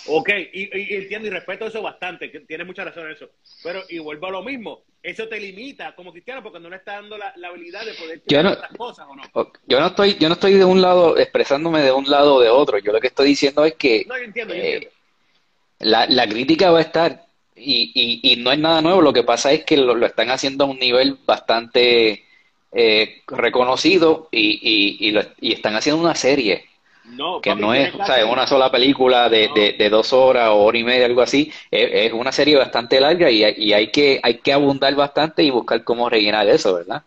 Ok, 0.09 0.31
y, 0.53 0.95
entiendo 0.95 1.27
y 1.29 1.31
respeto 1.31 1.67
eso 1.67 1.83
bastante, 1.83 2.31
que 2.31 2.41
tienes 2.41 2.67
mucha 2.67 2.85
razón 2.85 3.07
en 3.07 3.13
eso. 3.13 3.29
Pero, 3.63 3.83
y 3.89 3.99
vuelvo 3.99 4.27
a 4.27 4.31
lo 4.31 4.43
mismo, 4.43 4.83
eso 5.03 5.29
te 5.29 5.39
limita 5.41 5.95
como 5.95 6.13
cristiano 6.13 6.43
porque 6.43 6.61
no 6.61 6.69
le 6.71 6.77
está 6.77 6.95
dando 6.95 7.19
la, 7.19 7.33
la 7.37 7.49
habilidad 7.49 7.85
de 7.85 7.95
poder 7.95 8.23
Yo 8.27 8.43
no- 8.43 8.53
estas 8.53 8.71
cosas, 8.77 9.07
¿o 9.09 9.17
no? 9.17 9.23
Yo 9.67 9.81
no 9.81 9.87
estoy, 9.89 10.17
yo 10.19 10.29
no 10.29 10.35
estoy 10.35 10.55
de 10.55 10.65
un 10.65 10.81
lado 10.81 11.19
expresándome 11.19 11.81
de 11.83 11.93
un 11.93 12.09
lado 12.11 12.37
o 12.37 12.41
de 12.41 12.49
otro. 12.49 12.79
Yo 12.79 12.93
lo 12.93 13.01
que 13.01 13.09
estoy 13.09 13.29
diciendo 13.29 13.65
es 13.65 13.75
que 13.75 14.05
No, 14.09 14.17
yo 14.17 14.25
entiendo, 14.25 14.55
yo 14.55 14.61
eh, 14.63 14.75
entiendo. 14.75 14.97
la, 15.81 16.07
la 16.07 16.29
crítica 16.29 16.71
va 16.71 16.79
a 16.79 16.83
estar 16.83 17.27
y, 17.55 17.93
y, 17.95 18.33
y 18.33 18.37
no 18.43 18.53
es 18.53 18.59
nada 18.59 18.81
nuevo. 18.83 19.01
Lo 19.03 19.13
que 19.13 19.23
pasa 19.25 19.53
es 19.53 19.65
que 19.65 19.77
lo, 19.77 19.95
lo 19.95 20.07
están 20.07 20.31
haciendo 20.31 20.65
a 20.65 20.69
un 20.69 20.79
nivel 20.79 21.19
bastante 21.27 22.25
eh, 22.73 23.23
reconocido 23.29 24.29
y, 24.31 24.61
y, 25.01 25.09
y, 25.09 25.11
lo- 25.13 25.23
y 25.41 25.53
están 25.53 25.75
haciendo 25.75 26.01
una 26.03 26.15
serie 26.15 26.65
No, 27.09 27.41
que 27.41 27.55
no 27.55 27.73
es, 27.73 27.93
clase- 27.93 28.07
¿sabes? 28.07 28.25
una 28.33 28.47
sola 28.47 28.71
película 28.71 29.29
de, 29.29 29.49
de, 29.55 29.73
de 29.79 29.89
dos 29.91 30.13
horas 30.13 30.51
o 30.51 30.57
hora 30.57 30.79
y 30.79 30.85
media, 30.85 31.07
algo 31.07 31.23
así. 31.23 31.53
Es, 31.71 31.89
es 32.07 32.13
una 32.13 32.33
serie 32.33 32.57
bastante 32.57 33.01
larga 33.01 33.31
y, 33.31 33.45
hay- 33.45 33.55
y 33.57 33.73
hay 33.73 33.91
que, 33.91 34.21
hay 34.23 34.39
que 34.39 34.53
abundar 34.53 34.95
bastante 34.95 35.43
y 35.43 35.51
buscar 35.51 35.85
cómo 35.85 36.09
rellenar 36.09 36.49
eso, 36.49 36.75
¿verdad? 36.75 37.03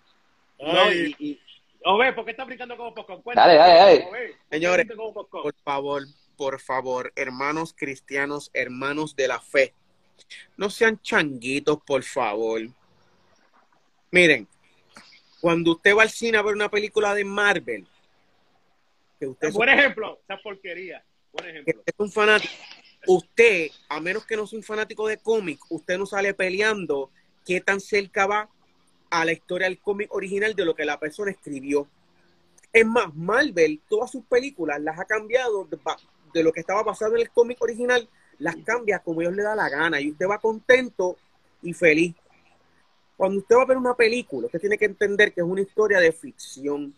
No, 0.59 0.91
y, 0.91 1.15
y- 1.19 1.39
Ove, 1.85 2.11
¿por 2.13 2.25
qué 2.25 2.31
estás 2.31 2.45
brincando 2.45 2.75
como 2.75 2.93
popcorn? 2.93 3.21
Dale, 3.33 3.55
dale, 3.55 3.73
dale. 3.75 3.93
Ove, 3.93 4.03
¿por 4.03 4.17
qué 4.17 4.35
Señores? 4.51 4.87
Por 5.31 5.55
favor, 5.63 6.03
por 6.35 6.59
favor, 6.59 7.13
hermanos 7.15 7.73
cristianos, 7.77 8.51
hermanos 8.53 9.15
de 9.15 9.27
la 9.27 9.39
fe, 9.39 9.73
no 10.57 10.69
sean 10.69 11.01
changuitos, 11.01 11.79
por 11.85 12.03
favor. 12.03 12.61
Miren, 14.11 14.47
cuando 15.39 15.71
usted 15.71 15.95
va 15.95 16.01
al 16.03 16.09
cine 16.09 16.37
a 16.37 16.41
ver 16.41 16.53
una 16.53 16.69
película 16.69 17.13
de 17.13 17.23
Marvel, 17.23 17.87
que 19.20 19.28
usted, 19.28 19.51
Buen 19.51 19.70
ejemplo, 19.70 20.20
esa 20.24 20.41
porquería. 20.41 21.03
Buen 21.34 21.49
ejemplo. 21.49 21.84
es 21.86 21.93
un 21.97 22.11
fanático, 22.11 22.53
usted, 23.07 23.70
a 23.89 23.99
menos 23.99 24.26
que 24.26 24.36
no 24.36 24.47
sea 24.47 24.57
un 24.57 24.63
fanático 24.63 25.07
de 25.07 25.17
cómic, 25.17 25.59
usted 25.70 25.97
no 25.97 26.05
sale 26.05 26.34
peleando 26.34 27.11
qué 27.45 27.61
tan 27.61 27.80
cerca 27.80 28.26
va 28.26 28.49
a 29.09 29.26
la 29.26 29.32
historia 29.32 29.67
del 29.67 29.80
cómic 29.80 30.13
original 30.13 30.55
de 30.55 30.65
lo 30.65 30.76
que 30.76 30.86
la 30.86 30.99
persona 30.99 31.32
escribió. 31.32 31.88
Es 32.72 32.86
más, 32.86 33.13
Marvel, 33.15 33.82
todas 33.89 34.11
sus 34.11 34.24
películas 34.26 34.80
las 34.82 34.99
ha 34.99 35.05
cambiado 35.05 35.67
de- 36.34 36.43
lo 36.43 36.51
que 36.53 36.59
estaba 36.59 36.84
basado 36.84 37.15
en 37.15 37.22
el 37.22 37.32
cómic 37.32 37.59
original, 37.61 38.07
las 38.38 38.55
cambia 38.57 38.99
como 38.99 39.22
ellos 39.22 39.36
le 39.36 39.43
da 39.43 39.55
la 39.55 39.67
gana 39.67 39.99
y 39.99 40.11
usted 40.11 40.28
va 40.28 40.38
contento 40.38 41.17
y 41.63 41.74
feliz. 41.74 42.15
Cuando 43.17 43.39
usted 43.39 43.55
va 43.55 43.63
a 43.63 43.65
ver 43.65 43.78
una 43.78 43.95
película, 43.95 44.45
usted 44.45 44.59
tiene 44.61 44.78
que 44.78 44.86
entender 44.86 45.34
que 45.34 45.41
es 45.41 45.47
una 45.47 45.61
historia 45.61 45.99
de 45.99 46.11
ficción. 46.11 46.93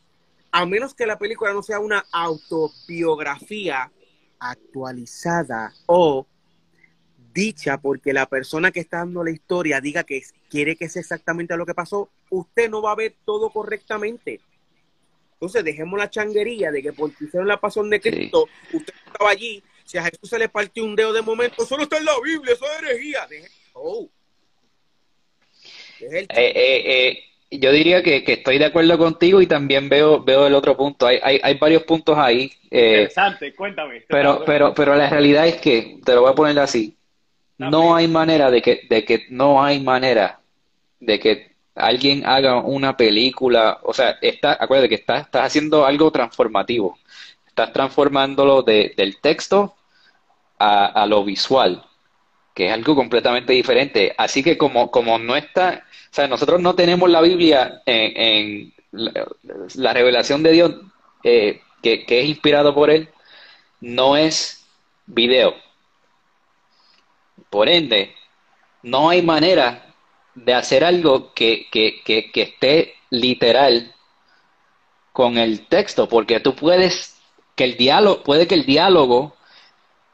A 0.51 0.65
menos 0.65 0.93
que 0.93 1.05
la 1.05 1.17
película 1.17 1.53
no 1.53 1.63
sea 1.63 1.79
una 1.79 2.05
autobiografía 2.11 3.91
actualizada 4.39 5.73
o 5.85 6.25
dicha 7.33 7.77
porque 7.79 8.11
la 8.11 8.25
persona 8.25 8.71
que 8.71 8.81
está 8.81 8.97
dando 8.97 9.23
la 9.23 9.31
historia 9.31 9.79
diga 9.79 10.03
que 10.03 10.21
quiere 10.49 10.75
que 10.75 10.89
sea 10.89 10.99
exactamente 11.01 11.55
lo 11.55 11.65
que 11.65 11.73
pasó, 11.73 12.09
usted 12.29 12.69
no 12.69 12.81
va 12.81 12.91
a 12.91 12.95
ver 12.95 13.15
todo 13.23 13.49
correctamente. 13.49 14.41
Entonces 15.33 15.63
dejemos 15.63 15.97
la 15.97 16.09
changuería 16.09 16.71
de 16.71 16.81
que 16.83 16.91
porque 16.93 17.23
hicieron 17.25 17.47
la 17.47 17.59
pasión 17.59 17.89
de 17.89 18.01
Cristo, 18.01 18.47
usted 18.73 18.93
estaba 19.05 19.29
allí, 19.29 19.63
si 19.85 19.97
a 19.97 20.03
Jesús 20.03 20.29
se 20.29 20.37
le 20.37 20.49
partió 20.49 20.83
un 20.83 20.95
dedo 20.95 21.13
de 21.13 21.21
momento, 21.21 21.65
solo 21.65 21.83
está 21.83 21.97
en 21.97 22.05
la 22.05 22.19
Biblia, 22.21 22.53
eso 22.53 22.65
es 22.65 22.81
herejía. 22.83 23.27
Deje- 23.27 23.49
oh. 23.73 24.09
Deje 25.99 26.19
el- 26.19 26.25
Eh, 26.25 26.29
eh, 26.35 27.07
eh, 27.07 27.23
yo 27.59 27.71
diría 27.71 28.01
que, 28.01 28.23
que 28.23 28.33
estoy 28.33 28.57
de 28.57 28.65
acuerdo 28.65 28.97
contigo 28.97 29.41
y 29.41 29.47
también 29.47 29.89
veo, 29.89 30.23
veo 30.23 30.47
el 30.47 30.53
otro 30.55 30.77
punto. 30.77 31.05
Hay, 31.05 31.19
hay, 31.21 31.39
hay 31.43 31.57
varios 31.57 31.83
puntos 31.83 32.17
ahí. 32.17 32.51
eh, 32.71 33.01
Interesante, 33.01 33.53
cuéntame. 33.53 34.03
pero, 34.07 34.43
pero, 34.45 34.73
pero 34.73 34.95
la 34.95 35.09
realidad 35.09 35.47
es 35.47 35.57
que, 35.57 35.99
te 36.05 36.13
lo 36.15 36.21
voy 36.21 36.31
a 36.31 36.35
poner 36.35 36.59
así, 36.59 36.97
no 37.57 37.95
hay 37.95 38.07
manera 38.07 38.49
de 38.49 38.61
que, 38.61 38.81
de 38.89 39.05
que, 39.05 39.25
no 39.29 39.63
hay 39.63 39.79
manera 39.81 40.39
de 40.99 41.19
que 41.19 41.51
alguien 41.75 42.25
haga 42.25 42.61
una 42.61 42.95
película, 42.97 43.79
o 43.83 43.93
sea, 43.93 44.17
está, 44.21 44.57
acuérdate 44.59 44.89
que 44.89 44.95
estás, 44.95 45.25
estás 45.25 45.45
haciendo 45.45 45.85
algo 45.85 46.11
transformativo, 46.11 46.97
estás 47.47 47.73
transformándolo 47.73 48.63
de, 48.63 48.93
del 48.97 49.19
texto 49.19 49.75
a, 50.57 50.85
a 50.85 51.05
lo 51.05 51.23
visual, 51.23 51.83
que 52.53 52.67
es 52.67 52.73
algo 52.73 52.95
completamente 52.95 53.53
diferente. 53.53 54.13
Así 54.17 54.43
que 54.43 54.57
como, 54.57 54.91
como 54.91 55.17
no 55.17 55.35
está, 55.35 55.85
o 56.11 56.13
sea, 56.13 56.27
nosotros 56.27 56.61
no 56.61 56.75
tenemos 56.75 57.09
la 57.09 57.21
Biblia 57.21 57.81
en, 57.85 58.17
en 58.17 58.73
la, 58.91 59.25
la 59.75 59.93
revelación 59.93 60.43
de 60.43 60.51
Dios 60.51 60.75
eh, 61.23 61.61
que, 61.81 62.05
que 62.05 62.21
es 62.21 62.29
inspirado 62.29 62.73
por 62.73 62.89
él, 62.89 63.09
no 63.79 64.17
es 64.17 64.65
video. 65.05 65.55
Por 67.49 67.67
ende, 67.69 68.15
no 68.83 69.09
hay 69.09 69.21
manera 69.21 69.93
de 70.35 70.53
hacer 70.53 70.83
algo 70.83 71.33
que, 71.33 71.67
que, 71.71 72.01
que, 72.03 72.31
que 72.31 72.41
esté 72.41 72.95
literal 73.09 73.93
con 75.11 75.37
el 75.37 75.67
texto, 75.67 76.07
porque 76.07 76.39
tú 76.39 76.55
puedes 76.55 77.17
que 77.55 77.65
el 77.65 77.77
diálogo, 77.77 78.23
puede 78.23 78.47
que 78.47 78.55
el 78.55 78.65
diálogo 78.65 79.35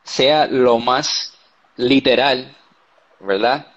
sea 0.04 0.48
lo 0.48 0.80
más 0.80 1.37
literal, 1.78 2.56
¿verdad? 3.20 3.68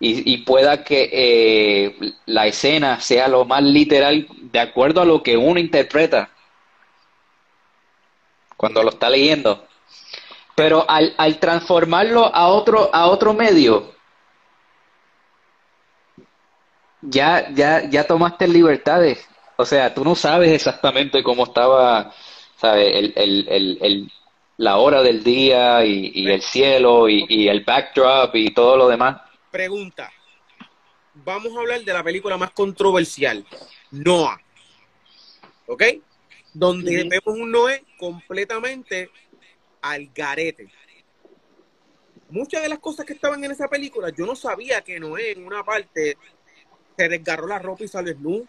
Y, 0.00 0.32
y 0.32 0.38
pueda 0.38 0.84
que 0.84 1.10
eh, 1.12 2.14
la 2.26 2.46
escena 2.46 3.00
sea 3.00 3.28
lo 3.28 3.44
más 3.44 3.62
literal 3.62 4.26
de 4.42 4.60
acuerdo 4.60 5.00
a 5.02 5.04
lo 5.06 5.22
que 5.22 5.36
uno 5.36 5.60
interpreta 5.60 6.30
cuando 8.56 8.82
lo 8.82 8.90
está 8.90 9.08
leyendo. 9.08 9.66
Pero 10.56 10.88
al, 10.88 11.14
al 11.18 11.38
transformarlo 11.38 12.34
a 12.34 12.48
otro, 12.48 12.90
a 12.94 13.08
otro 13.08 13.34
medio, 13.34 13.94
ya, 17.00 17.50
ya, 17.54 17.88
ya 17.88 18.06
tomaste 18.06 18.46
libertades. 18.48 19.26
O 19.56 19.64
sea, 19.64 19.92
tú 19.94 20.04
no 20.04 20.14
sabes 20.14 20.50
exactamente 20.52 21.22
cómo 21.22 21.44
estaba, 21.44 22.12
¿sabes? 22.56 22.94
El, 22.94 23.12
el, 23.16 23.48
el, 23.48 23.78
el- 23.80 24.12
la 24.58 24.76
hora 24.76 25.02
del 25.02 25.24
día 25.24 25.84
y, 25.84 26.10
y 26.14 26.30
el 26.30 26.42
cielo 26.42 27.08
y, 27.08 27.24
y 27.28 27.48
el 27.48 27.64
backdrop 27.64 28.34
y 28.34 28.52
todo 28.52 28.76
lo 28.76 28.88
demás. 28.88 29.22
Pregunta. 29.50 30.12
Vamos 31.14 31.56
a 31.56 31.60
hablar 31.60 31.80
de 31.80 31.92
la 31.92 32.02
película 32.02 32.36
más 32.36 32.50
controversial, 32.50 33.44
Noah. 33.90 34.38
¿Ok? 35.66 35.82
Donde 36.52 37.08
vemos 37.08 37.40
un 37.40 37.50
Noé 37.50 37.84
completamente 37.98 39.10
al 39.80 40.08
garete. 40.14 40.68
Muchas 42.30 42.62
de 42.62 42.68
las 42.68 42.78
cosas 42.78 43.06
que 43.06 43.14
estaban 43.14 43.42
en 43.42 43.52
esa 43.52 43.68
película, 43.68 44.10
yo 44.10 44.26
no 44.26 44.36
sabía 44.36 44.82
que 44.82 45.00
Noé 45.00 45.32
en 45.32 45.46
una 45.46 45.64
parte 45.64 46.16
se 46.96 47.08
desgarró 47.08 47.46
la 47.46 47.58
ropa 47.58 47.84
y 47.84 47.88
salió 47.88 48.12
desnudo 48.12 48.44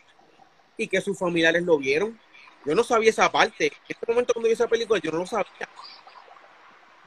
y 0.76 0.88
que 0.88 1.02
sus 1.02 1.18
familiares 1.18 1.64
lo 1.64 1.78
vieron. 1.78 2.20
Yo 2.66 2.76
no 2.76 2.84
sabía 2.84 3.10
esa 3.10 3.32
parte. 3.32 3.68
En 3.68 3.74
este 3.88 4.06
momento 4.08 4.34
cuando 4.34 4.48
vi 4.48 4.54
esa 4.54 4.68
película, 4.68 5.00
yo 5.02 5.12
no 5.12 5.20
lo 5.20 5.26
sabía. 5.26 5.70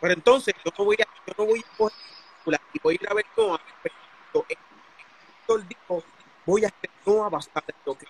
Pero 0.03 0.15
entonces, 0.15 0.53
yo 0.65 0.73
no 0.77 0.85
voy 0.85 0.97
a, 0.97 1.07
yo 1.27 1.35
no 1.39 1.47
voy 1.47 1.61
a 1.61 1.77
coger 1.77 1.97
película 2.45 2.61
y 2.75 2.79
voy 2.81 2.95
a 2.95 3.03
ir 3.03 3.09
a 3.09 3.15
ver 3.15 3.27
Noah. 3.37 3.61
pero 3.83 5.61
el 5.61 5.69
dijo, 5.69 6.05
voy 6.45 6.65
a 6.65 6.67
hacer 6.67 6.91
Noah 7.07 7.29
basado 7.29 7.67
en 7.69 7.75
lo 7.87 7.95
que 7.95 8.07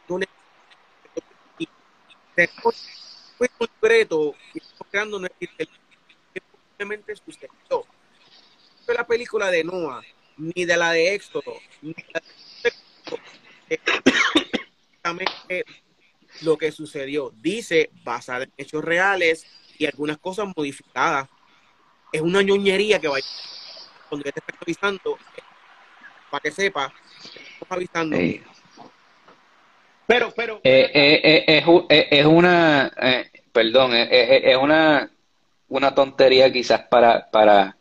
y 1.59 1.68
tenemos 2.34 2.88
un 3.38 3.49
concreto 3.59 4.34
y 4.55 4.59
estamos 4.59 4.86
creando 4.90 5.16
una 5.18 5.28
que 5.28 5.66
simplemente 6.32 7.14
sucedió. 7.16 7.51
No 7.68 7.84
fue 8.86 8.95
la 8.95 9.07
película 9.07 9.51
de 9.51 9.62
Noah, 9.62 10.03
ni 10.38 10.64
de 10.64 10.76
la 10.78 10.93
de 10.93 11.14
Éxodo, 11.14 11.61
ni 11.82 11.93
de 11.93 12.07
la 12.14 12.22
de 13.68 13.74
Éxodo, 13.74 14.03
lo 16.40 16.57
que 16.57 16.72
sucedió. 16.72 17.34
Dice, 17.36 17.90
basada 18.03 18.45
en 18.45 18.53
hechos 18.57 18.82
reales 18.82 19.47
y 19.76 19.84
algunas 19.84 20.16
cosas 20.16 20.49
modificadas. 20.57 21.28
Es 22.13 22.21
una 22.21 22.43
ñoñería 22.43 23.01
que 23.01 23.09
vaya 23.09 23.27
cuando 24.09 24.25
te 24.25 24.29
estoy 24.39 24.55
avisando, 24.61 25.19
para 26.31 26.43
que 26.43 26.51
sepa, 26.51 26.93
estamos 27.25 27.71
avisando. 27.71 28.17
Eh, 28.17 28.43
Pero, 30.07 30.31
pero, 30.37 30.61
eh, 30.63 30.91
eh, 30.93 31.21
eh, 31.25 31.59
es, 31.59 31.65
eh, 31.89 32.09
es 32.11 32.27
una, 32.27 32.93
eh, 33.01 33.31
perdón, 33.51 33.93
eh, 33.95 34.51
es 34.53 34.57
una, 34.59 35.11
una 35.69 35.95
tontería 35.95 36.53
quizás 36.53 36.83
para, 36.91 37.31
para, 37.31 37.77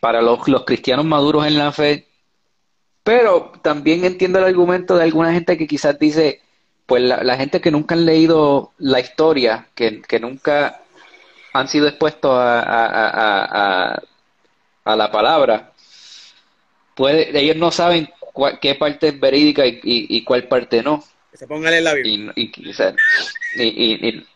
para 0.00 0.22
los, 0.22 0.48
los 0.48 0.64
cristianos 0.64 1.04
maduros 1.04 1.46
en 1.46 1.58
la 1.58 1.72
fe, 1.72 2.06
pero 3.02 3.52
también 3.62 4.06
entiendo 4.06 4.38
el 4.38 4.46
argumento 4.46 4.96
de 4.96 5.04
alguna 5.04 5.34
gente 5.34 5.58
que 5.58 5.66
quizás 5.66 5.98
dice, 5.98 6.40
pues 6.86 7.02
la, 7.02 7.22
la 7.22 7.36
gente 7.36 7.60
que 7.60 7.70
nunca 7.70 7.94
han 7.94 8.06
leído 8.06 8.72
la 8.78 9.00
historia, 9.00 9.66
que, 9.74 10.00
que 10.00 10.20
nunca 10.20 10.80
han 11.54 11.68
sido 11.68 11.86
expuestos 11.88 12.32
a, 12.32 12.60
a, 12.60 13.94
a, 13.94 14.02
a, 14.84 14.96
la 14.96 15.10
palabra, 15.10 15.72
puede, 16.94 17.38
ellos 17.38 17.56
no 17.56 17.70
saben 17.70 18.08
cuál- 18.32 18.58
qué 18.60 18.74
parte 18.74 19.08
es 19.08 19.20
verídica 19.20 19.64
y, 19.64 19.80
y, 19.82 20.16
y 20.16 20.24
cuál 20.24 20.48
parte 20.48 20.82
no. 20.82 21.02
Que 21.30 21.38
se 21.38 21.46
pongan 21.46 21.72
en 21.74 21.84
la 21.84 21.94
Biblia. 21.94 22.32
Y, 22.36 22.42
y, 22.42 22.50
quizás- 22.52 22.94
y- 23.56 23.62
y- 23.62 24.08
y- 24.08 24.26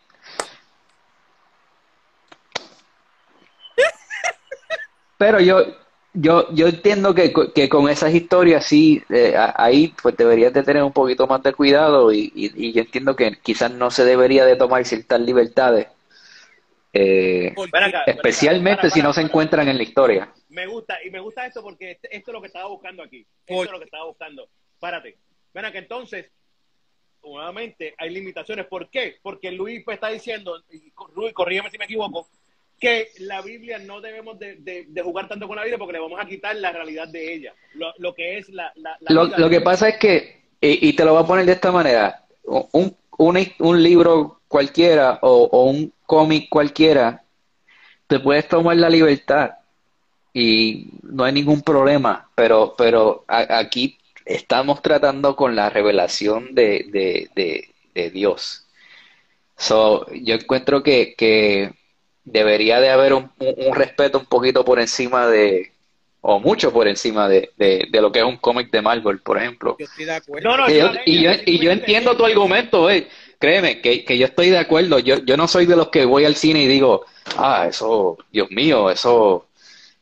pero 5.16 5.40
yo, 5.40 5.64
yo, 6.12 6.52
yo 6.54 6.68
entiendo 6.68 7.14
que, 7.14 7.32
que 7.54 7.68
con 7.68 7.88
esas 7.88 8.14
historias 8.14 8.64
sí, 8.64 9.02
eh, 9.10 9.34
ahí 9.56 9.92
pues 10.00 10.16
deberías 10.16 10.52
de 10.52 10.62
tener 10.62 10.82
un 10.84 10.92
poquito 10.92 11.26
más 11.26 11.42
de 11.42 11.52
cuidado 11.52 12.12
y, 12.12 12.32
y, 12.34 12.68
y 12.68 12.72
yo 12.72 12.82
entiendo 12.82 13.16
que 13.16 13.36
quizás 13.42 13.72
no 13.72 13.90
se 13.90 14.04
debería 14.04 14.44
de 14.44 14.56
tomar 14.56 14.84
ciertas 14.84 15.20
libertades, 15.20 15.88
eh, 16.92 17.54
acá, 17.72 18.04
especialmente 18.06 18.82
para, 18.82 18.90
si 18.90 19.02
no 19.02 19.12
se 19.12 19.20
para. 19.20 19.28
encuentran 19.28 19.68
en 19.68 19.76
la 19.76 19.82
historia. 19.82 20.32
Me 20.48 20.66
gusta, 20.66 20.98
y 21.04 21.10
me 21.10 21.20
gusta 21.20 21.46
esto 21.46 21.62
porque 21.62 21.92
este- 21.92 22.16
esto 22.16 22.30
es 22.30 22.32
lo 22.32 22.40
que 22.40 22.46
estaba 22.48 22.68
buscando 22.68 23.02
aquí. 23.02 23.26
Esto 23.46 23.64
es 23.64 23.70
lo 23.70 23.78
que 23.78 23.84
estaba 23.84 24.04
buscando. 24.06 24.48
Párate. 24.80 25.16
Ven 25.52 25.64
acá, 25.64 25.78
entonces, 25.78 26.30
nuevamente, 27.22 27.94
hay 27.98 28.10
limitaciones. 28.10 28.66
¿Por 28.66 28.88
qué? 28.90 29.16
Porque 29.22 29.50
Luis 29.50 29.82
pues, 29.84 29.96
está 29.96 30.08
diciendo, 30.08 30.62
y 30.70 30.92
Luis, 31.14 31.32
corrígeme 31.32 31.70
si 31.70 31.78
me 31.78 31.84
equivoco, 31.84 32.28
que 32.80 33.08
la 33.18 33.42
Biblia 33.42 33.78
no 33.80 34.00
debemos 34.00 34.38
de, 34.38 34.56
de- 34.56 34.84
de 34.88 35.02
jugar 35.02 35.26
tanto 35.28 35.48
con 35.48 35.56
la 35.56 35.62
Biblia 35.62 35.78
porque 35.78 35.94
le 35.94 35.98
vamos 36.00 36.20
a 36.20 36.26
quitar 36.26 36.54
la 36.56 36.70
realidad 36.72 37.08
de 37.08 37.34
ella. 37.34 37.54
Lo, 37.74 37.92
lo 37.98 38.14
que 38.14 38.38
es 38.38 38.48
la... 38.50 38.72
la, 38.76 38.96
la 39.00 39.12
Lo, 39.14 39.24
lo 39.36 39.50
que 39.50 39.60
pasa 39.60 39.88
es 39.88 39.98
que, 39.98 40.42
y, 40.60 40.88
y 40.88 40.92
te 40.94 41.04
lo 41.04 41.14
voy 41.14 41.22
a 41.22 41.26
poner 41.26 41.44
de 41.44 41.52
esta 41.52 41.72
manera, 41.72 42.24
un, 42.44 42.96
un, 43.18 43.52
un 43.58 43.82
libro 43.82 44.37
cualquiera 44.48 45.18
o, 45.22 45.44
o 45.52 45.64
un 45.64 45.92
cómic 46.06 46.48
cualquiera, 46.48 47.22
te 48.06 48.20
puedes 48.20 48.48
tomar 48.48 48.76
la 48.76 48.90
libertad 48.90 49.52
y 50.34 50.88
no 51.02 51.24
hay 51.24 51.32
ningún 51.32 51.62
problema, 51.62 52.30
pero, 52.34 52.74
pero 52.76 53.24
a- 53.28 53.58
aquí 53.58 53.98
estamos 54.24 54.82
tratando 54.82 55.36
con 55.36 55.56
la 55.56 55.70
revelación 55.70 56.54
de, 56.54 56.86
de, 56.90 57.30
de, 57.34 57.74
de 57.94 58.10
Dios. 58.10 58.66
So, 59.56 60.06
yo 60.12 60.34
encuentro 60.34 60.82
que, 60.82 61.14
que 61.16 61.72
debería 62.24 62.80
de 62.80 62.90
haber 62.90 63.12
un, 63.14 63.30
un- 63.40 63.54
un 63.68 63.74
respeto 63.74 64.18
un 64.18 64.26
poquito 64.26 64.64
por 64.64 64.78
encima 64.78 65.26
de, 65.26 65.72
o 66.20 66.38
mucho 66.38 66.72
por 66.72 66.86
encima 66.86 67.28
de, 67.28 67.50
de, 67.56 67.88
de 67.90 68.00
lo 68.00 68.12
que 68.12 68.20
es 68.20 68.24
un 68.24 68.36
cómic 68.36 68.70
de 68.70 68.82
Marvel, 68.82 69.20
por 69.20 69.38
ejemplo. 69.38 69.76
yo 69.78 69.84
estoy 69.86 70.04
de 70.04 70.12
acuerdo. 70.12 70.48
No, 70.48 70.56
no, 70.56 70.70
Y 70.70 70.78
yo, 70.78 70.92
yo- 70.92 71.00
y 71.06 71.22
yo, 71.22 71.30
y 71.46 71.58
yo 71.58 71.70
entiendo 71.72 72.16
tu 72.16 72.24
argumento, 72.24 72.88
eh, 72.90 73.08
créeme, 73.38 73.80
que, 73.80 74.04
que 74.04 74.18
yo 74.18 74.26
estoy 74.26 74.50
de 74.50 74.58
acuerdo. 74.58 74.98
Yo, 74.98 75.18
yo 75.18 75.36
no 75.36 75.48
soy 75.48 75.66
de 75.66 75.76
los 75.76 75.88
que 75.88 76.04
voy 76.04 76.24
al 76.24 76.36
cine 76.36 76.62
y 76.62 76.66
digo, 76.66 77.04
ah, 77.36 77.66
eso, 77.68 78.18
Dios 78.30 78.50
mío, 78.50 78.90
eso 78.90 79.48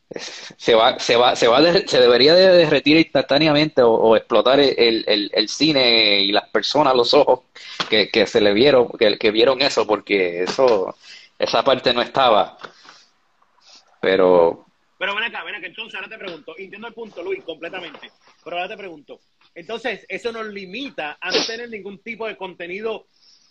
se 0.09 0.73
va, 0.73 0.97
se 0.99 1.15
va, 1.17 1.35
se 1.35 1.47
va, 1.47 1.61
se 1.85 1.99
debería 1.99 2.33
de 2.33 2.47
derretir 2.49 2.97
instantáneamente 2.97 3.81
o, 3.81 3.91
o 3.91 4.15
explotar 4.15 4.59
el, 4.59 5.03
el, 5.07 5.29
el, 5.33 5.49
cine 5.49 6.21
y 6.21 6.31
las 6.31 6.47
personas, 6.49 6.95
los 6.95 7.13
ojos 7.13 7.41
que, 7.89 8.09
que 8.09 8.25
se 8.25 8.39
le 8.39 8.53
vieron, 8.53 8.89
que, 8.97 9.17
que 9.17 9.31
vieron 9.31 9.61
eso, 9.61 9.85
porque 9.85 10.43
eso, 10.43 10.95
esa 11.37 11.63
parte 11.63 11.93
no 11.93 12.01
estaba. 12.01 12.57
Pero 13.99 14.65
pero 14.97 15.13
ven 15.13 15.25
acá, 15.25 15.43
ven 15.43 15.55
acá, 15.55 15.67
entonces 15.67 15.93
ahora 15.95 16.09
te 16.09 16.17
pregunto, 16.17 16.55
entiendo 16.57 16.87
el 16.87 16.93
punto, 16.93 17.21
Luis, 17.21 17.43
completamente, 17.43 18.11
pero 18.43 18.55
ahora 18.55 18.69
te 18.69 18.77
pregunto, 18.77 19.19
entonces 19.53 20.05
eso 20.09 20.31
nos 20.31 20.47
limita 20.47 21.17
a 21.21 21.29
no 21.29 21.45
tener 21.45 21.69
ningún 21.69 21.99
tipo 21.99 22.25
de 22.25 22.35
contenido 22.35 23.05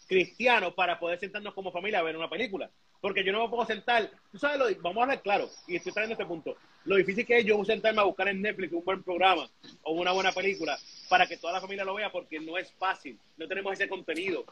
cristiano 0.07 0.75
para 0.75 0.99
poder 0.99 1.19
sentarnos 1.19 1.55
como 1.55 1.73
familia 1.73 1.99
a 1.99 2.03
ver 2.03 2.17
una 2.17 2.31
película. 2.31 2.71
Porque 3.01 3.23
yo 3.23 3.33
no 3.33 3.43
me 3.43 3.51
puedo 3.51 3.67
sentar, 3.67 4.11
tú 4.33 4.39
sabes, 4.39 4.59
lo, 4.59 4.83
vamos 4.83 4.99
a 4.99 5.03
hablar 5.03 5.23
claro, 5.23 5.49
y 5.67 5.77
estoy 5.77 5.93
trayendo 5.93 6.15
este 6.15 6.25
punto, 6.25 6.57
lo 6.85 6.97
difícil 6.97 7.27
que 7.27 7.39
es 7.39 7.45
yo 7.45 7.63
sentarme 7.65 8.01
a 8.01 8.05
buscar 8.05 8.29
en 8.29 8.41
Netflix 8.41 8.73
un 8.73 8.85
buen 8.85 9.03
programa 9.03 9.49
o 9.83 9.93
una 9.93 10.13
buena 10.13 10.33
película 10.33 10.79
para 11.09 11.27
que 11.27 11.37
toda 11.37 11.53
la 11.53 11.61
familia 11.61 11.85
lo 11.85 11.95
vea, 11.95 12.11
porque 12.11 12.41
no 12.41 12.57
es 12.57 12.73
fácil, 12.73 13.19
no 13.37 13.47
tenemos 13.47 13.73
ese 13.75 13.89
contenido. 13.89 14.45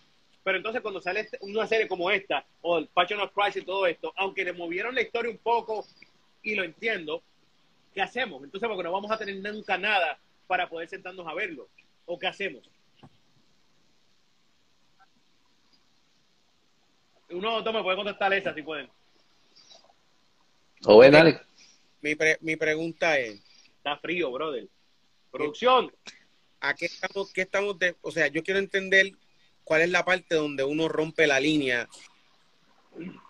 Pero 0.43 0.59
entonces 0.59 0.83
cuando 0.83 1.01
sale 1.01 1.21
este, 1.21 1.39
una 1.41 1.67
serie 1.67 1.89
como 1.89 2.11
esta, 2.11 2.45
o 2.61 2.79
el 2.79 2.87
Passion 2.89 3.21
of 3.21 3.33
Christ 3.33 3.57
y 3.57 3.63
todo 3.63 3.87
esto, 3.87 4.13
aunque 4.17 4.45
le 4.45 4.53
movieron 4.53 4.95
la 4.95 5.01
historia 5.01 5.31
un 5.31 5.39
poco 5.39 5.87
y 6.43 6.55
lo 6.55 6.65
entiendo, 6.65 7.23
¿qué 7.95 8.03
hacemos? 8.03 8.45
Entonces, 8.45 8.69
porque 8.69 8.83
no 8.83 8.93
vamos 8.93 9.11
a 9.11 9.17
tener 9.17 9.37
nunca 9.37 9.79
nada 9.79 10.19
para 10.47 10.69
poder 10.69 10.89
sentarnos 10.89 11.27
a 11.27 11.35
verlo. 11.35 11.69
¿O 12.05 12.19
qué 12.19 12.27
hacemos? 12.27 12.69
Uno 17.35 17.57
o 17.57 17.63
dos 17.63 17.75
me 17.75 17.83
puede 17.83 17.97
contestar 17.97 18.33
esa 18.33 18.55
si 18.55 18.63
pueden. 18.63 18.89
O 20.87 21.03
dale. 21.11 21.41
Mi, 22.01 22.15
pre- 22.15 22.39
mi 22.41 22.57
pregunta 22.57 23.19
es, 23.19 23.43
Está 23.79 23.99
frío, 23.99 24.31
brother. 24.33 24.67
Producción. 25.31 25.93
¿a 26.61 26.73
qué 26.73 26.87
estamos, 26.87 27.31
qué 27.31 27.43
estamos 27.43 27.79
de, 27.79 27.95
o 28.01 28.11
sea, 28.11 28.29
yo 28.29 28.43
quiero 28.43 28.59
entender 28.59 29.13
cuál 29.65 29.83
es 29.83 29.91
la 29.91 30.03
parte 30.03 30.35
donde 30.35 30.65
uno 30.65 30.89
rompe 30.89 31.27
la 31.27 31.39
línea, 31.39 31.87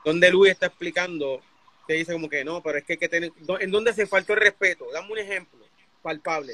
donde 0.04 0.30
Luis 0.30 0.52
está 0.52 0.66
explicando, 0.66 1.40
que 1.88 1.94
dice 1.94 2.12
como 2.12 2.28
que 2.28 2.44
no, 2.44 2.62
pero 2.62 2.78
es 2.78 2.84
que 2.84 2.92
hay 2.92 2.98
que 2.98 3.08
tener, 3.08 3.32
¿en 3.58 3.70
dónde 3.72 3.92
se 3.92 4.06
faltó 4.06 4.34
el 4.34 4.40
respeto? 4.40 4.86
Dame 4.92 5.10
un 5.10 5.18
ejemplo 5.18 5.66
palpable. 6.00 6.52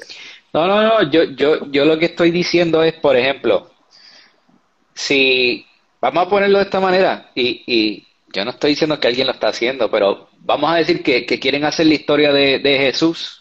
No, 0.53 0.65
no, 0.65 0.81
no, 0.81 1.11
yo, 1.11 1.23
yo, 1.25 1.67
yo 1.69 1.85
lo 1.85 1.99
que 1.99 2.05
estoy 2.05 2.31
diciendo 2.31 2.81
es, 2.81 2.93
por 2.93 3.15
ejemplo, 3.15 3.69
si 4.95 5.67
vamos 6.01 6.25
a 6.25 6.29
ponerlo 6.29 6.57
de 6.57 6.63
esta 6.65 6.79
manera, 6.79 7.31
y, 7.35 7.63
y 7.67 8.07
yo 8.33 8.43
no 8.45 8.51
estoy 8.51 8.71
diciendo 8.71 8.99
que 8.99 9.07
alguien 9.07 9.27
lo 9.27 9.33
está 9.33 9.49
haciendo, 9.49 9.89
pero 9.91 10.29
vamos 10.39 10.71
a 10.71 10.75
decir 10.77 11.03
que, 11.03 11.25
que 11.25 11.39
quieren 11.39 11.63
hacer 11.65 11.85
la 11.85 11.93
historia 11.93 12.31
de, 12.33 12.59
de 12.59 12.77
Jesús, 12.77 13.37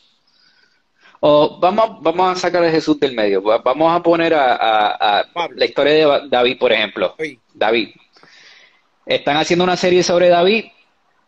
o 1.21 1.59
vamos, 1.61 1.99
vamos 2.03 2.37
a 2.37 2.41
sacar 2.41 2.65
a 2.65 2.71
Jesús 2.71 2.99
del 2.99 3.15
medio, 3.15 3.43
va- 3.43 3.59
vamos 3.59 3.95
a 3.95 4.03
poner 4.03 4.35
a, 4.35 4.57
a- 5.21 5.27
la 5.55 5.65
historia 5.65 5.93
de 5.93 6.29
David, 6.29 6.59
por 6.59 6.73
ejemplo. 6.73 7.15
David. 7.55 7.89
Están 9.07 9.37
haciendo 9.37 9.65
una 9.65 9.77
serie 9.77 10.03
sobre 10.03 10.29
David 10.29 10.67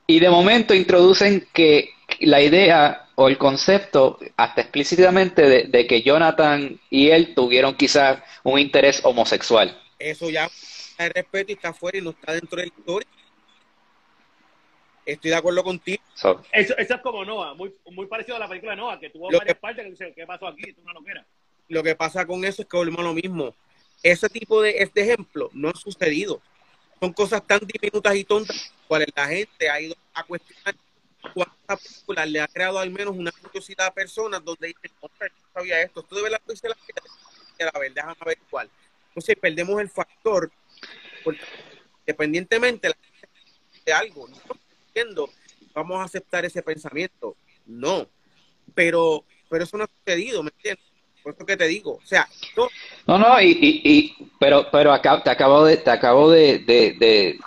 y 0.07 0.21
de 0.21 0.31
momento 0.31 0.75
introducen 0.75 1.47
que 1.53 1.91
la 2.21 2.41
idea 2.41 3.07
o 3.15 3.29
el 3.29 3.37
concepto, 3.39 4.19
hasta 4.37 4.63
explícitamente, 4.63 5.43
de, 5.43 5.65
de 5.65 5.87
que 5.87 6.03
Jonathan 6.03 6.79
y 6.91 7.11
él 7.11 7.35
tuvieron 7.35 7.75
quizás 7.75 8.19
un 8.43 8.59
interés 8.59 9.01
homosexual. 9.05 9.77
eso 9.99 10.31
ya 10.31 10.49
el 10.99 11.11
respeto 11.11 11.53
y 11.53 11.55
está 11.55 11.73
fuera 11.73 11.99
y 11.99 12.01
no 12.01 12.11
está 12.11 12.33
dentro 12.33 12.57
de 12.57 12.67
la 12.67 12.73
historia. 12.77 13.09
Estoy 15.05 15.31
de 15.31 15.37
acuerdo 15.37 15.65
contigo. 15.65 16.03
So, 16.15 16.43
Eso, 16.53 16.77
eso 16.79 16.95
es 16.95 17.01
como 17.01 17.25
Noah, 17.25 17.55
muy, 17.55 17.75
muy 17.91 18.07
parecido 18.07 18.37
a 18.37 18.41
la 18.41 18.49
película 18.49 18.73
de 18.73 18.77
Noah, 18.77 19.01
que 19.01 19.11
tuvo 19.11 19.31
Lo 19.31 19.39
varias 19.39 19.57
que- 19.57 19.61
partes 19.61 19.85
que 19.85 19.91
dicen, 19.91 20.15
¿qué 20.15 20.27
pasó 20.27 20.47
aquí? 20.47 20.63
Esto 20.69 20.81
es 20.81 20.85
una 20.85 20.95
loquera. 20.95 21.27
Lo 21.69 21.83
que 21.83 21.95
pasa 21.97 22.25
con 22.27 22.45
eso 22.45 22.63
es 22.63 22.69
que 22.69 22.77
volvemos 22.77 23.01
a 23.01 23.05
lo 23.05 23.15
mismo. 23.15 23.55
Ese 24.03 24.29
tipo 24.29 24.63
de 24.63 24.79
este 24.79 25.01
ejemplo 25.03 25.51
no 25.53 25.71
ha 25.71 25.75
sucedido. 25.75 26.41
Son 27.01 27.13
cosas 27.13 27.45
tan 27.47 27.61
diminutas 27.61 28.15
y 28.15 28.25
tontas, 28.25 28.73
cuales 28.87 29.09
la 29.17 29.27
gente 29.27 29.69
ha 29.69 29.81
ido 29.81 29.97
a 30.15 30.23
cuestionar 30.23 30.75
cuántas 31.35 31.81
películas 31.83 32.31
le 32.31 32.41
ha 32.41 32.47
creado 32.49 32.79
al 32.79 32.91
menos 32.91 33.17
una 33.17 33.33
curiosidad 33.33 33.87
a 33.87 33.91
personas 33.95 34.45
donde 34.45 34.69
dicen, 34.69 34.91
"Ostras, 35.01 35.31
yo 35.35 35.43
no 35.47 35.53
sabía 35.53 35.81
esto, 35.83 36.01
esto 36.01 36.15
de 36.15 36.23
verdad 36.23 36.41
la 36.47 36.75
vida, 37.59 37.71
a 37.75 37.79
ver, 37.79 37.93
déjame 37.95 38.15
ver 38.25 38.39
cuál. 38.51 38.71
Entonces 39.09 39.37
perdemos 39.41 39.81
el 39.81 39.89
factor, 39.89 40.51
porque 41.23 41.41
independientemente 42.01 42.89
la 42.89 42.95
gente 42.95 43.29
de 43.87 43.93
algo, 43.93 44.29
no 44.29 44.37
estamos 44.37 44.63
diciendo, 44.87 45.31
vamos 45.75 46.01
a 46.01 46.05
aceptar 46.05 46.45
ese 46.45 46.63
pensamiento, 46.63 47.37
no, 47.67 48.07
pero, 48.75 49.25
pero 49.49 49.65
eso 49.65 49.77
no 49.77 49.85
ha 49.85 49.89
sucedido, 49.89 50.43
¿me 50.43 50.51
entiendes? 50.51 50.85
Por 51.23 51.35
eso 51.35 51.47
que 51.47 51.57
te 51.57 51.67
digo, 51.69 51.93
o 52.03 52.07
sea, 52.07 52.29
no, 52.57 52.69
no, 53.07 53.19
no, 53.19 53.41
y, 53.41 53.51
y, 53.51 53.81
y- 53.85 54.31
pero, 54.41 54.69
pero 54.73 54.93
acá, 54.93 55.23
te 55.23 55.31
acabo 55.31 55.65
de, 55.65 55.77
te 55.77 55.91
acabo 55.91 56.31
de, 56.31 56.59
de, 56.59 56.97
de, 56.99 57.39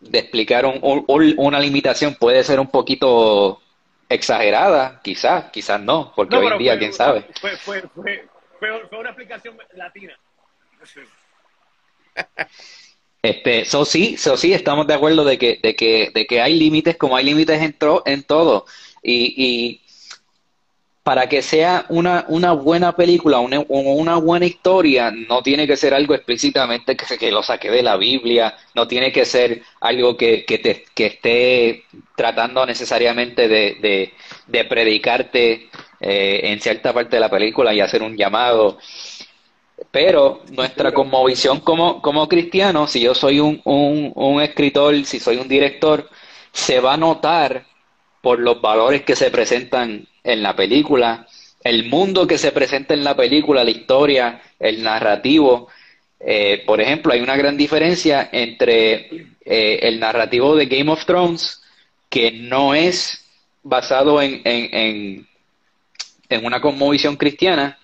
de 0.00 0.18
explicar 0.18 0.64
un- 0.64 0.78
un- 0.82 1.04
un- 1.06 1.34
una 1.36 1.60
limitación, 1.60 2.14
puede 2.14 2.42
ser 2.42 2.58
un 2.58 2.70
poquito 2.70 3.60
exagerada, 4.08 5.00
quizás, 5.04 5.50
quizás 5.50 5.80
no, 5.80 6.12
porque 6.16 6.36
hoy 6.36 6.46
en 6.46 6.58
día, 6.58 6.72
fue- 6.72 6.78
quién 6.78 6.92
sabe. 6.94 7.26
Fue, 7.40 7.56
fue, 7.58 7.82
fue, 7.94 8.28
fue, 8.58 8.88
fue 8.88 8.98
una 8.98 9.10
explicación 9.10 9.58
latina. 9.74 10.18
Este, 13.22 13.60
eso 13.60 13.84
sí, 13.84 14.14
eso 14.14 14.36
sí, 14.36 14.54
estamos 14.54 14.86
de 14.86 14.94
acuerdo 14.94 15.24
de 15.24 15.36
que, 15.38 15.60
de 15.62 15.76
que, 15.76 16.10
de 16.14 16.26
que 16.26 16.40
hay 16.40 16.58
límites, 16.58 16.96
como 16.96 17.16
hay 17.16 17.24
límites 17.24 17.60
en, 17.60 18.22
todo. 18.22 18.64
Y, 19.02 19.34
y 19.36 19.80
para 21.02 21.28
que 21.28 21.42
sea 21.42 21.86
una, 21.88 22.22
buena 22.52 22.94
película, 22.94 23.40
una, 23.40 23.60
una 23.68 24.16
buena 24.16 24.46
historia, 24.46 25.10
no 25.10 25.42
tiene 25.42 25.66
que 25.66 25.76
ser 25.76 25.92
algo 25.92 26.14
explícitamente 26.14 26.96
que, 26.96 27.18
que 27.18 27.32
lo 27.32 27.42
saque 27.42 27.70
de 27.70 27.82
la 27.82 27.96
Biblia, 27.96 28.54
no 28.74 28.86
tiene 28.86 29.10
que 29.10 29.24
ser 29.24 29.62
algo 29.80 30.16
que, 30.16 30.44
te, 30.46 30.84
esté 31.04 31.84
tratando 32.14 32.64
necesariamente 32.64 33.48
de, 33.48 33.76
de, 33.80 34.14
de 34.46 34.64
predicarte 34.64 35.68
eh, 36.00 36.40
en 36.44 36.60
cierta 36.60 36.92
parte 36.92 37.16
de 37.16 37.20
la 37.20 37.30
película 37.30 37.74
y 37.74 37.80
hacer 37.80 38.02
un 38.02 38.16
llamado. 38.16 38.78
Pero 39.90 40.42
nuestra 40.50 40.92
conmovisión 40.92 41.60
como, 41.60 42.00
como 42.02 42.28
cristianos, 42.28 42.90
si 42.92 43.00
yo 43.00 43.14
soy 43.14 43.40
un, 43.40 43.60
un, 43.64 44.12
un 44.14 44.42
escritor, 44.42 45.04
si 45.04 45.18
soy 45.18 45.36
un 45.36 45.48
director, 45.48 46.08
se 46.52 46.80
va 46.80 46.94
a 46.94 46.96
notar 46.96 47.64
por 48.20 48.38
los 48.38 48.60
valores 48.60 49.02
que 49.02 49.16
se 49.16 49.30
presentan 49.30 50.06
en 50.22 50.42
la 50.42 50.54
película, 50.54 51.26
el 51.64 51.88
mundo 51.88 52.26
que 52.26 52.38
se 52.38 52.52
presenta 52.52 52.94
en 52.94 53.04
la 53.04 53.16
película, 53.16 53.64
la 53.64 53.70
historia, 53.70 54.42
el 54.58 54.82
narrativo. 54.82 55.68
Eh, 56.18 56.62
por 56.66 56.80
ejemplo, 56.80 57.12
hay 57.12 57.20
una 57.20 57.36
gran 57.36 57.56
diferencia 57.56 58.28
entre 58.32 59.26
eh, 59.44 59.80
el 59.82 59.98
narrativo 59.98 60.54
de 60.54 60.66
Game 60.66 60.90
of 60.90 61.04
Thrones, 61.06 61.62
que 62.08 62.30
no 62.32 62.74
es 62.74 63.24
basado 63.62 64.20
en, 64.20 64.42
en, 64.44 64.74
en, 64.74 65.28
en 66.28 66.44
una 66.44 66.60
conmovisión 66.60 67.16
cristiana, 67.16 67.78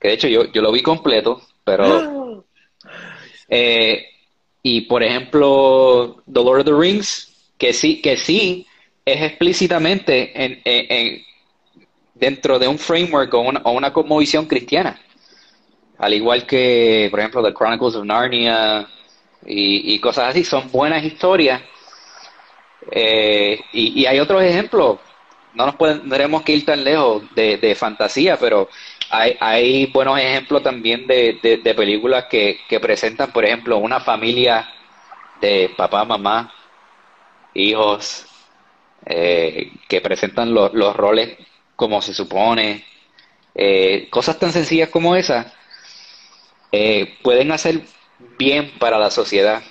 que 0.00 0.08
de 0.08 0.14
hecho 0.14 0.28
yo, 0.28 0.44
yo 0.52 0.62
lo 0.62 0.72
vi 0.72 0.82
completo, 0.82 1.42
pero... 1.64 2.44
eh, 3.48 4.06
y 4.62 4.82
por 4.82 5.02
ejemplo, 5.02 6.22
The 6.26 6.42
Lord 6.42 6.60
of 6.60 6.66
the 6.66 6.72
Rings, 6.72 7.32
que 7.56 7.72
sí, 7.72 8.00
que 8.02 8.16
sí 8.16 8.66
es 9.04 9.22
explícitamente 9.22 10.32
en, 10.44 10.60
en- 10.64 10.86
en- 10.90 11.22
dentro 12.14 12.58
de 12.58 12.66
un 12.66 12.78
framework 12.78 13.32
o 13.34 13.40
una, 13.40 13.60
o 13.64 13.70
una 13.72 13.92
cosmovisión 13.92 14.46
cristiana. 14.46 14.98
Al 15.98 16.14
igual 16.14 16.46
que, 16.46 17.06
por 17.10 17.20
ejemplo, 17.20 17.42
The 17.42 17.54
Chronicles 17.54 17.94
of 17.94 18.04
Narnia 18.04 18.86
y, 19.46 19.94
y 19.94 19.98
cosas 20.00 20.30
así, 20.30 20.42
son 20.44 20.70
buenas 20.72 21.04
historias. 21.04 21.62
Eh, 22.90 23.58
y, 23.72 24.00
y 24.02 24.06
hay 24.06 24.18
otros 24.20 24.42
ejemplos, 24.42 24.98
no 25.56 25.66
nos 25.66 25.78
tendremos 25.78 26.42
que 26.42 26.52
ir 26.54 26.64
tan 26.66 26.84
lejos 26.84 27.24
de, 27.34 27.56
fantasía, 27.74 28.38
pero 28.38 28.68
hay, 29.10 29.36
hay 29.40 29.86
buenos 29.86 30.18
ejemplos 30.20 30.62
también 30.62 31.06
de, 31.06 31.40
de- 31.42 31.58
películas 31.74 32.26
que, 32.30 32.60
que 32.68 32.80
presentan, 32.80 33.32
por 33.32 33.44
ejemplo, 33.44 33.78
una 33.78 34.00
familia 34.00 34.68
de 35.34 35.74
papá, 35.76 36.04
mamá, 36.04 36.52
hijos, 37.54 38.26
eh, 39.06 39.72
que 39.88 40.00
presentan 40.00 40.54
lo- 40.54 40.70
los 40.74 40.96
roles 40.96 41.38
como 41.76 42.02
se 42.02 42.14
supone. 42.14 42.84
Eh, 43.54 44.08
cosas 44.10 44.38
tan 44.38 44.52
sencillas 44.52 44.90
como 44.90 45.16
esas 45.16 45.46
eh, 46.72 47.18
pueden 47.22 47.52
hacer 47.52 47.82
bien 48.38 48.72
para 48.78 48.98
la 48.98 49.10
sociedad. 49.10 49.62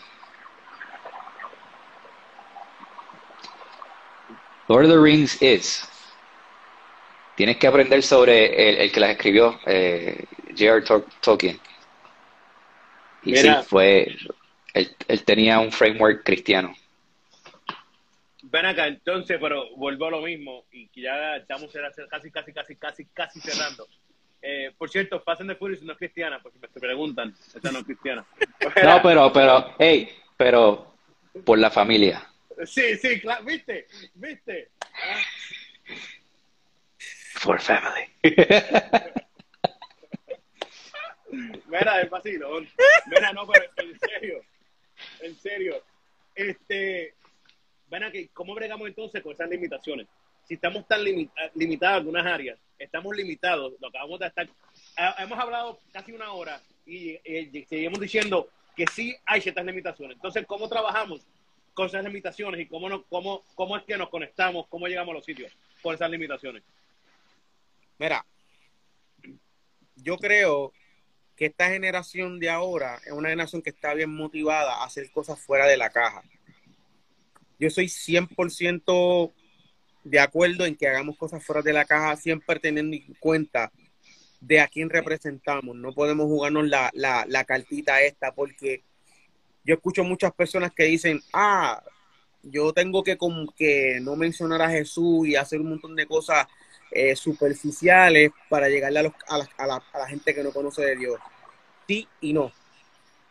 Lord 4.68 4.86
of 4.86 4.91
the 4.91 4.99
Rings 4.99 5.41
is. 5.41 5.88
Tienes 7.36 7.57
que 7.57 7.68
aprender 7.68 8.01
sobre 8.01 8.70
el, 8.70 8.78
el 8.78 8.91
que 8.91 8.99
las 8.99 9.09
escribió, 9.11 9.59
eh, 9.66 10.24
J.R. 10.57 10.84
Tol- 10.84 11.05
Tolkien. 11.22 11.59
y 13.24 13.32
Mira. 13.32 13.61
sí, 13.61 13.68
fue, 13.68 14.16
él, 14.74 14.95
él 15.07 15.24
tenía 15.24 15.59
un 15.59 15.72
framework 15.72 16.24
cristiano. 16.24 16.74
Ven 18.43 18.66
acá, 18.68 18.88
entonces, 18.88 19.38
pero 19.41 19.76
vuelvo 19.76 20.05
a 20.05 20.11
lo 20.11 20.22
mismo 20.22 20.66
y 20.72 20.89
ya 21.01 21.36
estamos 21.38 21.72
casi, 22.09 22.32
casi, 22.32 22.53
casi, 22.53 22.76
casi, 22.76 23.05
casi 23.05 23.41
cerrando. 23.41 23.88
Eh, 24.41 24.72
por 24.78 24.89
cierto, 24.89 25.20
Fast 25.22 25.41
and 25.41 25.49
the 25.49 25.55
Furious 25.55 25.82
no 25.82 25.93
es 25.93 25.97
cristiana, 25.97 26.39
porque 26.41 26.59
me 26.59 26.68
preguntan, 26.68 27.34
esta 27.53 27.72
no 27.72 27.80
es 27.80 27.86
cristiana. 27.86 28.26
No, 28.84 29.01
pero, 29.03 29.34
pero, 29.34 29.74
hey, 29.80 30.09
pero 30.38 30.93
por 31.43 31.57
la 31.57 31.72
familia. 31.72 32.24
Sí, 32.66 32.95
sí, 32.97 33.20
claro, 33.20 33.43
viste, 33.43 33.88
viste. 34.14 34.70
Ah, 34.82 35.22
For 37.36 37.60
family. 37.60 38.06
Mira, 41.68 42.01
es 42.01 42.10
vacilón. 42.10 42.68
Mira, 43.08 43.34
no, 43.34 43.45
pero 43.47 43.66
en 43.78 43.99
serio, 43.99 44.41
en 45.22 45.36
serio. 45.36 45.84
Este, 46.34 47.14
ven 47.89 48.03
aquí, 48.03 48.30
¿cómo 48.34 48.53
bregamos 48.56 48.88
entonces 48.88 49.22
con 49.22 49.34
esas 49.34 49.49
limitaciones? 49.49 50.08
Si 50.47 50.53
estamos 50.56 50.88
tan 50.88 51.01
limi- 51.01 51.30
limitados 51.56 52.01
en 52.03 52.10
unas 52.10 52.26
áreas, 52.26 52.58
estamos 52.78 53.16
limitados, 53.16 53.74
lo 53.80 53.88
acabamos 53.88 54.20
de 54.20 54.28
estar, 54.28 54.47
ha- 54.97 55.24
hemos 55.24 55.39
hablado 55.39 55.80
casi 55.91 56.12
una 56.12 56.32
hora 56.34 56.62
y, 56.86 57.18
y 57.26 57.66
seguimos 57.66 57.99
diciendo 57.99 58.49
que 58.76 58.86
sí 58.88 59.16
hay 59.26 59.41
ciertas 59.41 59.66
limitaciones. 59.66 60.16
Entonces, 60.16 60.45
¿cómo 60.45 60.70
trabajamos 60.70 61.22
con 61.76 61.88
esas 61.88 62.03
limitaciones 62.03 62.61
y 62.61 62.65
cómo, 62.67 62.89
nos, 62.89 63.03
cómo, 63.09 63.43
cómo 63.53 63.78
es 63.78 63.84
que 63.84 63.97
nos 63.97 64.09
conectamos, 64.09 64.65
cómo 64.69 64.88
llegamos 64.88 65.11
a 65.11 65.15
los 65.15 65.26
sitios 65.26 65.51
con 65.84 65.93
esas 65.93 66.09
limitaciones? 66.09 66.63
Mira, 67.99 68.26
yo 69.97 70.17
creo 70.17 70.73
que 71.36 71.47
esta 71.47 71.69
generación 71.69 72.39
de 72.39 72.49
ahora 72.49 72.97
es 73.05 73.11
una 73.11 73.30
generación 73.30 73.61
que 73.61 73.71
está 73.71 73.93
bien 73.93 74.09
motivada 74.09 74.76
a 74.76 74.86
hacer 74.86 75.11
cosas 75.11 75.39
fuera 75.39 75.67
de 75.67 75.76
la 75.76 75.89
caja. 75.89 76.23
Yo 77.59 77.69
soy 77.69 77.88
100% 77.88 79.34
de 80.05 80.19
acuerdo 80.19 80.65
en 80.65 80.78
que 80.78 80.88
hagamos 80.88 81.17
cosas 81.17 81.43
fuera 81.43 81.61
de 81.61 81.73
la 81.73 81.84
caja, 81.84 82.15
siempre 82.15 82.59
teniendo 82.59 82.95
en 82.95 83.13
cuenta 83.15 83.73
de 84.39 84.61
a 84.61 84.67
quién 84.69 84.89
representamos. 84.89 85.76
No 85.76 85.93
podemos 85.93 86.28
jugarnos 86.28 86.67
la, 86.69 86.89
la, 86.93 87.26
la 87.28 87.43
cartita 87.43 88.01
esta 88.01 88.34
porque 88.34 88.84
yo 89.66 89.76
escucho 89.76 90.03
muchas 90.03 90.32
personas 90.34 90.72
que 90.74 90.84
dicen, 90.84 91.22
ah, 91.34 91.84
yo 92.43 92.72
tengo 92.72 93.03
que, 93.03 93.18
como 93.18 93.47
que 93.55 93.99
no 94.01 94.16
mencionar 94.16 94.61
a 94.61 94.70
Jesús 94.70 95.28
y 95.28 95.36
hacer 95.36 95.59
un 95.59 95.70
montón 95.70 95.95
de 95.95 96.05
cosas 96.05 96.47
eh, 96.91 97.16
superficiales 97.16 98.32
para 98.47 98.70
llegarle 98.70 98.99
a, 98.99 99.03
los, 99.03 99.13
a, 99.28 99.38
la, 99.39 99.49
a, 99.57 99.68
la, 99.68 99.84
a, 99.93 99.99
la, 99.99 100.07
gente 100.07 100.36
que 100.36 100.43
no 100.43 100.51
conoce 100.51 100.84
de 100.84 100.95
Dios. 100.95 101.20
Sí 101.88 102.07
y 102.22 102.34
no. 102.34 102.51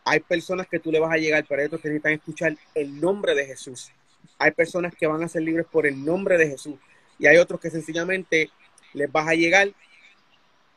Hay 0.03 0.19
personas 0.19 0.67
que 0.67 0.79
tú 0.79 0.91
le 0.91 0.99
vas 0.99 1.13
a 1.13 1.17
llegar, 1.17 1.45
pero 1.47 1.65
otros 1.65 1.81
que 1.81 1.87
necesitan 1.87 2.13
escuchar 2.13 2.57
el 2.75 2.99
nombre 2.99 3.33
de 3.33 3.45
Jesús. 3.45 3.91
Hay 4.37 4.51
personas 4.51 4.93
que 4.93 5.07
van 5.07 5.23
a 5.23 5.29
ser 5.29 5.41
libres 5.41 5.65
por 5.71 5.87
el 5.87 6.03
nombre 6.03 6.37
de 6.37 6.49
Jesús. 6.49 6.75
Y 7.17 7.27
hay 7.27 7.37
otros 7.37 7.59
que 7.61 7.69
sencillamente 7.69 8.49
les 8.93 9.11
vas 9.11 9.27
a 9.29 9.33
llegar 9.33 9.71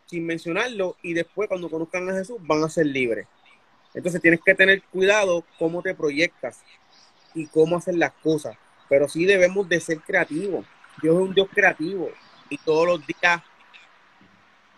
sin 0.07 0.25
mencionarlo 0.25 0.97
y 1.03 1.13
después 1.13 1.49
cuando 1.49 1.69
conozcan 1.69 2.09
a 2.09 2.15
Jesús 2.15 2.39
van 2.41 2.63
a 2.63 2.71
ser 2.71 2.87
libres. 2.87 3.27
Entonces 3.95 4.21
tienes 4.21 4.41
que 4.45 4.55
tener 4.55 4.83
cuidado 4.85 5.45
cómo 5.59 5.83
te 5.83 5.95
proyectas 5.95 6.63
y 7.35 7.47
cómo 7.47 7.77
hacer 7.77 7.95
las 7.95 8.13
cosas. 8.13 8.57
Pero 8.89 9.09
sí 9.09 9.25
debemos 9.25 9.69
de 9.69 9.81
ser 9.81 10.01
creativos. 10.01 10.65
Dios 11.03 11.17
es 11.17 11.23
un 11.23 11.35
Dios 11.35 11.49
creativo 11.53 12.11
y 12.49 12.59
todos 12.59 12.87
los 12.87 13.07
días 13.07 13.43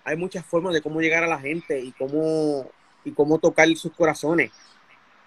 hay 0.04 0.16
muchas 0.16 0.44
formas 0.44 0.72
de 0.72 0.82
cómo 0.82 1.00
llegar 1.00 1.22
a 1.22 1.28
la 1.28 1.38
gente 1.38 1.78
y 1.80 1.92
cómo, 1.92 2.70
y 3.04 3.12
cómo 3.12 3.38
tocar 3.38 3.68
sus 3.76 3.92
corazones. 3.92 4.50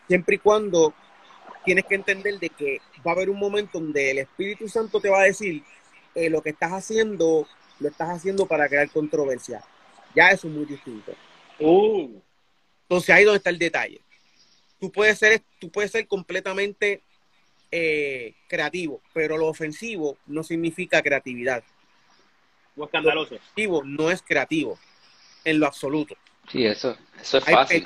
Siempre 0.08 0.36
y 0.36 0.40
cuando 0.40 0.94
tienes 1.64 1.86
que 1.86 1.96
entender 1.96 2.40
de 2.40 2.50
que 2.50 2.82
va 3.06 3.12
a 3.12 3.16
haber 3.16 3.30
un 3.30 3.40
momento 3.40 3.80
donde 3.80 4.12
el 4.12 4.18
Espíritu 4.20 4.68
Santo 4.68 5.00
te 5.00 5.10
va 5.10 5.22
a 5.22 5.24
decir 5.24 5.64
eh, 6.16 6.30
lo 6.30 6.42
que 6.42 6.50
estás 6.50 6.72
haciendo, 6.72 7.48
lo 7.80 7.90
estás 7.90 8.10
haciendo 8.10 8.46
para 8.46 8.68
crear 8.68 8.90
controversia. 8.90 9.64
Ya 10.16 10.30
eso 10.30 10.48
es 10.48 10.54
muy 10.54 10.66
distinto. 10.66 11.14
Uh. 11.60 12.20
Entonces 12.84 13.10
ahí 13.10 13.24
donde 13.24 13.38
está 13.38 13.50
el 13.50 13.60
detalle. 13.60 14.02
Tú 14.80 14.92
puedes 14.92 15.18
ser, 15.18 15.42
tú 15.60 15.70
puedes 15.70 15.92
ser 15.92 16.08
completamente 16.08 17.02
eh, 17.72 18.34
creativo, 18.48 19.02
pero 19.14 19.38
lo 19.38 19.48
ofensivo 19.48 20.18
no 20.28 20.44
significa 20.44 21.02
creatividad. 21.02 21.64
O 22.76 22.86
escandaloso. 22.86 23.36
Lo 23.36 23.38
ofensivo 23.38 23.84
no 23.84 24.12
es 24.12 24.22
creativo, 24.22 24.78
en 25.44 25.60
lo 25.60 25.68
absoluto. 25.68 26.16
Sí, 26.52 26.66
eso, 26.66 26.98
eso 27.20 27.38
es 27.38 27.46
fácil. 27.46 27.84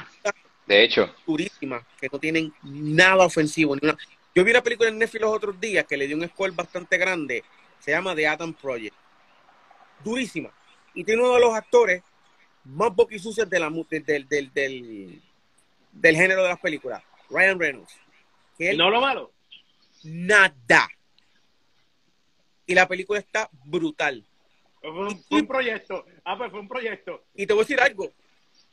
De 0.66 0.84
hecho. 0.84 1.14
Durísimas, 1.26 1.84
que 2.00 2.10
no 2.12 2.20
tienen 2.20 2.54
nada 2.64 3.26
ofensivo. 3.26 3.76
Ni 3.76 3.88
una... 3.88 3.98
Yo 4.36 4.44
vi 4.44 4.52
una 4.52 4.62
película 4.62 4.90
en 4.90 4.98
Netflix 4.98 5.22
los 5.22 5.34
otros 5.34 5.60
días 5.60 5.86
que 5.86 5.98
le 5.98 6.08
dio 6.08 6.18
un 6.18 6.28
score 6.28 6.52
bastante 6.52 6.98
grande. 6.98 7.44
Se 7.80 7.92
llama 7.92 8.16
The 8.16 8.28
Adam 8.28 8.54
Project. 8.54 8.96
Durísima. 10.04 10.52
Y 10.94 11.04
tiene 11.04 11.24
uno 11.24 11.36
de 11.36 11.40
los 11.40 11.54
actores 11.56 12.04
más 12.68 12.94
boquisucios 12.96 13.50
de 13.50 13.60
la, 13.60 13.70
del, 13.70 14.04
del, 14.06 14.28
del, 14.28 14.54
del, 14.54 15.22
del 15.92 16.16
género 16.16 16.44
de 16.44 16.50
las 16.50 16.60
películas, 16.60 17.04
Ryan 17.30 17.60
Reynolds. 17.60 17.94
Que 18.58 18.72
él, 18.72 18.78
¿No 18.78 18.90
lo 18.90 19.02
malo? 19.02 19.32
Nada. 20.04 20.90
Y 22.66 22.74
la 22.76 22.88
película 22.88 23.20
está 23.20 23.50
brutal. 23.66 24.24
Fue 24.82 24.92
un, 24.92 25.24
fue 25.24 25.42
un 25.42 25.48
proyecto. 25.48 26.06
Ah, 26.24 26.38
pues 26.38 26.52
fue 26.52 26.60
un 26.60 26.68
proyecto. 26.68 27.24
Y 27.36 27.46
te 27.46 27.54
voy 27.54 27.62
a 27.62 27.64
decir 27.64 27.80
algo. 27.80 28.12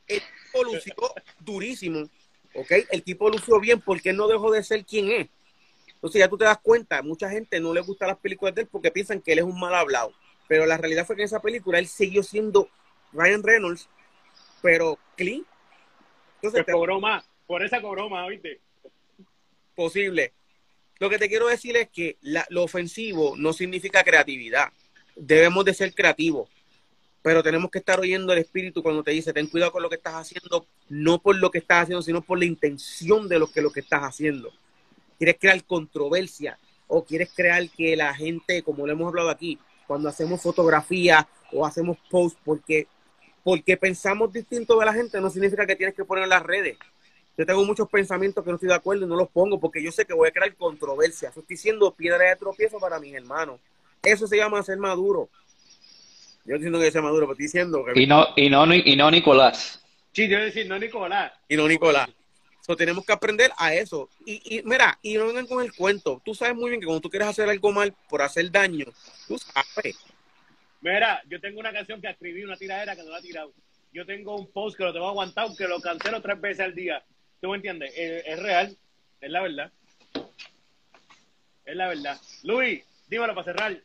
El 0.07 0.21
tipo 0.21 0.63
lució 0.63 0.93
durísimo. 1.39 2.09
¿Ok? 2.53 2.71
El 2.91 3.03
tipo 3.03 3.29
lució 3.29 3.59
bien 3.59 3.81
porque 3.81 4.09
él 4.09 4.17
no 4.17 4.27
dejó 4.27 4.51
de 4.51 4.63
ser 4.63 4.85
quien 4.85 5.11
es. 5.11 5.27
Entonces 5.95 6.19
ya 6.19 6.27
tú 6.27 6.37
te 6.37 6.45
das 6.45 6.59
cuenta, 6.59 7.01
mucha 7.01 7.29
gente 7.29 7.59
no 7.59 7.73
le 7.73 7.81
gusta 7.81 8.05
las 8.05 8.17
películas 8.17 8.53
de 8.53 8.61
él 8.61 8.67
porque 8.71 8.91
piensan 8.91 9.21
que 9.21 9.33
él 9.33 9.39
es 9.39 9.45
un 9.45 9.59
mal 9.59 9.73
hablado. 9.73 10.13
Pero 10.47 10.65
la 10.65 10.77
realidad 10.77 11.05
fue 11.05 11.15
que 11.15 11.23
en 11.23 11.27
esa 11.27 11.41
película 11.41 11.79
él 11.79 11.87
siguió 11.87 12.21
siendo 12.21 12.69
Ryan 13.15 13.43
Reynolds, 13.43 13.89
pero 14.61 14.99
clean. 15.15 15.45
Entonces, 16.35 16.65
te 16.65 16.71
cobró 16.71 16.99
más, 16.99 17.25
por 17.47 17.63
esa 17.63 17.81
cobró 17.81 18.09
más, 18.09 18.27
¿viste? 18.29 18.59
Posible. 19.75 20.33
Lo 20.99 21.09
que 21.09 21.17
te 21.17 21.27
quiero 21.27 21.47
decir 21.47 21.75
es 21.75 21.89
que 21.89 22.17
la, 22.21 22.45
lo 22.49 22.63
ofensivo 22.63 23.35
no 23.37 23.53
significa 23.53 24.03
creatividad. 24.03 24.69
Debemos 25.15 25.65
de 25.65 25.73
ser 25.73 25.93
creativos, 25.93 26.49
pero 27.21 27.41
tenemos 27.41 27.71
que 27.71 27.79
estar 27.79 27.99
oyendo 27.99 28.33
el 28.33 28.39
espíritu 28.39 28.83
cuando 28.83 29.03
te 29.03 29.11
dice, 29.11 29.33
ten 29.33 29.47
cuidado 29.47 29.71
con 29.71 29.81
lo 29.81 29.89
que 29.89 29.95
estás 29.95 30.13
haciendo, 30.13 30.67
no 30.89 31.19
por 31.19 31.35
lo 31.35 31.51
que 31.51 31.57
estás 31.57 31.83
haciendo, 31.83 32.01
sino 32.01 32.21
por 32.21 32.37
la 32.37 32.45
intención 32.45 33.27
de 33.27 33.39
lo 33.39 33.47
que, 33.47 33.61
lo 33.61 33.71
que 33.71 33.79
estás 33.79 34.03
haciendo. 34.03 34.51
Quieres 35.17 35.37
crear 35.39 35.63
controversia 35.63 36.59
o 36.87 37.03
quieres 37.03 37.31
crear 37.33 37.67
que 37.69 37.95
la 37.95 38.13
gente, 38.13 38.61
como 38.63 38.85
lo 38.85 38.93
hemos 38.93 39.07
hablado 39.07 39.29
aquí, 39.29 39.57
cuando 39.87 40.07
hacemos 40.07 40.41
fotografía 40.41 41.27
o 41.51 41.65
hacemos 41.65 41.97
post 42.09 42.37
porque 42.43 42.87
porque 43.45 43.77
pensamos 43.77 44.33
distinto 44.33 44.79
de 44.79 44.87
la 44.87 44.91
gente 44.91 45.21
no 45.21 45.29
significa 45.29 45.67
que 45.67 45.75
tienes 45.75 45.93
que 45.93 46.03
poner 46.03 46.23
en 46.23 46.31
las 46.31 46.41
redes. 46.41 46.79
Yo 47.37 47.45
tengo 47.45 47.63
muchos 47.63 47.87
pensamientos 47.87 48.43
que 48.43 48.49
no 48.49 48.55
estoy 48.55 48.69
de 48.69 48.73
acuerdo 48.73 49.05
y 49.05 49.07
no 49.07 49.15
los 49.15 49.29
pongo 49.29 49.59
porque 49.59 49.83
yo 49.83 49.91
sé 49.91 50.03
que 50.03 50.15
voy 50.15 50.29
a 50.29 50.31
crear 50.31 50.55
controversia. 50.55 51.29
Eso 51.29 51.41
estoy 51.41 51.55
siendo 51.55 51.93
piedra 51.93 52.27
de 52.27 52.35
tropiezo 52.37 52.79
para 52.79 52.99
mis 52.99 53.13
hermanos. 53.13 53.59
Eso 54.01 54.25
se 54.25 54.37
llama 54.37 54.63
ser 54.63 54.79
maduro. 54.79 55.29
Yo 56.43 56.55
estoy 56.55 56.57
diciendo 56.57 56.79
que 56.79 56.91
sea 56.91 57.03
maduro, 57.03 57.27
pero 57.27 57.33
estoy 57.33 57.45
diciendo 57.45 57.85
que... 57.85 58.01
Y 58.01 58.07
no, 58.07 58.29
y 58.35 58.49
no, 58.49 58.65
y 58.73 58.95
no 58.95 59.11
Nicolás. 59.11 59.79
Sí, 60.11 60.27
yo 60.27 60.39
decir, 60.39 60.65
no 60.67 60.79
Nicolás. 60.79 61.31
Y 61.47 61.55
no 61.55 61.67
Nicolás. 61.67 62.09
So, 62.61 62.75
tenemos 62.75 63.05
que 63.05 63.13
aprender 63.13 63.51
a 63.57 63.75
eso. 63.75 64.09
Y, 64.25 64.57
y 64.57 64.63
mira, 64.63 64.97
y 65.03 65.13
no 65.13 65.27
vengan 65.27 65.45
con 65.45 65.63
el 65.63 65.71
cuento. 65.71 66.19
Tú 66.25 66.33
sabes 66.33 66.55
muy 66.55 66.71
bien 66.71 66.81
que 66.81 66.87
cuando 66.87 67.01
tú 67.01 67.11
quieres 67.11 67.27
hacer 67.27 67.47
algo 67.47 67.71
mal 67.71 67.93
por 68.09 68.23
hacer 68.23 68.49
daño, 68.49 68.87
tú 69.27 69.37
sabes. 69.37 69.97
Mira, 70.85 71.19
yo 71.27 71.41
tengo 71.41 71.59
una 71.59 71.73
canción 71.73 71.99
que 71.99 72.11
escribí, 72.11 72.43
una 72.43 72.57
tiradera 72.57 72.95
que 72.95 73.01
no 73.01 73.09
la 73.09 73.17
he 73.17 73.23
tirado. 73.23 73.51
Yo 73.91 74.05
tengo 74.05 74.35
un 74.35 74.51
post 74.51 74.77
que 74.77 74.83
lo 74.83 74.93
tengo 74.93 75.07
aguantado, 75.07 75.55
que 75.55 75.67
lo 75.67 75.81
cancelo 75.81 76.21
tres 76.21 76.39
veces 76.39 76.59
al 76.59 76.75
día. 76.75 77.03
¿Tú 77.41 77.49
me 77.49 77.55
entiendes? 77.55 77.91
Es, 77.97 78.39
real, 78.39 78.77
es 79.19 79.31
la 79.31 79.41
verdad. 79.41 79.71
Es 81.65 81.75
la 81.75 81.87
verdad. 81.87 82.21
Luis, 82.43 82.83
dímelo 83.07 83.33
para 83.33 83.45
cerrar. 83.45 83.81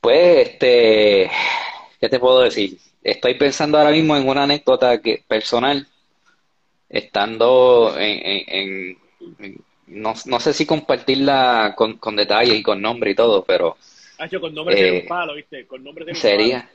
Pues, 0.00 0.48
este, 0.48 1.30
¿qué 2.00 2.08
te 2.08 2.18
puedo 2.18 2.40
decir? 2.40 2.80
Estoy 3.00 3.34
pensando 3.34 3.78
ahora 3.78 3.92
mismo 3.92 4.16
en 4.16 4.28
una 4.28 4.42
anécdota 4.42 5.00
que 5.00 5.22
personal, 5.28 5.86
estando 6.88 7.96
en, 7.96 8.44
en, 8.48 8.98
en 9.38 9.64
no, 9.92 10.14
no, 10.26 10.40
sé 10.40 10.52
si 10.52 10.66
compartirla 10.66 11.74
con, 11.76 11.98
con 11.98 12.16
detalle 12.16 12.54
y 12.54 12.62
con 12.62 12.80
nombre 12.80 13.10
y 13.10 13.14
todo, 13.14 13.44
pero... 13.44 13.76
Hacho, 14.18 14.40
con 14.40 14.54
nombre 14.54 14.98
eh, 14.98 15.00
un 15.02 15.08
palo, 15.08 15.34
¿viste? 15.34 15.66
Con 15.66 15.82
nombre 15.82 16.04
de 16.04 16.14
Sería. 16.14 16.68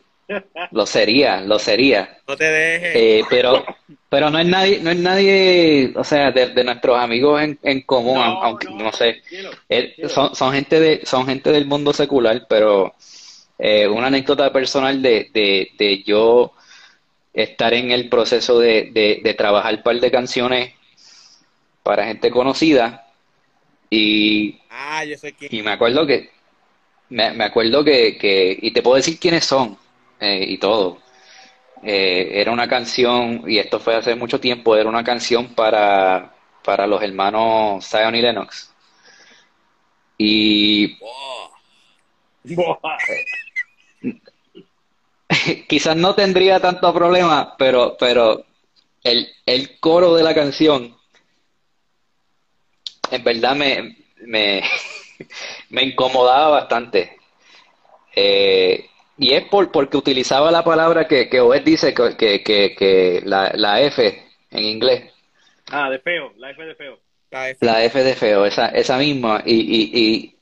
Lo 0.72 0.86
sería, 0.86 1.40
lo 1.42 1.58
sería. 1.58 2.18
No 2.28 2.36
te 2.36 2.44
dejes. 2.44 2.96
Eh, 2.96 3.24
pero, 3.30 3.64
pero 4.10 4.30
no 4.30 4.38
es 4.40 4.46
nadie, 4.46 4.80
no 4.82 4.92
es 4.92 4.98
nadie, 4.98 5.94
o 5.96 6.04
sea, 6.04 6.32
de, 6.32 6.48
de 6.48 6.64
nuestros 6.66 6.98
amigos 7.00 7.42
en, 7.42 7.58
en 7.64 7.82
común, 7.82 8.16
No, 8.16 8.44
aunque 8.44 8.68
no, 8.68 8.78
no, 8.78 8.92
sé, 8.92 9.22
quiero, 9.30 9.52
Eh, 9.70 9.94
quiero. 9.96 10.10
son, 10.10 10.36
son 10.36 10.52
gente 10.54 10.82
de, 10.82 11.06
son 11.06 11.26
gente 11.26 11.50
del 11.52 11.66
mundo 11.66 11.94
secular, 11.94 12.46
pero 12.50 12.94
eh, 13.58 13.88
una 13.88 14.08
anécdota 14.08 14.52
personal 14.52 15.02
de, 15.02 15.30
de, 15.34 15.70
de 15.78 16.04
yo 16.04 16.52
estar 17.34 17.74
en 17.74 17.92
el 17.92 18.10
proceso 18.10 18.60
de, 18.60 18.90
de, 18.92 19.22
de 19.24 19.34
trabajar 19.34 19.76
un 19.76 19.84
par 19.84 19.98
de 19.98 20.12
canciones 20.12 20.74
para 21.84 22.06
gente 22.06 22.30
conocida 22.32 23.07
y, 23.90 24.60
Ah, 24.70 25.04
yo 25.06 25.18
sé 25.18 25.34
quién. 25.34 25.54
y 25.54 25.62
me 25.62 25.72
acuerdo 25.72 26.06
que 26.06 26.30
me, 27.10 27.32
me 27.34 27.46
acuerdo 27.46 27.84
que, 27.84 28.18
que 28.18 28.58
y 28.62 28.72
te 28.72 28.82
puedo 28.82 28.98
decir 28.98 29.20
quiénes 29.20 29.46
son 29.46 29.78
eh, 30.20 30.46
y 30.48 30.58
todo. 30.58 31.00
Eh, 31.84 32.32
era 32.42 32.52
una 32.52 32.68
canción 32.68 33.44
y 33.48 33.60
esto 33.60 33.80
fue 33.80 33.96
hace 33.96 34.16
mucho 34.16 34.40
tiempo. 34.40 34.76
Era 34.76 34.90
una 34.90 35.04
canción 35.04 35.50
para 35.56 36.34
para 36.64 36.88
los 36.88 37.02
hermanos 37.02 37.86
Zion 37.90 38.16
y 38.16 38.22
Lennox 38.22 38.74
y 40.18 40.98
Wow. 41.00 42.88
Quizás 45.68 45.96
no 45.96 46.16
tendría 46.16 46.60
tanto 46.60 46.94
problema, 46.94 47.56
pero, 47.58 47.96
pero 48.00 48.46
el, 49.04 49.28
el 49.46 49.80
coro 49.80 50.16
de 50.16 50.24
la 50.24 50.36
canción, 50.36 50.97
en 53.12 53.24
verdad 53.24 53.56
me, 53.56 53.98
me, 54.26 54.64
me 55.70 55.84
incomodaba 55.84 56.50
bastante. 56.50 57.18
Eh, 58.16 58.86
y 59.18 59.34
es 59.34 59.44
por, 59.46 59.72
porque 59.72 59.98
utilizaba 59.98 60.52
la 60.52 60.64
palabra 60.64 61.08
que, 61.08 61.30
que 61.30 61.40
Obed 61.42 61.64
dice, 61.64 61.94
que, 61.94 62.16
que, 62.18 62.44
que, 62.44 62.76
que 62.76 63.22
la, 63.26 63.52
la 63.56 63.82
F 63.82 64.24
en 64.52 64.64
inglés, 64.64 65.12
Ah, 65.72 65.90
de 65.90 66.00
feo, 66.00 66.34
la 66.38 66.52
F 66.52 66.64
de 66.64 66.76
feo. 66.76 67.00
La 67.32 67.50
F. 67.50 67.66
la 67.66 67.84
F 67.84 68.04
de 68.04 68.16
feo, 68.16 68.46
esa, 68.46 68.68
esa 68.70 68.98
misma. 68.98 69.42
Y, 69.46 69.56
y, 69.56 69.92
y, 69.94 70.36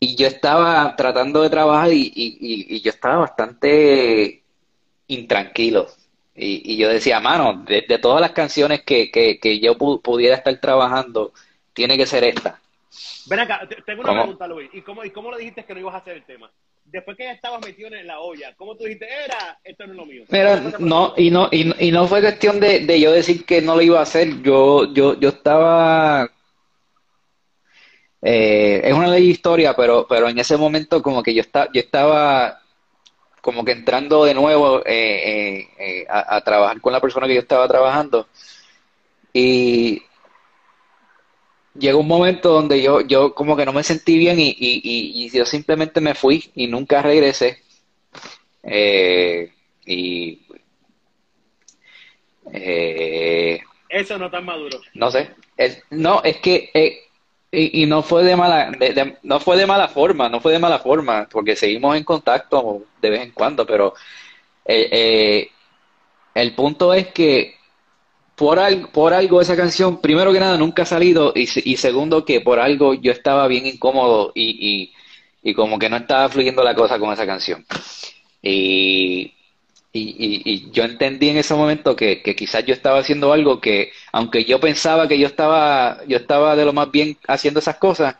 y 0.00 0.16
yo 0.16 0.26
estaba 0.26 0.94
tratando 0.96 1.42
de 1.42 1.50
trabajar 1.50 1.92
y, 1.92 2.12
y, 2.14 2.38
y- 2.40 2.76
y 2.76 2.80
yo 2.80 2.90
estaba 2.90 3.18
bastante 3.18 4.42
intranquilo. 5.08 5.88
Y, 6.34 6.74
y 6.74 6.76
yo 6.78 6.88
decía, 6.88 7.20
mano, 7.20 7.64
de, 7.66 7.82
de 7.88 7.98
todas 7.98 8.20
las 8.20 8.32
canciones 8.32 8.82
que, 8.82 9.10
que, 9.10 9.38
que 9.40 9.60
yo 9.60 9.76
pu- 9.76 10.02
pudiera 10.02 10.36
estar 10.36 10.56
trabajando, 10.60 11.32
tiene 11.72 11.96
que 11.96 12.06
ser 12.06 12.24
esta. 12.24 12.60
Ven 13.26 13.40
acá, 13.40 13.66
te- 13.68 13.82
tengo 13.82 14.00
una 14.00 14.10
¿Cómo? 14.10 14.22
pregunta, 14.22 14.46
Luis. 14.46 14.70
¿Y 14.72 14.82
cómo, 14.82 15.04
¿Y 15.04 15.10
cómo 15.10 15.30
le 15.30 15.38
dijiste 15.38 15.64
que 15.64 15.74
no 15.74 15.80
ibas 15.80 15.94
a 15.94 15.98
hacer 15.98 16.16
el 16.16 16.24
tema? 16.24 16.50
Después 16.84 17.16
que 17.16 17.24
ya 17.24 17.32
estabas 17.32 17.64
metido 17.64 17.88
en 17.88 18.06
la 18.06 18.20
olla, 18.20 18.54
¿cómo 18.56 18.76
tú 18.76 18.84
dijiste, 18.84 19.06
era, 19.24 19.58
esto 19.64 19.86
no 19.86 19.92
es 19.92 19.96
lo 19.98 20.06
mío? 20.06 20.24
Mira, 20.28 20.56
no, 20.78 21.14
y 21.16 21.30
no, 21.30 21.48
y, 21.50 21.88
y 21.88 21.92
no 21.92 22.06
fue 22.06 22.20
cuestión 22.20 22.58
de, 22.60 22.80
de 22.80 23.00
yo 23.00 23.12
decir 23.12 23.44
que 23.46 23.62
no 23.62 23.76
lo 23.76 23.82
iba 23.82 23.98
a 24.00 24.02
hacer. 24.02 24.42
Yo, 24.42 24.92
yo, 24.92 25.18
yo 25.18 25.28
estaba, 25.30 26.28
eh, 28.20 28.80
es 28.84 28.92
una 28.92 29.08
ley 29.08 29.30
historia, 29.30 29.74
pero, 29.74 30.06
pero 30.08 30.28
en 30.28 30.38
ese 30.38 30.56
momento 30.56 31.02
como 31.02 31.22
que 31.22 31.34
yo 31.34 31.40
estaba, 31.40 31.68
yo 31.72 31.80
estaba 31.80 32.60
como 33.40 33.64
que 33.64 33.72
entrando 33.72 34.24
de 34.24 34.34
nuevo 34.34 34.80
eh, 34.80 34.84
eh, 35.66 35.68
eh, 35.78 36.06
a, 36.08 36.36
a 36.36 36.40
trabajar 36.42 36.80
con 36.80 36.92
la 36.92 37.00
persona 37.00 37.26
que 37.26 37.34
yo 37.34 37.40
estaba 37.40 37.66
trabajando. 37.66 38.28
Y 39.32 40.02
llegó 41.78 42.00
un 42.00 42.08
momento 42.08 42.52
donde 42.52 42.82
yo, 42.82 43.00
yo 43.02 43.34
como 43.34 43.56
que 43.56 43.64
no 43.66 43.72
me 43.72 43.82
sentí 43.82 44.18
bien 44.18 44.38
y, 44.40 44.50
y, 44.50 44.80
y, 44.84 45.24
y 45.26 45.30
yo 45.30 45.44
simplemente 45.46 46.00
me 46.00 46.14
fui 46.14 46.50
y 46.54 46.66
nunca 46.66 47.02
regresé. 47.02 47.58
Eh, 48.62 49.52
y 49.86 50.40
eh, 52.52 53.60
Eso 53.88 54.18
no 54.18 54.30
tan 54.30 54.44
maduro. 54.44 54.80
no 54.94 55.10
sé, 55.10 55.30
es- 55.56 55.82
no, 55.90 56.22
es 56.22 56.38
que 56.38 56.70
eh, 56.74 56.98
y, 57.50 57.82
y 57.82 57.86
no 57.86 58.02
fue 58.02 58.24
de 58.24 58.36
mala, 58.36 58.70
de- 58.70 58.92
de- 58.92 59.16
no 59.22 59.38
fue 59.40 59.56
de 59.56 59.66
mala 59.66 59.88
forma, 59.88 60.28
no 60.28 60.40
fue 60.40 60.52
de 60.52 60.58
mala 60.58 60.78
forma, 60.78 61.28
porque 61.30 61.56
seguimos 61.56 61.96
en 61.96 62.04
contacto 62.04 62.84
de 63.00 63.10
vez 63.10 63.22
en 63.22 63.30
cuando, 63.32 63.66
pero 63.66 63.94
eh, 64.64 64.88
eh, 64.92 65.50
el 66.34 66.54
punto 66.54 66.94
es 66.94 67.08
que 67.08 67.56
por 68.36 68.58
algo, 68.58 68.88
por 68.90 69.12
algo 69.14 69.40
esa 69.40 69.56
canción, 69.56 70.00
primero 70.00 70.32
que 70.32 70.40
nada, 70.40 70.56
nunca 70.56 70.82
ha 70.82 70.86
salido 70.86 71.32
y, 71.34 71.48
y 71.70 71.76
segundo 71.76 72.24
que 72.24 72.40
por 72.40 72.58
algo 72.60 72.94
yo 72.94 73.12
estaba 73.12 73.46
bien 73.48 73.66
incómodo 73.66 74.32
y, 74.34 74.92
y, 75.42 75.54
como 75.54 75.78
que 75.78 75.88
no 75.88 75.96
estaba 75.96 76.28
fluyendo 76.28 76.62
la 76.62 76.74
cosa 76.74 76.98
con 76.98 77.12
esa 77.12 77.26
canción. 77.26 77.64
Y, 78.42 79.34
y, 79.92 80.70
yo 80.72 80.84
entendí 80.84 81.28
en 81.28 81.36
ese 81.38 81.54
momento 81.54 81.94
que, 81.96 82.22
que 82.22 82.34
quizás 82.36 82.64
yo 82.64 82.72
estaba 82.74 82.98
haciendo 83.00 83.32
algo 83.32 83.60
que, 83.60 83.92
aunque 84.12 84.44
yo 84.44 84.58
pensaba 84.60 85.08
que 85.08 85.18
yo 85.18 85.26
estaba, 85.26 86.00
yo 86.06 86.16
estaba 86.16 86.56
de 86.56 86.64
lo 86.64 86.72
más 86.72 86.90
bien 86.90 87.18
haciendo 87.28 87.60
esas 87.60 87.76
cosas, 87.76 88.16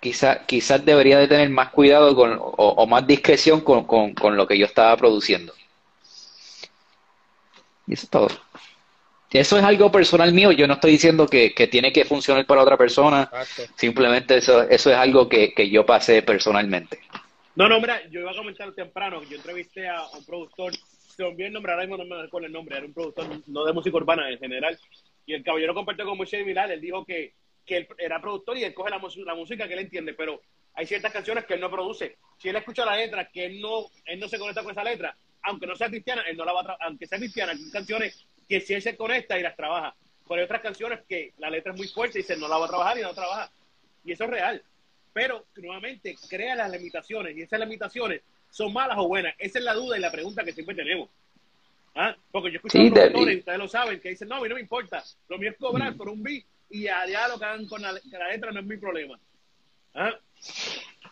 quizás, 0.00 0.40
quizás 0.46 0.84
debería 0.84 1.18
de 1.18 1.28
tener 1.28 1.50
más 1.50 1.70
cuidado 1.70 2.14
con, 2.16 2.38
o, 2.40 2.52
o 2.56 2.86
más 2.86 3.06
discreción 3.06 3.60
con, 3.62 3.84
con, 3.84 4.14
con 4.14 4.36
lo 4.36 4.46
que 4.46 4.58
yo 4.58 4.66
estaba 4.66 4.96
produciendo. 4.96 5.52
Y 7.86 7.94
eso 7.94 8.04
es 8.04 8.10
todo. 8.10 8.28
Eso 9.30 9.58
es 9.58 9.64
algo 9.64 9.92
personal 9.92 10.32
mío, 10.32 10.52
yo 10.52 10.66
no 10.66 10.74
estoy 10.74 10.92
diciendo 10.92 11.26
que, 11.26 11.52
que 11.54 11.66
tiene 11.66 11.92
que 11.92 12.06
funcionar 12.06 12.46
para 12.46 12.62
otra 12.62 12.78
persona, 12.78 13.24
Exacto. 13.24 13.74
simplemente 13.76 14.38
eso, 14.38 14.62
eso 14.62 14.90
es 14.90 14.96
algo 14.96 15.28
que, 15.28 15.52
que 15.52 15.68
yo 15.68 15.84
pasé 15.84 16.22
personalmente. 16.22 17.00
No, 17.54 17.68
no, 17.68 17.78
mira, 17.80 18.00
yo 18.08 18.20
iba 18.20 18.30
a 18.30 18.36
comentar 18.36 18.72
temprano, 18.72 19.22
yo 19.24 19.36
entrevisté 19.36 19.86
a 19.86 20.06
un 20.16 20.24
productor, 20.24 20.72
se 20.74 21.22
me 21.22 21.28
olvidó 21.28 21.46
el 21.48 21.52
nombre, 21.52 21.72
ahora 21.72 21.84
mismo 21.86 22.02
no 22.02 22.16
me 22.16 22.22
recuerdo 22.22 22.46
el 22.46 22.52
nombre, 22.52 22.76
era 22.76 22.86
un 22.86 22.94
productor 22.94 23.26
no 23.48 23.64
de 23.64 23.72
música 23.72 23.96
urbana 23.96 24.30
en 24.30 24.38
general, 24.38 24.78
y 25.26 25.34
el 25.34 25.44
caballero 25.44 25.74
compartió 25.74 26.06
con 26.06 26.16
Moisés 26.16 26.46
Viral, 26.46 26.70
él 26.70 26.80
dijo 26.80 27.04
que, 27.04 27.34
que 27.66 27.76
él 27.76 27.88
era 27.98 28.22
productor 28.22 28.56
y 28.56 28.64
él 28.64 28.72
coge 28.72 28.90
la, 28.90 29.00
la 29.26 29.34
música 29.34 29.68
que 29.68 29.74
él 29.74 29.80
entiende, 29.80 30.14
pero 30.14 30.40
hay 30.72 30.86
ciertas 30.86 31.12
canciones 31.12 31.44
que 31.44 31.54
él 31.54 31.60
no 31.60 31.70
produce. 31.70 32.16
Si 32.38 32.48
él 32.48 32.56
escucha 32.56 32.86
la 32.86 32.96
letra, 32.96 33.28
que 33.28 33.44
él 33.44 33.60
no, 33.60 33.86
él 34.06 34.18
no 34.20 34.28
se 34.28 34.38
conecta 34.38 34.62
con 34.62 34.70
esa 34.70 34.84
letra, 34.84 35.14
aunque 35.42 35.66
no 35.66 35.76
sea 35.76 35.88
cristiana, 35.88 36.22
él 36.22 36.36
no 36.36 36.44
la 36.44 36.52
va 36.52 36.60
a 36.60 36.76
aunque 36.86 37.06
sea 37.06 37.18
cristiana, 37.18 37.52
hay 37.52 37.70
canciones 37.70 38.26
que 38.48 38.60
si 38.60 38.74
él 38.74 38.82
se 38.82 38.96
conecta 38.96 39.38
y 39.38 39.42
las 39.42 39.56
trabaja, 39.56 39.94
pero 40.28 40.40
hay 40.40 40.44
otras 40.44 40.60
canciones 40.62 41.00
que 41.08 41.32
la 41.38 41.50
letra 41.50 41.72
es 41.72 41.78
muy 41.78 41.88
fuerte 41.88 42.18
y 42.18 42.22
dice 42.22 42.36
no 42.36 42.48
la 42.48 42.58
va 42.58 42.66
a 42.66 42.68
trabajar 42.68 42.98
y 42.98 43.02
no 43.02 43.08
la 43.08 43.14
trabaja. 43.14 43.50
Y 44.04 44.12
eso 44.12 44.24
es 44.24 44.30
real 44.30 44.62
pero 45.12 45.46
nuevamente 45.56 46.14
crea 46.28 46.54
las 46.54 46.70
limitaciones 46.70 47.36
y 47.36 47.42
esas 47.42 47.58
limitaciones 47.58 48.20
son 48.50 48.72
malas 48.72 48.96
o 48.98 49.08
buenas. 49.08 49.34
Esa 49.38 49.58
es 49.58 49.64
la 49.64 49.74
duda 49.74 49.98
y 49.98 50.00
la 50.00 50.12
pregunta 50.12 50.44
que 50.44 50.52
siempre 50.52 50.76
tenemos. 50.76 51.08
¿Ah? 51.96 52.14
Porque 52.30 52.52
yo 52.52 52.56
escucho 52.56 52.78
Sí, 52.78 52.86
a 52.86 53.06
los 53.10 53.28
y 53.32 53.38
ustedes 53.38 53.58
lo 53.58 53.66
saben, 53.66 54.00
que 54.00 54.10
dicen, 54.10 54.28
no, 54.28 54.36
a 54.36 54.40
mí 54.40 54.48
no 54.48 54.54
me 54.54 54.60
importa, 54.60 55.02
lo 55.28 55.38
mío 55.38 55.50
es 55.50 55.56
cobrar 55.56 55.96
por 55.96 56.08
un 56.08 56.22
beat 56.22 56.44
y 56.70 56.82
que 56.82 56.90
hagan 56.90 57.66
con 57.66 57.82
la, 57.82 57.90
con 57.98 58.12
la 58.20 58.28
letra 58.28 58.52
no 58.52 58.60
es 58.60 58.66
mi 58.66 58.76
problema. 58.76 59.18
¿Ah? 59.94 60.14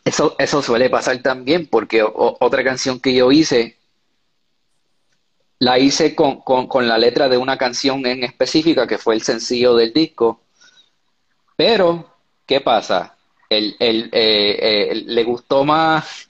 Eso, 0.05 0.37
eso 0.39 0.62
suele 0.62 0.89
pasar 0.89 1.20
también, 1.20 1.66
porque 1.66 2.03
o- 2.05 2.37
otra 2.39 2.62
canción 2.62 3.01
que 3.01 3.12
yo 3.12 3.32
hice, 3.32 3.76
la 5.59 5.79
hice 5.79 6.15
con, 6.15 6.41
con, 6.41 6.67
con 6.67 6.87
la 6.87 6.99
letra 6.99 7.29
de 7.29 7.39
una 7.39 7.57
canción 7.57 8.05
en 8.07 8.25
específica, 8.25 8.87
que 8.87 8.99
fue 8.99 9.15
el 9.15 9.23
sencillo 9.23 9.75
del 9.75 9.93
disco. 9.93 10.43
Pero, 11.57 12.15
¿qué 12.45 12.61
pasa? 12.61 13.17
El, 13.49 13.77
el, 13.79 14.11
eh, 14.13 14.91
eh, 14.91 14.95
le 15.07 15.25
gustó 15.25 15.65
más, 15.65 16.29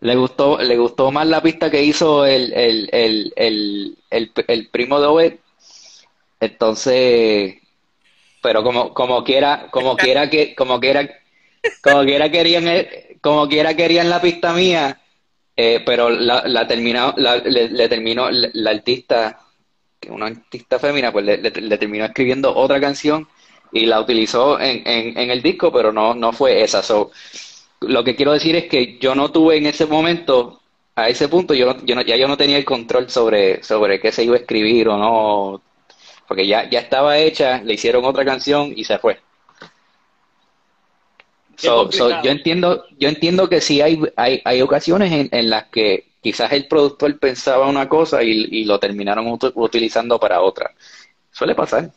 le 0.00 0.14
gustó, 0.14 0.58
le 0.58 0.76
gustó 0.76 1.10
más 1.10 1.26
la 1.26 1.42
pista 1.42 1.70
que 1.70 1.82
hizo 1.82 2.24
el, 2.24 2.52
el, 2.52 3.96
primo 4.70 5.00
de. 5.00 5.40
Entonces, 6.38 7.56
pero 8.42 8.62
como, 8.62 8.94
como 8.94 9.24
quiera, 9.24 9.68
como 9.70 9.96
quiera 9.96 10.30
que, 10.30 10.54
como 10.54 10.80
quiera, 10.80 11.08
como 11.82 12.04
quiera 12.04 12.30
querían, 12.30 12.86
como 13.20 13.48
quiera 13.48 13.74
querían 13.74 14.08
la 14.08 14.22
pista 14.22 14.52
mía, 14.52 14.99
eh, 15.56 15.82
pero 15.84 16.10
la, 16.10 16.42
la 16.46 16.66
terminó, 16.66 17.14
la- 17.16 17.36
le, 17.38 17.68
le 17.68 17.88
terminó 17.88 18.28
la, 18.30 18.70
artista, 18.70 19.40
que 20.00 20.10
una 20.10 20.26
artista 20.26 20.78
femina, 20.78 21.12
pues 21.12 21.24
le, 21.24 21.38
terminó 21.78 22.04
escribiendo 22.06 22.54
otra 22.54 22.80
canción 22.80 23.28
y 23.72 23.86
la 23.86 24.00
utilizó 24.00 24.58
en, 24.60 24.86
en, 24.86 25.18
en 25.18 25.30
el 25.30 25.42
disco, 25.42 25.72
pero 25.72 25.92
no, 25.92 26.14
no 26.14 26.32
fue 26.32 26.62
esa. 26.62 26.82
So, 26.82 27.10
lo 27.80 28.04
que 28.04 28.16
quiero 28.16 28.32
decir 28.32 28.56
es 28.56 28.66
que 28.66 28.98
yo 28.98 29.14
no 29.14 29.30
tuve 29.32 29.56
en 29.58 29.66
ese 29.66 29.86
momento, 29.86 30.60
a 30.96 31.08
ese 31.08 31.28
punto, 31.28 31.54
yo, 31.54 31.66
no- 31.66 31.84
yo 31.84 31.94
no- 31.94 32.02
ya 32.02 32.16
yo 32.16 32.28
no 32.28 32.36
tenía 32.36 32.56
el 32.58 32.64
control 32.64 33.10
sobre, 33.10 33.62
sobre 33.62 34.00
qué 34.00 34.12
se 34.12 34.24
iba 34.24 34.36
a 34.36 34.40
escribir 34.40 34.88
o 34.88 34.96
no, 34.98 35.62
porque 36.28 36.46
ya, 36.46 36.68
ya 36.70 36.80
estaba 36.80 37.18
hecha, 37.18 37.62
le 37.62 37.74
hicieron 37.74 38.04
otra 38.04 38.24
canción 38.24 38.72
y 38.76 38.84
se 38.84 38.98
fue. 38.98 39.18
So, 41.60 41.90
yo 42.22 42.30
entiendo, 42.30 42.86
yo 42.98 43.08
entiendo 43.08 43.48
que 43.48 43.60
sí 43.60 43.80
hay, 43.80 44.00
hay, 44.16 44.40
hay 44.44 44.62
ocasiones 44.62 45.12
en, 45.12 45.28
en 45.32 45.50
las 45.50 45.64
que 45.64 46.06
quizás 46.22 46.52
el 46.52 46.66
productor 46.68 47.18
pensaba 47.18 47.68
una 47.68 47.88
cosa 47.88 48.22
y, 48.22 48.30
y 48.50 48.64
lo 48.64 48.78
terminaron 48.78 49.26
ut- 49.26 49.52
utilizando 49.54 50.18
para 50.18 50.40
otra. 50.40 50.72
Suele 51.30 51.54
pasar. 51.54 51.90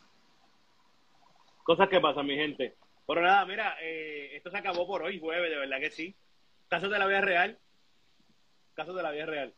Cosas 1.64 1.88
que 1.89 1.99
pasan, 1.99 2.26
mi 2.26 2.36
gente. 2.36 2.74
Pero 3.07 3.22
nada, 3.22 3.45
mira, 3.45 3.76
eh, 3.82 4.32
esto 4.36 4.49
se 4.51 4.57
acabó 4.57 4.86
por 4.86 5.01
hoy, 5.03 5.20
jueves, 5.20 5.49
de 5.49 5.57
verdad 5.57 5.80
que 5.80 5.91
sí. 5.91 6.14
Casos 6.68 6.89
de 6.89 6.99
la 6.99 7.07
vida 7.07 7.22
real. 7.22 7.57
Casos 8.74 8.95
de 8.95 9.03
la 9.03 9.11
vida 9.11 9.26
real. 9.26 9.53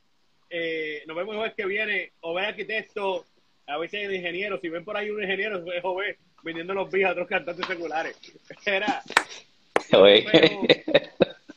Eh, 0.49 1.03
nos 1.07 1.15
vemos 1.15 1.33
el 1.33 1.39
jueves 1.39 1.55
que 1.55 1.65
viene. 1.65 2.11
Ove 2.21 2.45
arquitecto, 2.45 3.25
a 3.67 3.77
veces 3.77 4.07
hay 4.07 4.15
ingenieros. 4.15 4.61
Si 4.61 4.69
ven 4.69 4.85
por 4.85 4.97
ahí 4.97 5.09
un 5.09 5.21
ingeniero, 5.21 5.63
es 5.71 5.83
Ove 5.83 6.17
vendiendo 6.43 6.73
los 6.75 6.91
vídeos 6.91 7.09
a 7.09 7.13
otros 7.13 7.27
cantantes 7.27 7.65
seculares. 7.65 8.15
Era. 8.65 9.01
Pero 9.89 10.61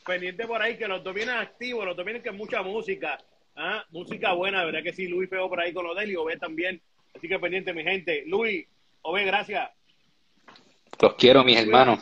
pendiente 0.05 0.47
por 0.47 0.61
ahí 0.61 0.77
que 0.77 0.87
los 0.87 1.03
dos 1.03 1.13
vienen 1.13 1.35
activos, 1.35 1.85
los 1.85 1.95
dos 1.95 2.05
vienen 2.05 2.23
con 2.23 2.35
mucha 2.35 2.61
música. 2.61 3.17
Ah, 3.55 3.83
música 3.91 4.33
buena, 4.33 4.63
¿verdad 4.65 4.81
que 4.83 4.93
sí? 4.93 5.07
Luis 5.07 5.29
pegó 5.29 5.49
por 5.49 5.59
ahí 5.59 5.73
con 5.73 5.85
Odell 5.85 6.09
y 6.09 6.15
Ove 6.15 6.37
también. 6.37 6.81
Así 7.15 7.27
que 7.27 7.39
pendiente, 7.39 7.73
mi 7.73 7.83
gente. 7.83 8.23
Luis, 8.25 8.65
Ove, 9.01 9.25
gracias. 9.25 9.69
Los 11.01 11.15
quiero, 11.15 11.43
mis 11.43 11.57
hermanos. 11.57 11.99